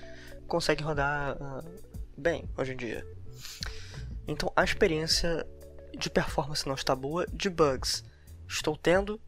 consegue 0.47 0.83
rodar 0.83 1.37
uh, 1.37 1.83
bem 2.17 2.49
hoje 2.57 2.73
em 2.73 2.77
dia. 2.77 3.07
Então 4.27 4.53
a 4.57 4.65
experiência 4.65 5.47
de 5.97 6.11
performance 6.11 6.67
não 6.67 6.75
está 6.75 6.95
boa, 6.95 7.27
de 7.33 7.49
bugs 7.49 8.05
estou 8.49 8.77
tendo, 8.77 9.21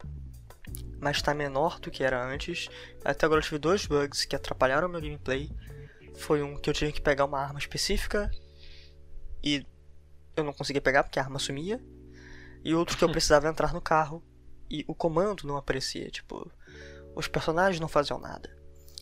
mas 0.99 1.17
está 1.17 1.33
menor 1.33 1.79
do 1.79 1.89
que 1.89 2.03
era 2.03 2.23
antes. 2.23 2.69
Até 3.03 3.25
agora 3.25 3.39
eu 3.39 3.43
tive 3.43 3.57
dois 3.57 3.85
bugs 3.85 4.25
que 4.25 4.35
atrapalharam 4.35 4.89
meu 4.89 5.01
gameplay. 5.01 5.49
Foi 6.17 6.41
um 6.41 6.55
que 6.57 6.69
eu 6.69 6.73
tinha 6.73 6.91
que 6.91 7.01
pegar 7.01 7.25
uma 7.25 7.39
arma 7.39 7.59
específica 7.59 8.29
e 9.43 9.65
eu 10.37 10.43
não 10.43 10.53
conseguia 10.53 10.81
pegar 10.81 11.03
porque 11.03 11.19
a 11.19 11.23
arma 11.23 11.39
sumia. 11.39 11.83
E 12.63 12.73
outro 12.73 12.97
que 12.97 13.03
eu 13.03 13.09
precisava 13.11 13.47
entrar 13.47 13.73
no 13.73 13.81
carro 13.81 14.23
e 14.69 14.83
o 14.87 14.93
comando 14.93 15.47
não 15.47 15.57
aparecia, 15.57 16.09
tipo, 16.09 16.51
os 17.15 17.27
personagens 17.27 17.79
não 17.79 17.87
faziam 17.87 18.19
nada. 18.19 18.55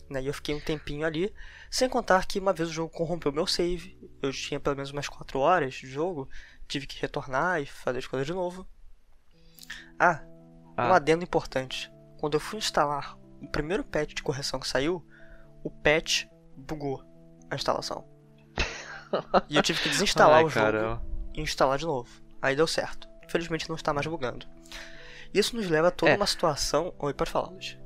Né? 0.08 0.22
E 0.22 0.26
eu 0.26 0.34
fiquei 0.34 0.54
um 0.54 0.60
tempinho 0.60 1.06
ali, 1.06 1.34
sem 1.70 1.88
contar 1.88 2.26
que 2.26 2.38
uma 2.38 2.52
vez 2.52 2.68
o 2.68 2.72
jogo 2.72 2.92
corrompeu 2.92 3.32
meu 3.32 3.46
save, 3.46 3.98
eu 4.22 4.32
tinha 4.32 4.60
pelo 4.60 4.76
menos 4.76 4.92
umas 4.92 5.08
4 5.08 5.38
horas 5.38 5.74
de 5.74 5.88
jogo, 5.88 6.28
tive 6.68 6.86
que 6.86 7.00
retornar 7.00 7.60
e 7.60 7.66
fazer 7.66 7.98
as 7.98 8.06
coisas 8.06 8.26
de 8.26 8.32
novo. 8.32 8.66
Ah, 9.98 10.22
ah, 10.76 10.88
um 10.88 10.94
adendo 10.94 11.24
importante. 11.24 11.90
Quando 12.18 12.34
eu 12.34 12.40
fui 12.40 12.58
instalar 12.58 13.16
o 13.42 13.48
primeiro 13.48 13.84
patch 13.84 14.14
de 14.14 14.22
correção 14.22 14.60
que 14.60 14.68
saiu, 14.68 15.04
o 15.64 15.70
patch 15.70 16.26
bugou 16.56 17.02
a 17.50 17.54
instalação. 17.56 18.06
e 19.50 19.56
eu 19.56 19.62
tive 19.62 19.82
que 19.82 19.88
desinstalar 19.88 20.38
Ai, 20.38 20.44
o 20.44 20.48
jogo 20.48 21.15
e 21.36 21.40
instalar 21.40 21.78
de 21.78 21.86
novo. 21.86 22.08
Aí 22.40 22.56
deu 22.56 22.66
certo. 22.66 23.08
Infelizmente 23.24 23.68
não 23.68 23.76
está 23.76 23.92
mais 23.92 24.06
bugando. 24.06 24.46
Isso 25.32 25.56
nos 25.56 25.68
leva 25.68 25.88
a 25.88 25.90
toda 25.90 26.12
é. 26.12 26.16
uma 26.16 26.26
situação. 26.26 26.94
Oi, 26.98 27.12
pode 27.12 27.30
falar, 27.30 27.50
Luiz. 27.50 27.76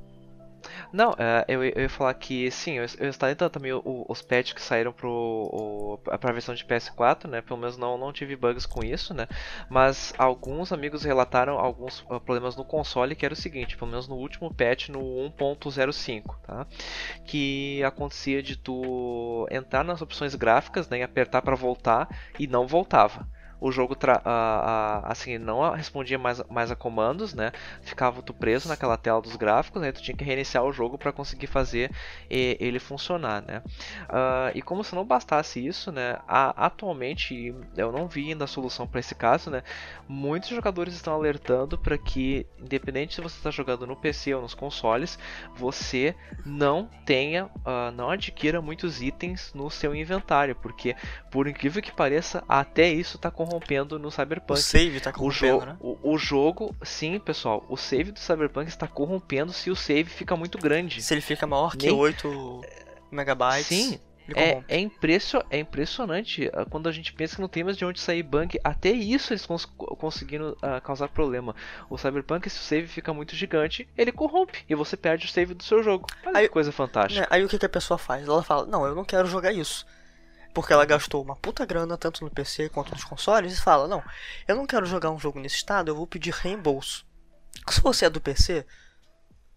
Não, 0.93 1.15
é, 1.17 1.45
eu, 1.47 1.63
eu 1.63 1.81
ia 1.81 1.89
falar 1.89 2.13
que 2.13 2.51
sim, 2.51 2.73
eu, 2.73 2.85
eu 2.99 3.09
instalei 3.09 3.35
também 3.35 3.71
o, 3.73 4.05
os 4.07 4.21
patches 4.21 4.53
que 4.53 4.61
saíram 4.61 4.91
pro, 4.91 5.09
o, 5.09 5.97
pra 5.97 6.33
versão 6.33 6.53
de 6.53 6.65
PS4, 6.65 7.27
né? 7.27 7.41
Pelo 7.41 7.59
menos 7.59 7.77
não, 7.77 7.97
não 7.97 8.11
tive 8.11 8.35
bugs 8.35 8.65
com 8.65 8.83
isso, 8.83 9.13
né? 9.13 9.27
Mas 9.69 10.13
alguns 10.17 10.71
amigos 10.71 11.03
relataram 11.03 11.57
alguns 11.57 12.01
uh, 12.01 12.19
problemas 12.19 12.55
no 12.55 12.65
console, 12.65 13.15
que 13.15 13.25
era 13.25 13.33
o 13.33 13.37
seguinte, 13.37 13.77
pelo 13.77 13.89
menos 13.89 14.07
no 14.07 14.15
último 14.15 14.53
patch, 14.53 14.89
no 14.89 14.99
1.05, 14.99 16.35
tá? 16.41 16.67
Que 17.25 17.83
acontecia 17.83 18.43
de 18.43 18.55
tu 18.55 19.47
entrar 19.49 19.83
nas 19.83 20.01
opções 20.01 20.35
gráficas, 20.35 20.89
né? 20.89 20.99
E 20.99 21.03
apertar 21.03 21.41
para 21.41 21.55
voltar 21.55 22.07
e 22.37 22.47
não 22.47 22.67
voltava 22.67 23.27
o 23.61 23.71
jogo 23.71 23.95
assim 25.03 25.37
não 25.37 25.71
respondia 25.71 26.17
mais, 26.17 26.41
mais 26.49 26.71
a 26.71 26.75
comandos, 26.75 27.35
né? 27.35 27.51
Ficava 27.83 28.21
tu 28.23 28.33
preso 28.33 28.67
naquela 28.67 28.97
tela 28.97 29.21
dos 29.21 29.35
gráficos, 29.35 29.79
né? 29.79 29.91
Tu 29.91 30.01
tinha 30.01 30.17
que 30.17 30.23
reiniciar 30.23 30.63
o 30.63 30.73
jogo 30.73 30.97
para 30.97 31.11
conseguir 31.11 31.45
fazer 31.45 31.91
ele 32.27 32.79
funcionar, 32.79 33.43
né? 33.43 33.61
Uh, 34.09 34.51
e 34.55 34.61
como 34.63 34.83
se 34.83 34.95
não 34.95 35.05
bastasse 35.05 35.65
isso, 35.65 35.91
né? 35.91 36.17
atualmente 36.27 37.53
eu 37.77 37.91
não 37.91 38.07
vi 38.07 38.29
ainda 38.29 38.45
a 38.45 38.47
solução 38.47 38.87
para 38.87 38.99
esse 38.99 39.13
caso, 39.13 39.51
né? 39.51 39.61
Muitos 40.07 40.49
jogadores 40.49 40.95
estão 40.95 41.13
alertando 41.13 41.77
para 41.77 41.97
que, 41.97 42.47
independente 42.57 43.13
se 43.13 43.21
você 43.21 43.37
está 43.37 43.51
jogando 43.51 43.85
no 43.85 43.95
PC 43.95 44.33
ou 44.33 44.41
nos 44.41 44.55
consoles, 44.55 45.19
você 45.55 46.15
não 46.43 46.89
tenha, 47.05 47.45
uh, 47.45 47.91
não 47.93 48.09
adquira 48.09 48.61
muitos 48.61 49.01
itens 49.01 49.53
no 49.53 49.69
seu 49.69 49.93
inventário, 49.93 50.55
porque 50.55 50.95
por 51.29 51.47
incrível 51.47 51.81
que 51.81 51.91
pareça, 51.91 52.43
até 52.47 52.89
isso 52.89 53.17
está 53.17 53.29
corrompendo 53.51 53.99
no 53.99 54.09
Cyberpunk. 54.09 54.59
O 54.59 54.63
save 54.63 54.99
tá 54.99 55.11
corrompendo, 55.11 55.57
o 55.57 55.65
né? 55.65 55.77
O, 55.79 56.13
o, 56.13 56.17
jogo, 56.17 56.75
sim, 56.83 57.19
pessoal, 57.19 57.65
o 57.67 57.75
save 57.75 58.11
do 58.11 58.19
Cyberpunk 58.19 58.69
está 58.69 58.87
corrompendo 58.87 59.51
se 59.51 59.69
o 59.69 59.75
save 59.75 60.09
fica 60.09 60.35
muito 60.35 60.57
grande. 60.57 61.01
Se 61.01 61.13
ele 61.13 61.21
fica 61.21 61.45
maior 61.45 61.75
que 61.75 61.87
Nem... 61.87 61.95
8 61.95 62.61
megabytes. 63.11 63.67
Sim, 63.67 63.99
é, 64.35 64.63
é, 64.67 64.79
impression, 64.79 65.41
é 65.49 65.59
impressionante 65.59 66.49
ah, 66.53 66.65
quando 66.65 66.87
a 66.87 66.91
gente 66.91 67.11
pensa 67.11 67.35
que 67.35 67.41
não 67.41 67.49
tem 67.49 67.63
mais 67.63 67.75
de 67.75 67.83
onde 67.83 67.99
sair 67.99 68.23
bug. 68.23 68.57
Até 68.63 68.89
isso 68.89 69.33
eles 69.33 69.45
cons 69.45 69.65
conseguiram 69.65 70.51
uh, 70.51 70.81
causar 70.81 71.09
problema. 71.09 71.53
O 71.89 71.97
Cyberpunk, 71.97 72.49
se 72.49 72.59
o 72.59 72.63
save 72.63 72.87
fica 72.87 73.13
muito 73.13 73.35
gigante, 73.35 73.87
ele 73.97 74.11
corrompe 74.11 74.63
e 74.69 74.75
você 74.75 74.95
perde 74.95 75.25
o 75.25 75.29
save 75.29 75.53
do 75.53 75.63
seu 75.63 75.83
jogo. 75.83 76.07
Olha 76.25 76.39
aí, 76.39 76.47
que 76.47 76.53
coisa 76.53 76.71
fantástica. 76.71 77.21
Né, 77.21 77.27
aí 77.29 77.43
o 77.43 77.49
que, 77.49 77.59
que 77.59 77.65
a 77.65 77.69
pessoa 77.69 77.97
faz? 77.97 78.25
Ela 78.25 78.43
fala: 78.43 78.65
Não, 78.65 78.85
eu 78.85 78.95
não 78.95 79.03
quero 79.03 79.27
jogar 79.27 79.51
isso 79.51 79.85
porque 80.53 80.73
ela 80.73 80.85
gastou 80.85 81.23
uma 81.23 81.35
puta 81.35 81.65
grana 81.65 81.97
tanto 81.97 82.23
no 82.23 82.29
PC 82.29 82.69
quanto 82.69 82.91
nos 82.91 83.03
consoles 83.03 83.53
e 83.57 83.61
fala: 83.61 83.87
Não, 83.87 84.03
eu 84.47 84.55
não 84.55 84.67
quero 84.67 84.85
jogar 84.85 85.11
um 85.11 85.19
jogo 85.19 85.39
nesse 85.39 85.55
estado, 85.55 85.89
eu 85.89 85.95
vou 85.95 86.07
pedir 86.07 86.33
reembolso. 86.33 87.05
Se 87.69 87.81
você 87.81 88.05
é 88.05 88.09
do 88.09 88.21
PC 88.21 88.65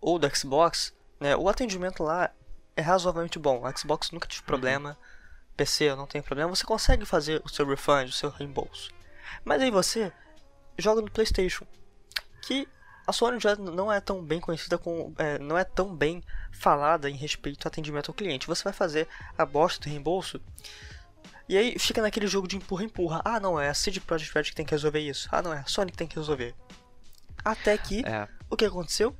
ou 0.00 0.18
do 0.18 0.36
Xbox, 0.36 0.94
né, 1.18 1.36
o 1.36 1.48
atendimento 1.48 2.02
lá 2.02 2.30
é 2.76 2.82
razoavelmente 2.82 3.38
bom. 3.38 3.62
O 3.62 3.78
Xbox 3.78 4.10
nunca 4.10 4.28
tive 4.28 4.42
problema, 4.42 4.98
PC 5.56 5.94
não 5.94 6.06
tem 6.06 6.22
problema, 6.22 6.54
você 6.54 6.64
consegue 6.64 7.04
fazer 7.04 7.40
o 7.44 7.48
seu 7.48 7.66
refund, 7.66 8.08
o 8.08 8.12
seu 8.12 8.30
reembolso. 8.30 8.90
Mas 9.44 9.62
aí 9.62 9.70
você 9.70 10.12
joga 10.78 11.00
no 11.00 11.10
PlayStation, 11.10 11.66
que 12.42 12.68
a 13.06 13.12
Sony 13.12 13.38
já 13.38 13.54
não 13.56 13.92
é 13.92 14.00
tão 14.00 14.22
bem 14.22 14.40
conhecida 14.40 14.78
com, 14.78 15.12
é, 15.18 15.38
não 15.38 15.58
é 15.58 15.64
tão 15.64 15.94
bem 15.94 16.22
falada 16.52 17.08
em 17.10 17.14
respeito 17.14 17.66
ao 17.66 17.68
atendimento 17.68 18.10
ao 18.10 18.14
cliente. 18.14 18.46
Você 18.46 18.64
vai 18.64 18.72
fazer 18.72 19.06
a 19.36 19.44
bosta 19.44 19.80
do 19.82 19.90
reembolso 19.90 20.40
e 21.48 21.56
aí 21.56 21.78
fica 21.78 22.00
naquele 22.00 22.26
jogo 22.26 22.48
de 22.48 22.56
empurra-empurra. 22.56 23.20
Ah, 23.24 23.38
não, 23.38 23.60
é 23.60 23.68
a 23.68 23.74
CD 23.74 24.00
Projekt 24.00 24.34
Red 24.34 24.44
que 24.44 24.54
tem 24.54 24.64
que 24.64 24.72
resolver 24.72 25.00
isso. 25.00 25.28
Ah, 25.30 25.42
não, 25.42 25.52
é 25.52 25.58
a 25.58 25.66
Sony 25.66 25.90
que 25.90 25.98
tem 25.98 26.08
que 26.08 26.16
resolver. 26.16 26.54
Até 27.44 27.76
que, 27.76 28.00
é. 28.06 28.26
o 28.48 28.56
que 28.56 28.64
aconteceu? 28.64 29.14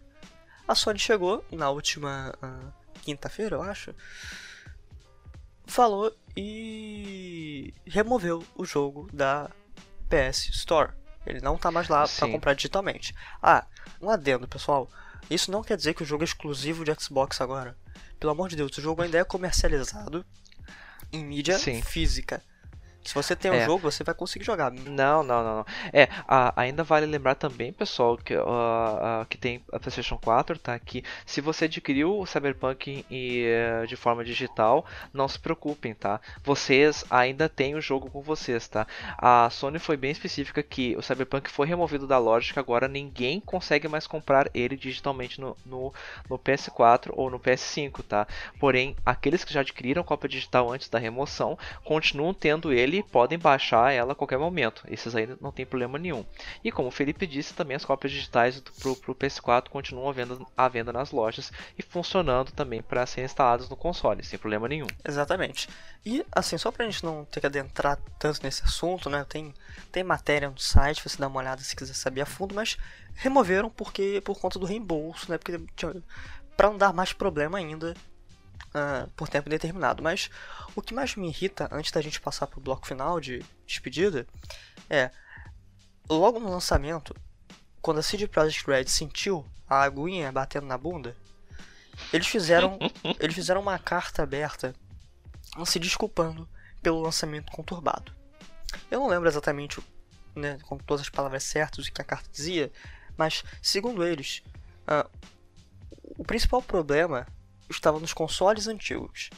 A 0.67 0.75
Sony 0.75 0.99
chegou 0.99 1.45
na 1.53 1.69
última 1.69 2.35
uh, 2.43 2.73
quinta-feira, 3.03 3.57
eu 3.57 3.63
acho, 3.63 3.95
falou 5.67 6.15
e 6.35 7.75
removeu 7.87 8.43
o 8.57 8.65
jogo 8.65 9.09
da 9.13 9.51
PS 10.09 10.49
Store. 10.49 10.93
Ele 11.27 11.41
não 11.41 11.57
tá 11.57 11.71
mais 11.71 11.89
lá 11.89 12.07
para 12.07 12.29
comprar 12.29 12.55
digitalmente. 12.55 13.15
Ah, 13.43 13.67
um 14.01 14.11
adendo, 14.11 14.47
pessoal. 14.49 14.89
Isso 15.31 15.51
não 15.51 15.63
quer 15.63 15.77
dizer 15.77 15.95
que 15.95 16.03
o 16.03 16.07
jogo 16.07 16.23
é 16.23 16.27
exclusivo 16.27 16.85
de 16.85 16.95
Xbox 16.99 17.41
agora. 17.41 17.77
Pelo 18.21 18.33
amor 18.33 18.49
de 18.49 18.57
Deus, 18.57 18.77
o 18.77 18.81
jogo 18.81 19.03
ainda 19.03 19.19
é 19.19 19.25
comercializado 19.25 20.25
em 21.13 21.25
mídia 21.25 21.59
Sim. 21.59 21.81
física. 21.83 22.43
Se 23.05 23.15
você 23.15 23.37
tem 23.37 23.51
um 23.51 23.55
é. 23.55 23.67
jogo, 23.67 23.91
você 23.91 24.03
vai 24.03 24.15
conseguir 24.15 24.45
jogar. 24.45 24.71
Não, 24.71 25.23
não, 25.23 25.45
não. 25.45 25.57
não. 25.57 25.67
É, 25.93 26.09
a, 26.27 26.61
ainda 26.61 26.83
vale 26.83 27.05
lembrar 27.07 27.35
também, 27.35 27.73
pessoal, 27.73 28.17
que, 28.17 28.35
uh, 28.35 28.43
uh, 28.43 29.27
que 29.29 29.37
tem 29.37 29.63
a 29.73 29.79
PlayStation 29.79 30.17
4, 30.17 30.59
tá? 30.59 30.79
Que 30.79 31.05
se 31.27 31.41
você 31.41 31.67
adquiriu 31.67 32.19
o 32.19 32.27
Cyberpunk 32.27 33.05
e, 33.11 33.47
uh, 33.83 33.87
de 33.87 33.95
forma 33.95 34.25
digital, 34.25 34.87
não 35.13 35.29
se 35.29 35.39
preocupem, 35.39 35.95
tá? 35.95 36.19
Vocês 36.43 37.05
ainda 37.11 37.49
têm 37.49 37.75
o 37.75 37.81
jogo 37.81 38.09
com 38.11 38.23
vocês, 38.23 38.67
tá? 38.69 38.87
A 39.19 39.51
Sony 39.51 39.79
foi 39.79 39.97
bem 39.97 40.11
específica 40.11 40.63
que 40.63 40.97
o 40.97 41.03
Cyberpunk 41.03 41.51
foi 41.51 41.67
removido 41.67 42.07
da 42.07 42.19
loja, 42.19 42.53
que 42.53 42.59
agora 42.59 42.89
ninguém 42.89 43.39
consegue 43.39 43.87
mais 43.87 44.07
comprar 44.07 44.49
ele 44.55 44.77
digitalmente 44.77 45.41
no, 45.41 45.55
no, 45.67 45.93
no 46.29 46.39
PS4 46.39 47.11
ou 47.13 47.29
no 47.29 47.39
PS5, 47.39 48.03
tá? 48.03 48.27
Porém, 48.59 48.97
aqueles 49.05 49.45
que 49.45 49.53
já 49.53 49.61
adquiriram 49.61 50.03
cópia 50.03 50.29
digital 50.29 50.73
antes 50.73 50.89
da 50.89 50.99
remoção 50.99 51.59
continuam 51.85 52.33
tendo 52.33 52.73
ele 52.73 52.94
podem 53.03 53.39
baixar 53.39 53.93
ela 53.93 54.13
a 54.13 54.15
qualquer 54.15 54.39
momento. 54.39 54.83
Esses 54.89 55.15
aí 55.15 55.29
não 55.41 55.51
tem 55.51 55.67
problema 55.67 55.99
nenhum. 55.99 56.25
E 56.63 56.71
como 56.71 56.89
o 56.89 56.93
Felipe 56.93 57.27
disse, 57.27 57.55
também 57.55 57.77
as 57.77 57.85
cópias 57.85 58.13
digitais 58.13 58.61
para 58.61 58.91
o 58.91 59.15
PS4 59.15 59.69
continuam 59.69 60.09
à 60.09 60.13
venda, 60.13 60.39
à 60.57 60.69
venda 60.69 60.93
nas 60.93 61.11
lojas 61.11 61.53
e 61.79 61.83
funcionando 61.83 62.53
também 62.53 62.83
para 62.83 63.07
serem 63.07 63.25
instaladas 63.25 63.69
no 63.69 63.77
console, 63.77 64.25
sem 64.25 64.39
problema 64.39 64.69
nenhum. 64.69 64.87
Exatamente. 65.05 65.69
E 66.05 66.25
assim, 66.33 66.59
só 66.59 66.71
para 66.71 66.85
a 66.85 66.91
gente 66.91 67.05
não 67.05 67.25
ter 67.25 67.41
que 67.41 67.47
adentrar 67.47 67.99
tanto 68.19 68.43
nesse 68.43 68.63
assunto, 68.63 69.09
né? 69.09 69.25
Tem, 69.29 69.55
tem 69.91 70.05
matéria 70.05 70.51
no 70.51 70.59
site, 70.59 71.03
você 71.03 71.17
dá 71.19 71.27
uma 71.27 71.41
olhada 71.41 71.61
se 71.63 71.75
quiser 71.75 71.95
saber 71.95 72.21
a 72.21 72.27
fundo, 72.27 72.55
mas 72.55 72.77
removeram 73.15 73.71
porque 73.71 74.21
por 74.25 74.39
conta 74.39 74.59
do 74.59 74.67
reembolso, 74.67 75.31
né? 75.31 75.39
Porque 75.39 75.59
para 76.57 76.71
não 76.71 76.77
dar 76.77 76.93
mais 76.93 77.13
problema 77.13 77.59
ainda 77.59 77.95
uh, 78.75 79.09
por 79.17 79.29
tempo 79.29 79.49
determinado. 79.49 80.03
Mas 80.03 80.31
o 80.75 80.83
que 80.83 80.95
mais 80.95 81.15
me 81.17 81.29
irrita, 81.29 81.69
antes 81.71 81.93
da 81.93 82.01
gente 82.01 82.21
passar 82.21 82.47
para 82.47 82.59
o 82.59 82.63
bloco 82.63 82.87
final 82.87 83.21
de 83.21 83.45
despedida, 83.67 84.27
é 84.89 85.11
logo 86.09 86.39
no 86.39 86.51
lançamento, 86.51 87.15
quando 87.81 87.99
a 87.99 88.03
CD 88.03 88.27
Projekt 88.27 88.67
Red 88.67 88.87
sentiu 88.87 89.45
a 89.69 89.83
aguinha 89.83 90.31
batendo 90.31 90.67
na 90.67 90.77
bunda, 90.77 91.17
eles 92.13 92.27
fizeram, 92.27 92.79
eles 93.21 93.35
fizeram 93.35 93.61
uma 93.61 93.79
carta 93.79 94.23
aberta 94.23 94.75
se 95.65 95.79
desculpando 95.79 96.49
pelo 96.83 97.01
lançamento 97.01 97.53
conturbado. 97.53 98.13
Eu 98.91 99.01
não 99.01 99.09
lembro 99.09 99.29
exatamente 99.29 99.81
né, 100.35 100.59
com 100.65 100.77
todas 100.79 101.03
as 101.03 101.09
palavras 101.09 101.45
certas 101.45 101.87
o 101.87 101.93
que 101.93 102.01
a 102.01 102.05
carta 102.05 102.29
dizia, 102.31 102.73
mas 103.17 103.45
segundo 103.63 104.05
eles, 104.05 104.43
uh, 104.89 105.09
o 106.19 106.25
principal 106.25 106.61
problema 106.61 107.27
estava 107.69 107.99
nos 107.99 108.13
consoles 108.13 108.67
antigos. 108.67 109.31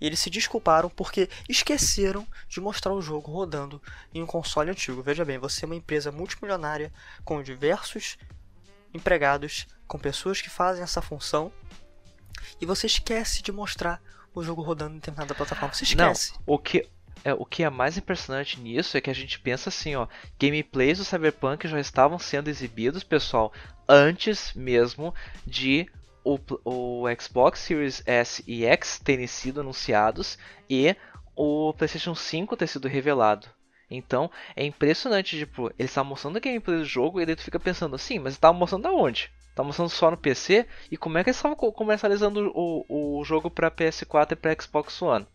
E 0.00 0.06
eles 0.06 0.18
se 0.18 0.28
desculparam 0.28 0.90
porque 0.90 1.28
esqueceram 1.48 2.26
de 2.48 2.60
mostrar 2.60 2.92
o 2.92 3.00
jogo 3.00 3.30
rodando 3.30 3.80
em 4.12 4.22
um 4.22 4.26
console 4.26 4.70
antigo. 4.70 5.02
Veja 5.02 5.24
bem, 5.24 5.38
você 5.38 5.64
é 5.64 5.66
uma 5.66 5.74
empresa 5.74 6.12
multimilionária 6.12 6.92
com 7.24 7.42
diversos 7.42 8.18
empregados, 8.92 9.66
com 9.86 9.98
pessoas 9.98 10.40
que 10.40 10.50
fazem 10.50 10.82
essa 10.82 11.02
função, 11.02 11.52
e 12.60 12.66
você 12.66 12.86
esquece 12.86 13.42
de 13.42 13.52
mostrar 13.52 14.00
o 14.34 14.42
jogo 14.42 14.62
rodando 14.62 14.94
em 14.94 14.98
determinada 14.98 15.34
plataforma. 15.34 15.74
Você 15.74 15.84
esquece. 15.84 16.32
Não, 16.32 16.40
o 16.46 16.58
que 16.58 16.88
é, 17.24 17.34
o 17.34 17.44
que 17.44 17.64
é 17.64 17.70
mais 17.70 17.96
impressionante 17.96 18.60
nisso 18.60 18.96
é 18.96 19.00
que 19.00 19.10
a 19.10 19.14
gente 19.14 19.40
pensa 19.40 19.68
assim, 19.68 19.96
ó, 19.96 20.06
gameplays 20.38 20.98
do 20.98 21.04
Cyberpunk 21.04 21.66
já 21.66 21.80
estavam 21.80 22.18
sendo 22.18 22.48
exibidos, 22.48 23.02
pessoal, 23.02 23.52
antes 23.88 24.52
mesmo 24.54 25.14
de 25.44 25.88
o, 26.26 26.40
o 26.64 27.04
Xbox 27.20 27.60
Series 27.60 28.02
S 28.04 28.42
e 28.46 28.64
X 28.64 28.98
terem 28.98 29.28
sido 29.28 29.60
anunciados 29.60 30.36
e 30.68 30.96
o 31.36 31.72
PlayStation 31.74 32.14
5 32.14 32.56
ter 32.56 32.66
sido 32.66 32.88
revelado. 32.88 33.46
Então 33.88 34.28
é 34.56 34.64
impressionante, 34.64 35.38
tipo, 35.38 35.70
eles 35.78 35.92
estavam 35.92 36.10
mostrando 36.10 36.38
a 36.38 36.40
gameplay 36.40 36.78
do 36.78 36.84
jogo 36.84 37.20
e 37.20 37.26
daí 37.26 37.36
tu 37.36 37.42
fica 37.42 37.60
pensando 37.60 37.94
assim, 37.94 38.18
mas 38.18 38.32
estavam 38.32 38.58
mostrando 38.58 38.88
aonde? 38.88 39.30
Tá 39.54 39.62
mostrando 39.62 39.88
só 39.88 40.10
no 40.10 40.16
PC? 40.16 40.66
E 40.90 40.96
como 40.96 41.16
é 41.16 41.22
que 41.22 41.30
eles 41.30 41.36
estavam 41.36 41.56
comercializando 41.56 42.52
o, 42.54 43.18
o 43.20 43.24
jogo 43.24 43.48
para 43.48 43.70
PS4 43.70 44.32
e 44.32 44.36
para 44.36 44.56
Xbox 44.60 45.00
One? 45.00 45.26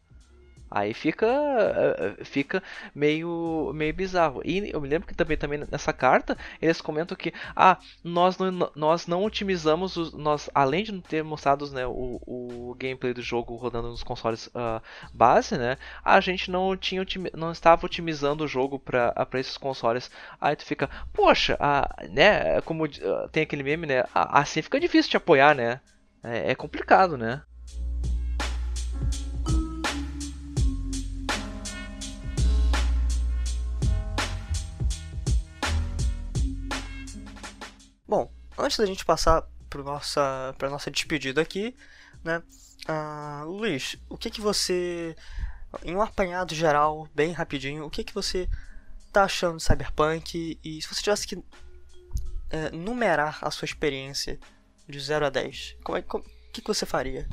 Aí 0.72 0.94
fica, 0.94 1.28
eh, 1.28 2.24
fica 2.24 2.64
meio, 2.96 3.72
meio 3.76 3.94
bizarro. 3.94 4.42
E 4.46 4.72
eu 4.72 4.80
me 4.80 4.88
lembro 4.88 5.06
que 5.08 5.14
também, 5.14 5.36
também 5.36 5.60
nessa 5.70 5.92
carta 5.92 6.38
eles 6.62 6.80
comentam 6.80 7.18
que 7.18 7.34
ah, 7.54 7.78
nós 8.04 8.38
não, 8.38 8.72
nós 8.74 9.06
não 9.06 9.24
otimizamos, 9.26 9.98
os, 9.98 10.14
nós, 10.14 10.50
além 10.56 10.84
de 10.86 10.94
não 10.94 11.02
ter 11.02 11.24
mostrado 11.24 11.70
né, 11.72 11.86
o, 11.86 12.22
o 12.26 12.76
gameplay 12.80 13.14
do 13.14 13.22
jogo 13.22 13.56
rodando 13.56 13.90
nos 13.90 14.02
consoles 14.02 14.48
uh, 14.48 14.82
base, 15.14 15.58
né, 15.58 15.78
a 16.06 16.22
gente 16.22 16.50
não, 16.50 16.78
tinha, 16.78 17.06
não 17.34 17.52
estava 17.52 17.86
otimizando 17.86 18.46
o 18.46 18.48
jogo 18.48 18.80
para 18.80 19.28
esses 19.34 19.58
consoles. 19.58 20.10
Aí 20.40 20.56
tu 20.56 20.66
fica, 20.66 20.90
poxa, 21.12 21.58
ah, 21.60 21.90
né, 22.10 22.62
como 22.62 22.88
tem 23.32 23.44
aquele 23.44 23.64
meme, 23.64 23.88
né, 23.88 24.06
assim 24.14 24.62
fica 24.62 24.80
difícil 24.80 25.12
te 25.12 25.18
apoiar, 25.18 25.54
né? 25.56 25.82
É, 26.24 26.52
é 26.52 26.56
complicado, 26.56 27.18
né? 27.18 27.42
Antes 38.62 38.78
da 38.78 38.86
gente 38.86 39.06
passar 39.06 39.44
para 39.70 39.84
nossa 39.84 40.56
para 40.58 40.70
nossa 40.70 40.92
despedida 40.92 41.42
aqui, 41.42 41.76
né? 42.24 42.42
Uh, 42.88 43.46
Luiz, 43.46 43.96
o 44.10 44.18
que 44.18 44.30
que 44.30 44.42
você 44.42 45.16
em 45.84 45.96
um 45.96 46.02
apanhado 46.02 46.54
geral, 46.54 47.08
bem 47.16 47.32
rapidinho, 47.32 47.86
o 47.86 47.90
que 47.90 48.04
que 48.04 48.14
você 48.14 48.50
tá 49.12 49.24
achando 49.24 49.58
de 49.58 49.64
Cyberpunk 49.64 50.60
e 50.64 50.82
se 50.82 50.88
você 50.88 51.02
tivesse 51.02 51.28
que 51.28 51.44
é, 52.50 52.70
numerar 52.72 53.40
a 53.42 53.50
sua 53.50 53.66
experiência 53.66 54.40
de 54.88 55.00
0 55.00 55.26
a 55.26 55.30
10, 55.30 55.78
como 55.84 55.98
é, 55.98 56.02
como, 56.02 56.24
que, 56.52 56.62
que 56.62 56.68
você 56.68 56.86
faria? 56.86 57.28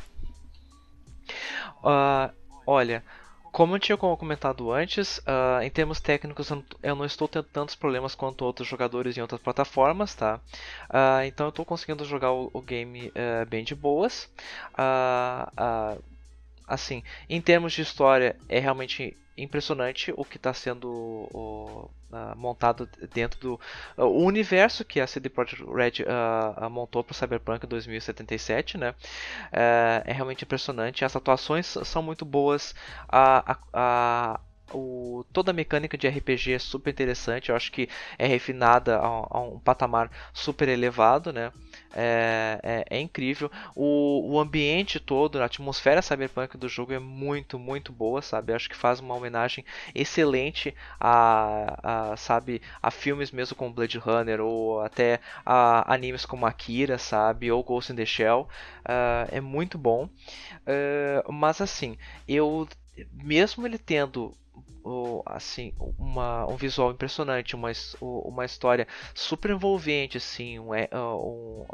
Uh, 1.83 2.33
olha, 2.66 3.05
como 3.53 3.75
eu 3.75 3.81
tinha 3.81 3.97
comentado 3.97 4.73
antes, 4.73 5.19
uh, 5.19 5.63
em 5.63 5.71
termos 5.71 6.01
técnicos 6.01 6.51
eu 6.83 6.97
não 6.97 7.05
estou 7.05 7.29
tendo 7.29 7.45
tantos 7.45 7.75
problemas 7.75 8.15
quanto 8.15 8.45
outros 8.45 8.69
jogadores 8.69 9.17
em 9.17 9.21
outras 9.21 9.41
plataformas, 9.41 10.15
tá? 10.15 10.41
Uh, 10.89 11.25
então 11.27 11.47
eu 11.47 11.51
estou 11.51 11.65
conseguindo 11.65 12.05
jogar 12.05 12.33
o, 12.33 12.51
o 12.53 12.61
game 12.61 13.09
uh, 13.09 13.47
bem 13.49 13.65
de 13.65 13.75
boas. 13.75 14.31
assim, 16.67 17.03
em 17.29 17.41
termos 17.41 17.73
de 17.73 17.83
história 17.83 18.37
é 18.49 18.59
realmente 18.59 19.17
impressionante 19.37 20.13
o 20.17 20.25
que 20.25 20.37
está 20.37 20.53
sendo 20.53 20.91
o, 20.91 21.91
uh, 22.11 22.37
montado 22.37 22.89
dentro 23.13 23.41
do 23.41 23.61
uh, 23.97 24.05
universo 24.07 24.85
que 24.85 25.01
a 25.01 25.07
CD 25.07 25.29
Projekt 25.29 25.65
Red 25.65 26.05
uh, 26.05 26.71
montou 26.71 27.03
para 27.05 27.13
o 27.13 27.15
Cyberpunk 27.15 27.67
2077, 27.67 28.79
né? 28.79 28.95
É, 29.53 30.03
é 30.07 30.13
realmente 30.13 30.45
impressionante. 30.45 31.05
As 31.05 31.15
atuações 31.17 31.67
são 31.85 32.03
muito 32.03 32.25
boas. 32.25 32.75
a, 33.09 33.59
a 33.73 34.41
o, 34.73 35.25
toda 35.33 35.51
a 35.51 35.55
mecânica 35.55 35.97
de 35.97 36.07
RPG 36.09 36.53
é 36.53 36.59
super 36.59 36.91
interessante, 36.91 37.49
eu 37.49 37.57
acho 37.57 37.73
que 37.73 37.89
é 38.19 38.27
refinada 38.27 38.99
a, 38.99 39.07
a 39.31 39.41
um 39.41 39.59
patamar 39.59 40.11
super 40.33 40.69
elevado, 40.69 41.33
né? 41.33 41.53
É, 41.95 42.61
é, 42.62 42.99
é, 42.99 43.01
incrível. 43.01 43.51
O, 43.74 44.34
o 44.34 44.41
ambiente 44.41 45.01
todo, 45.01 45.41
a 45.41 45.45
atmosfera 45.47 46.03
cyberpunk 46.03 46.57
do 46.57 46.68
jogo 46.68 46.93
é 46.93 46.99
muito, 46.99 47.59
muito 47.59 47.93
boa, 47.93 48.20
sabe? 48.20 48.53
Acho 48.53 48.68
que 48.68 48.76
faz 48.76 49.01
uma 49.01 49.14
homenagem 49.14 49.64
excelente 49.95 50.74
a, 51.01 52.12
a, 52.12 52.16
sabe, 52.16 52.61
a 52.82 52.91
filmes 52.91 53.30
mesmo 53.30 53.57
como 53.57 53.72
Blade 53.72 53.99
Runner 53.99 54.41
ou 54.41 54.80
até 54.80 55.20
a 55.45 55.93
animes 55.93 56.26
como 56.26 56.47
Akira, 56.47 56.99
sabe? 56.99 57.51
Ou 57.51 57.62
Ghost 57.62 57.93
in 57.93 57.97
the 57.97 58.07
Shell. 58.07 58.49
Uh, 58.80 59.28
é 59.30 59.41
muito 59.41 59.78
bom. 59.78 60.05
Uh, 60.05 61.32
mas 61.32 61.61
assim, 61.61 61.97
eu 62.26 62.68
mesmo 63.12 63.66
ele 63.66 63.78
tendo 63.78 64.34
assim 65.26 65.72
uma, 65.99 66.47
um 66.47 66.57
visual 66.57 66.91
impressionante, 66.91 67.55
uma, 67.55 67.70
uma 68.01 68.45
história 68.45 68.86
super 69.14 69.51
envolvente, 69.51 70.16
assim, 70.16 70.59
um, 70.59 70.74
é, 70.74 70.89
um, 70.95 71.64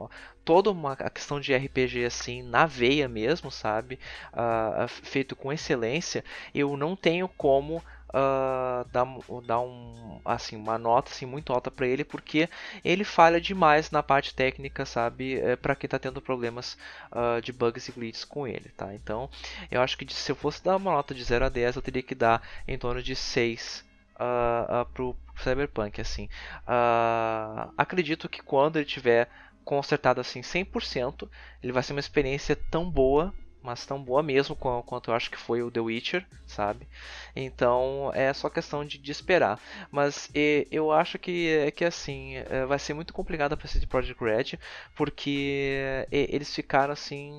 toda 0.45 0.71
uma 0.71 0.97
questão 0.97 1.41
de 1.41 1.55
RPG 1.55 2.05
assim 2.05 2.43
na 2.43 2.67
veia 2.67 3.09
mesmo, 3.09 3.51
sabe, 3.51 3.99
uh, 4.33 4.89
feito 4.89 5.35
com 5.35 5.53
excelência, 5.53 6.25
eu 6.55 6.77
não 6.77 6.95
tenho 6.95 7.29
como 7.29 7.83
uh, 8.15 8.89
dar 8.93 9.61
um, 9.61 10.21
assim, 10.25 10.57
uma 10.57 10.79
nota 10.79 11.11
assim, 11.11 11.27
muito 11.27 11.53
alta 11.53 11.71
para 11.71 11.87
ele, 11.87 12.05
porque 12.05 12.49
ele 12.85 13.03
falha 13.03 13.41
demais 13.41 13.91
na 13.91 14.03
parte 14.03 14.35
técnica, 14.35 14.87
sabe? 14.87 15.41
É, 15.41 15.57
para 15.57 15.75
quem 15.75 15.89
está 15.89 15.99
tendo 15.99 16.23
problemas 16.23 16.79
uh, 17.11 17.43
de 17.43 17.53
bugs 17.53 17.89
e 17.89 17.93
glitches 17.93 18.25
com 18.25 18.47
ele, 18.47 18.71
tá? 18.77 18.95
Então, 18.95 19.29
eu 19.71 19.83
acho 19.83 19.99
que 19.99 20.13
se 20.15 20.31
eu 20.31 20.37
fosse 20.37 20.63
dar 20.63 20.77
uma 20.77 20.93
nota 20.93 21.15
de 21.15 21.25
0 21.25 21.47
a 21.47 21.49
10, 21.49 21.77
eu 21.77 21.83
teria 21.83 22.03
que 22.03 22.15
dar 22.15 22.43
em 22.69 22.79
torno 22.79 23.03
de 23.03 23.17
6 23.17 23.85
uh, 24.21 24.83
uh, 24.83 24.87
pro 24.87 25.17
Cyberpunk, 25.37 26.01
assim. 26.01 26.29
Uh, 26.67 27.73
acredito 27.77 28.29
que 28.29 28.43
quando 28.43 28.77
ele 28.77 28.85
tiver 28.85 29.29
consertado 29.65 30.21
assim 30.21 30.41
100%, 30.43 31.29
ele 31.63 31.73
vai 31.73 31.83
ser 31.83 31.95
uma 31.95 32.01
experiência 32.01 32.55
tão 32.55 32.89
boa 32.89 33.35
mas 33.65 33.87
tão 33.87 34.03
boa 34.03 34.23
mesmo 34.23 34.55
quanto 34.55 35.11
eu 35.11 35.15
acho 35.15 35.31
que 35.31 35.39
foi 35.39 35.63
o 35.63 35.71
The 35.71 35.81
Witcher, 35.81 36.27
sabe? 36.47 36.87
Então 37.35 38.13
é 38.15 38.33
só 38.35 38.51
questão 38.51 38.85
de, 38.85 38.99
de 38.99 39.11
esperar. 39.11 39.59
Mas 39.91 40.31
e, 40.35 40.69
eu 40.71 40.93
acho 40.93 41.19
que, 41.19 41.73
que 41.75 41.85
assim, 41.85 42.37
é, 42.37 42.67
vai 42.67 42.79
ser 42.79 42.93
muito 42.93 43.15
complicado 43.15 43.57
para 43.57 43.67
CD 43.67 43.87
Projekt 43.87 44.23
Red, 44.23 44.59
porque 44.95 46.07
eles 46.13 46.55
ficaram 46.55 46.93
assim. 46.93 47.33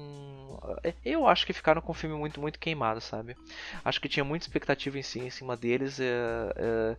É, 0.84 0.96
eu 1.06 1.28
acho 1.28 1.46
que 1.46 1.54
ficaram 1.54 1.82
com 1.82 1.92
o 1.92 1.96
filme 1.96 2.16
muito, 2.16 2.42
muito 2.42 2.60
queimado, 2.60 3.00
sabe? 3.02 3.38
Acho 3.84 4.02
que 4.02 4.10
tinha 4.10 4.24
muita 4.24 4.46
expectativa 4.46 4.98
em, 4.98 5.04
si, 5.04 5.20
em 5.20 5.30
cima 5.30 5.56
deles. 5.56 6.00
É, 6.00 6.06
é, 6.58 6.98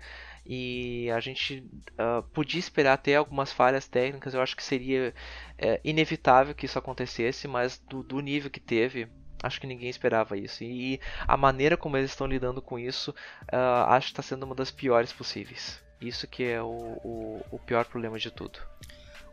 e 0.49 1.11
a 1.11 1.19
gente 1.19 1.69
uh, 1.93 2.23
podia 2.33 2.61
esperar 2.61 2.93
até 2.93 3.17
algumas 3.17 3.53
falhas 3.53 3.89
técnicas. 3.89 4.33
Eu 4.33 4.41
acho 4.41 4.57
que 4.57 4.63
seria 4.63 5.13
é, 5.59 5.81
inevitável 5.83 6.55
que 6.55 6.67
isso 6.67 6.79
acontecesse, 6.79 7.49
mas 7.49 7.79
do, 7.79 8.03
do, 8.03 8.21
nível 8.21 8.49
que 8.49 8.61
teve, 8.61 9.09
acho 9.43 9.61
que 9.61 9.67
ninguém 9.67 9.91
esperava 9.91 10.37
isso. 10.37 10.63
E 10.63 11.01
a 11.27 11.37
maneira 11.37 11.77
como 11.77 11.97
eles 11.97 12.11
estão 12.11 12.29
lidando 12.29 12.63
com 12.63 12.79
isso, 12.79 13.11
uh, 13.53 13.89
acho 13.89 14.07
que 14.07 14.13
está 14.13 14.23
sendo 14.23 14.45
uma 14.45 14.55
das 14.55 14.71
piores 14.71 15.13
possíveis. 15.13 15.83
Isso 16.01 16.29
que 16.29 16.45
é 16.45 16.63
o, 16.63 16.67
o, 17.03 17.47
o 17.51 17.59
pior 17.59 17.85
problema 17.85 18.19
de 18.19 18.31
tudo. 18.31 18.61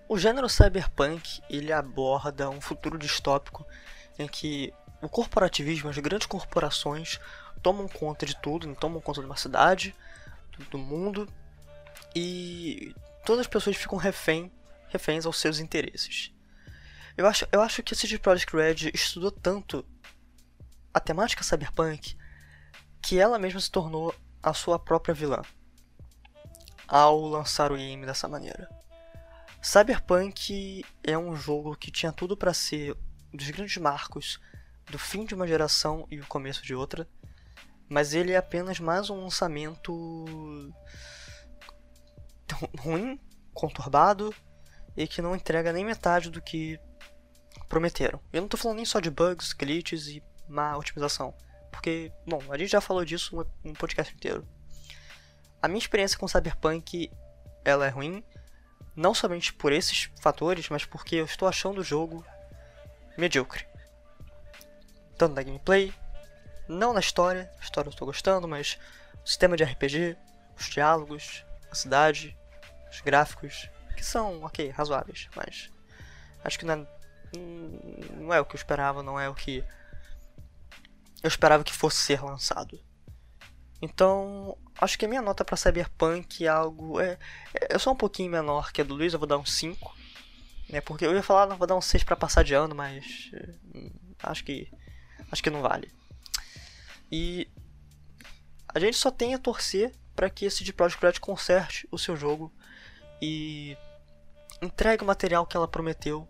O 0.09 0.17
gênero 0.17 0.49
cyberpunk 0.49 1.41
ele 1.49 1.71
aborda 1.71 2.49
um 2.49 2.59
futuro 2.59 2.97
distópico 2.97 3.65
em 4.17 4.27
que 4.27 4.73
o 5.01 5.07
corporativismo, 5.07 5.89
as 5.89 5.97
grandes 5.97 6.25
corporações 6.25 7.19
tomam 7.61 7.87
conta 7.87 8.25
de 8.25 8.35
tudo, 8.41 8.73
tomam 8.75 8.99
conta 8.99 9.21
de 9.21 9.25
uma 9.25 9.35
cidade, 9.35 9.95
do 10.69 10.77
mundo 10.77 11.27
e 12.15 12.93
todas 13.25 13.41
as 13.41 13.47
pessoas 13.47 13.75
ficam 13.75 13.97
refém, 13.97 14.51
reféns 14.89 15.25
aos 15.25 15.39
seus 15.39 15.59
interesses. 15.59 16.31
Eu 17.15 17.27
acho, 17.27 17.47
eu 17.51 17.61
acho 17.61 17.83
que 17.83 17.93
a 17.93 17.97
CD 17.97 18.17
Projekt 18.17 18.55
Red 18.55 18.91
estudou 18.93 19.31
tanto 19.31 19.85
a 20.93 20.99
temática 20.99 21.43
cyberpunk 21.43 22.15
que 23.01 23.19
ela 23.19 23.37
mesma 23.37 23.59
se 23.59 23.69
tornou 23.69 24.13
a 24.41 24.53
sua 24.53 24.79
própria 24.79 25.13
vilã 25.13 25.41
ao 26.87 27.21
lançar 27.21 27.71
o 27.71 27.77
game 27.77 28.05
dessa 28.05 28.27
maneira. 28.27 28.69
Cyberpunk 29.61 30.83
é 31.03 31.17
um 31.17 31.35
jogo 31.35 31.75
que 31.75 31.89
tinha 31.89 32.11
tudo 32.11 32.35
para 32.35 32.53
ser 32.53 32.95
um 33.33 33.37
dos 33.37 33.49
grandes 33.49 33.77
marcos 33.77 34.39
do 34.91 34.99
fim 34.99 35.25
de 35.25 35.33
uma 35.33 35.47
geração 35.47 36.05
e 36.11 36.19
o 36.19 36.27
começo 36.27 36.61
de 36.63 36.75
outra 36.75 37.07
mas 37.93 38.15
ele 38.15 38.31
é 38.31 38.37
apenas 38.37 38.79
mais 38.79 39.11
um 39.11 39.21
lançamento 39.21 39.93
ruim, 42.79 43.19
conturbado 43.53 44.33
e 44.97 45.07
que 45.07 45.21
não 45.21 45.35
entrega 45.35 45.71
nem 45.71 45.85
metade 45.85 46.31
do 46.31 46.41
que 46.41 46.79
prometeram. 47.69 48.19
Eu 48.33 48.41
não 48.41 48.47
estou 48.47 48.59
falando 48.59 48.77
nem 48.77 48.85
só 48.85 48.99
de 48.99 49.11
bugs, 49.11 49.53
glitches 49.53 50.07
e 50.07 50.23
má 50.49 50.75
otimização, 50.75 51.35
porque, 51.71 52.11
bom, 52.25 52.41
a 52.49 52.57
gente 52.57 52.71
já 52.71 52.81
falou 52.81 53.05
disso 53.05 53.45
um 53.63 53.73
podcast 53.73 54.11
inteiro. 54.11 54.43
A 55.61 55.67
minha 55.67 55.77
experiência 55.77 56.17
com 56.17 56.27
Cyberpunk 56.27 57.11
ela 57.63 57.85
é 57.85 57.89
ruim, 57.89 58.23
não 58.95 59.13
somente 59.13 59.53
por 59.53 59.71
esses 59.71 60.09
fatores, 60.19 60.67
mas 60.67 60.83
porque 60.83 61.17
eu 61.17 61.25
estou 61.25 61.47
achando 61.47 61.81
o 61.81 61.83
jogo 61.83 62.25
medíocre. 63.15 63.67
Tanto 65.15 65.35
na 65.35 65.43
gameplay, 65.43 65.93
Não 66.67 66.93
na 66.93 66.99
história, 66.99 67.51
a 67.59 67.63
história 67.63 67.87
eu 67.87 67.91
estou 67.91 68.05
gostando, 68.05 68.47
mas 68.47 68.79
o 69.23 69.27
sistema 69.27 69.57
de 69.57 69.63
RPG, 69.63 70.17
os 70.57 70.69
diálogos, 70.69 71.45
a 71.71 71.75
cidade, 71.75 72.37
os 72.91 73.01
gráficos, 73.01 73.69
que 73.95 74.03
são, 74.03 74.43
ok, 74.43 74.69
razoáveis, 74.69 75.29
mas 75.35 75.69
acho 76.43 76.59
que 76.59 76.65
não 76.65 76.73
é, 76.73 76.87
não 78.17 78.33
é 78.33 78.39
o 78.39 78.45
que 78.45 78.55
eu 78.55 78.57
esperava, 78.57 79.03
não 79.03 79.19
é 79.19 79.29
o 79.29 79.35
que 79.35 79.63
eu 81.21 81.27
esperava 81.27 81.63
que 81.63 81.73
fosse 81.73 81.97
ser 81.97 82.21
lançado. 82.21 82.79
Então, 83.81 84.57
acho 84.79 84.97
que 84.97 85.03
a 85.05 85.07
minha 85.09 85.21
nota 85.21 85.43
para 85.43 85.57
Cyberpunk 85.57 86.45
é 86.45 86.47
algo. 86.47 87.01
É, 87.01 87.17
é 87.53 87.77
só 87.77 87.91
um 87.91 87.95
pouquinho 87.95 88.31
menor 88.31 88.71
que 88.71 88.79
a 88.79 88.83
do 88.83 88.93
Luiz, 88.93 89.11
eu 89.11 89.19
vou 89.19 89.27
dar 89.27 89.37
um 89.37 89.45
5. 89.45 89.93
Né, 90.69 90.79
porque 90.79 91.05
eu 91.05 91.13
ia 91.13 91.21
falar, 91.21 91.47
não, 91.47 91.57
vou 91.57 91.67
dar 91.67 91.75
um 91.75 91.81
6 91.81 92.03
para 92.03 92.15
passar 92.15 92.43
de 92.43 92.53
ano, 92.53 92.73
mas. 92.73 93.29
Hum, 93.75 93.91
acho 94.21 94.43
que. 94.45 94.71
Acho 95.29 95.43
que 95.43 95.49
não 95.49 95.61
vale. 95.61 95.91
E. 97.11 97.47
A 98.73 98.79
gente 98.79 98.97
só 98.97 99.11
tem 99.11 99.35
a 99.35 99.39
torcer 99.39 99.93
para 100.15 100.29
que 100.29 100.45
esse 100.45 100.57
CD 100.57 100.73
Projekt 100.73 101.05
Red 101.05 101.19
conserte 101.19 101.87
o 101.91 101.97
seu 101.97 102.15
jogo 102.15 102.51
e 103.21 103.77
entregue 104.61 105.03
o 105.03 105.07
material 105.07 105.45
que 105.45 105.55
ela 105.55 105.67
prometeu 105.67 106.27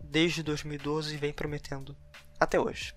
desde 0.00 0.42
2012 0.42 1.14
e 1.14 1.18
vem 1.18 1.32
prometendo 1.32 1.96
até 2.38 2.58
hoje. 2.58 2.94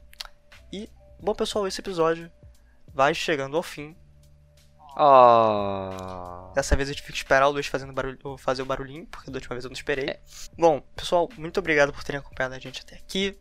E, 0.72 0.90
bom 1.20 1.34
pessoal, 1.34 1.68
esse 1.68 1.82
episódio 1.82 2.32
vai 2.94 3.14
chegando 3.14 3.58
ao 3.58 3.64
fim. 3.64 3.96
Oh. 5.00 6.52
Dessa 6.56 6.76
vez 6.76 6.90
eu 6.90 6.96
tive 6.96 7.12
que 7.12 7.18
esperar 7.18 7.48
o 7.48 7.52
Luiz 7.52 7.68
fazendo 7.68 7.94
barulho, 7.94 8.38
fazer 8.38 8.64
o 8.64 8.66
barulhinho, 8.66 9.06
porque 9.08 9.30
da 9.30 9.38
última 9.38 9.56
vez 9.56 9.64
eu 9.64 9.70
não 9.70 9.76
esperei. 9.76 10.10
É. 10.10 10.22
Bom, 10.58 10.82
pessoal, 10.96 11.30
muito 11.38 11.60
obrigado 11.60 11.94
por 11.94 12.04
terem 12.04 12.20
acompanhado 12.20 12.56
a 12.56 12.60
gente 12.60 12.82
até 12.82 12.96
aqui. 12.96 13.38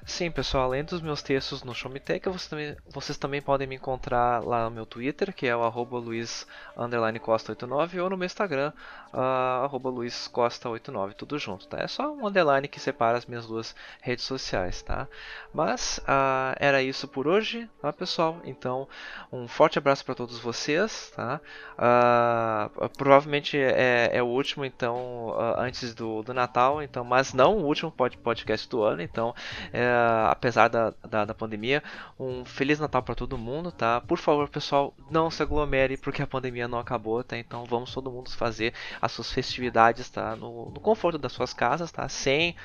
Sim, 0.08 0.30
pessoal, 0.30 0.66
além 0.66 0.84
dos 0.84 1.02
meus 1.02 1.24
textos 1.24 1.64
no 1.64 1.74
Showmetech, 1.74 2.30
vocês 2.30 2.48
também, 2.48 2.78
vocês 2.88 3.18
também 3.18 3.42
podem 3.42 3.66
me 3.66 3.76
encontrar 3.76 4.46
lá 4.46 4.66
no 4.66 4.72
meu 4.72 4.86
Twitter, 4.86 5.34
que 5.34 5.48
é 5.48 5.56
o 5.56 5.64
arroba 5.64 5.98
luiz_costa89, 5.98 8.04
ou 8.04 8.10
no 8.12 8.16
meu 8.16 8.28
Instagram, 8.28 8.72
uh, 9.12 9.80
luizcosta89, 9.80 11.14
tudo 11.14 11.40
junto, 11.40 11.68
tá? 11.68 11.80
É 11.80 11.88
só 11.88 12.14
um 12.14 12.28
underline 12.28 12.68
que 12.68 12.80
separa 12.80 13.18
as 13.18 13.26
minhas 13.26 13.48
duas 13.48 13.76
redes 14.00 14.24
sociais, 14.24 14.84
tá? 14.84 15.08
Mas 15.52 16.00
uh, 16.04 16.56
era 16.60 16.84
isso 16.84 17.08
por 17.08 17.28
hoje, 17.28 17.68
tá, 17.82 17.92
pessoal? 17.92 18.40
Então, 18.46 18.88
um 19.32 19.48
forte 19.48 19.80
abraço 19.80 20.06
para 20.06 20.14
todos 20.14 20.38
vocês, 20.38 21.12
tá? 21.16 21.42
Uh, 21.74 22.90
provavelmente 22.90 23.58
é, 23.58 24.12
é, 24.14 24.22
o 24.22 24.28
último, 24.28 24.64
então, 24.64 25.36
antes 25.58 25.96
do, 25.96 26.22
do 26.22 26.34
Natal, 26.34 26.84
então, 26.84 27.04
mas 27.04 27.34
não 27.34 27.58
o 27.58 27.66
último 27.66 27.92
podcast 27.92 28.70
do 28.70 28.84
ano, 28.84 29.02
então... 29.02 29.34
É, 29.74 29.95
apesar 30.30 30.68
da, 30.68 30.94
da, 31.08 31.26
da, 31.26 31.34
pandemia. 31.34 31.84
Um 32.20 32.46
Feliz 32.46 32.80
Natal 32.80 33.04
para 33.04 33.16
todo 33.16 33.38
mundo, 33.38 33.72
tá? 33.72 34.02
Por 34.02 34.18
favor, 34.18 34.50
pessoal, 34.50 34.94
não 35.10 35.30
se 35.30 35.42
aglomere 35.42 35.98
porque 35.98 36.22
a 36.22 36.28
pandemia 36.28 36.68
não 36.68 36.80
acabou, 36.80 37.24
tá? 37.24 37.38
Então 37.38 37.66
vamos 37.66 37.94
todo 37.94 38.12
mundo 38.12 38.30
fazer 38.32 38.74
as 39.02 39.12
suas 39.12 39.32
festividades, 39.32 40.10
tá? 40.10 40.36
No, 40.36 40.72
no 40.72 40.80
conforto 40.80 41.18
das 41.18 41.32
suas 41.32 41.54
casas, 41.54 41.92
tá? 41.92 42.08
Sem 42.10 42.56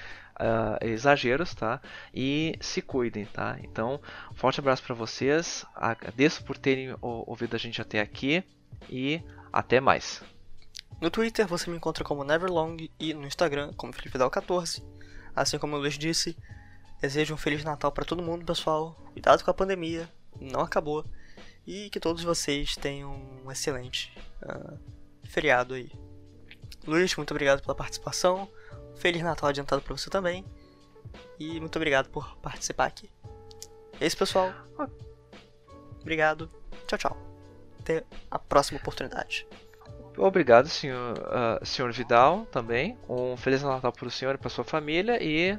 Uh, 0.41 0.83
exageros, 0.83 1.55
tá? 1.55 1.83
E 2.14 2.57
se 2.62 2.81
cuidem, 2.81 3.26
tá? 3.26 3.59
Então, 3.62 4.01
forte 4.35 4.59
abraço 4.59 4.83
para 4.83 4.95
vocês. 4.95 5.66
Agradeço 5.76 6.43
por 6.45 6.57
terem 6.57 6.97
ouvido 7.03 7.57
a 7.57 7.59
gente 7.59 7.83
até 7.83 8.01
aqui 8.01 8.43
e 8.89 9.20
até 9.53 9.81
mais. 9.81 10.22
No 11.01 11.11
Twitter 11.11 11.47
você 11.47 11.70
me 11.70 11.76
encontra 11.76 12.05
como 12.05 12.24
Neverlong 12.24 12.91
e 12.99 13.14
no 13.14 13.26
Instagram 13.26 13.72
como 13.74 13.93
FelipeDal14. 13.93 14.83
Assim 15.35 15.59
como 15.59 15.76
o 15.76 15.78
Luiz 15.78 15.97
disse, 15.97 16.37
Desejo 17.01 17.33
um 17.33 17.39
Feliz 17.39 17.65
Natal 17.65 17.91
para 17.91 18.05
todo 18.05 18.23
mundo, 18.23 18.45
pessoal. 18.45 18.95
Cuidado 19.13 19.43
com 19.43 19.51
a 19.51 19.55
pandemia, 19.55 20.07
não 20.39 20.61
acabou. 20.61 21.05
E 21.67 21.89
que 21.89 21.99
todos 21.99 22.23
vocês 22.23 22.77
tenham 22.77 23.11
um 23.43 23.51
excelente 23.51 24.13
uh, 24.43 24.79
feriado 25.25 25.73
aí. 25.75 25.91
Luiz, 26.87 27.17
muito 27.17 27.31
obrigado 27.31 27.63
pela 27.63 27.75
participação. 27.75 28.49
Feliz 28.97 29.23
Natal 29.23 29.49
adiantado 29.49 29.81
para 29.81 29.97
você 29.97 30.11
também. 30.11 30.45
E 31.39 31.59
muito 31.59 31.77
obrigado 31.77 32.11
por 32.11 32.37
participar 32.37 32.87
aqui. 32.87 33.11
É 33.99 34.07
isso, 34.07 34.19
pessoal. 34.19 34.53
Obrigado. 36.01 36.51
Tchau, 36.87 36.99
tchau. 36.99 37.17
Até 37.79 38.05
a 38.31 38.39
próxima 38.39 38.79
oportunidade. 38.79 39.47
Obrigado, 40.19 40.69
senhor, 40.69 41.17
uh, 41.19 41.65
senhor 41.65 41.91
Vidal, 41.93 42.45
também. 42.47 42.99
Um 43.09 43.39
Feliz 43.39 43.63
Natal 43.63 43.91
para 43.91 44.07
o 44.07 44.11
senhor 44.11 44.35
e 44.35 44.39
para 44.39 44.51
sua 44.51 44.65
família. 44.65 45.23
E 45.23 45.59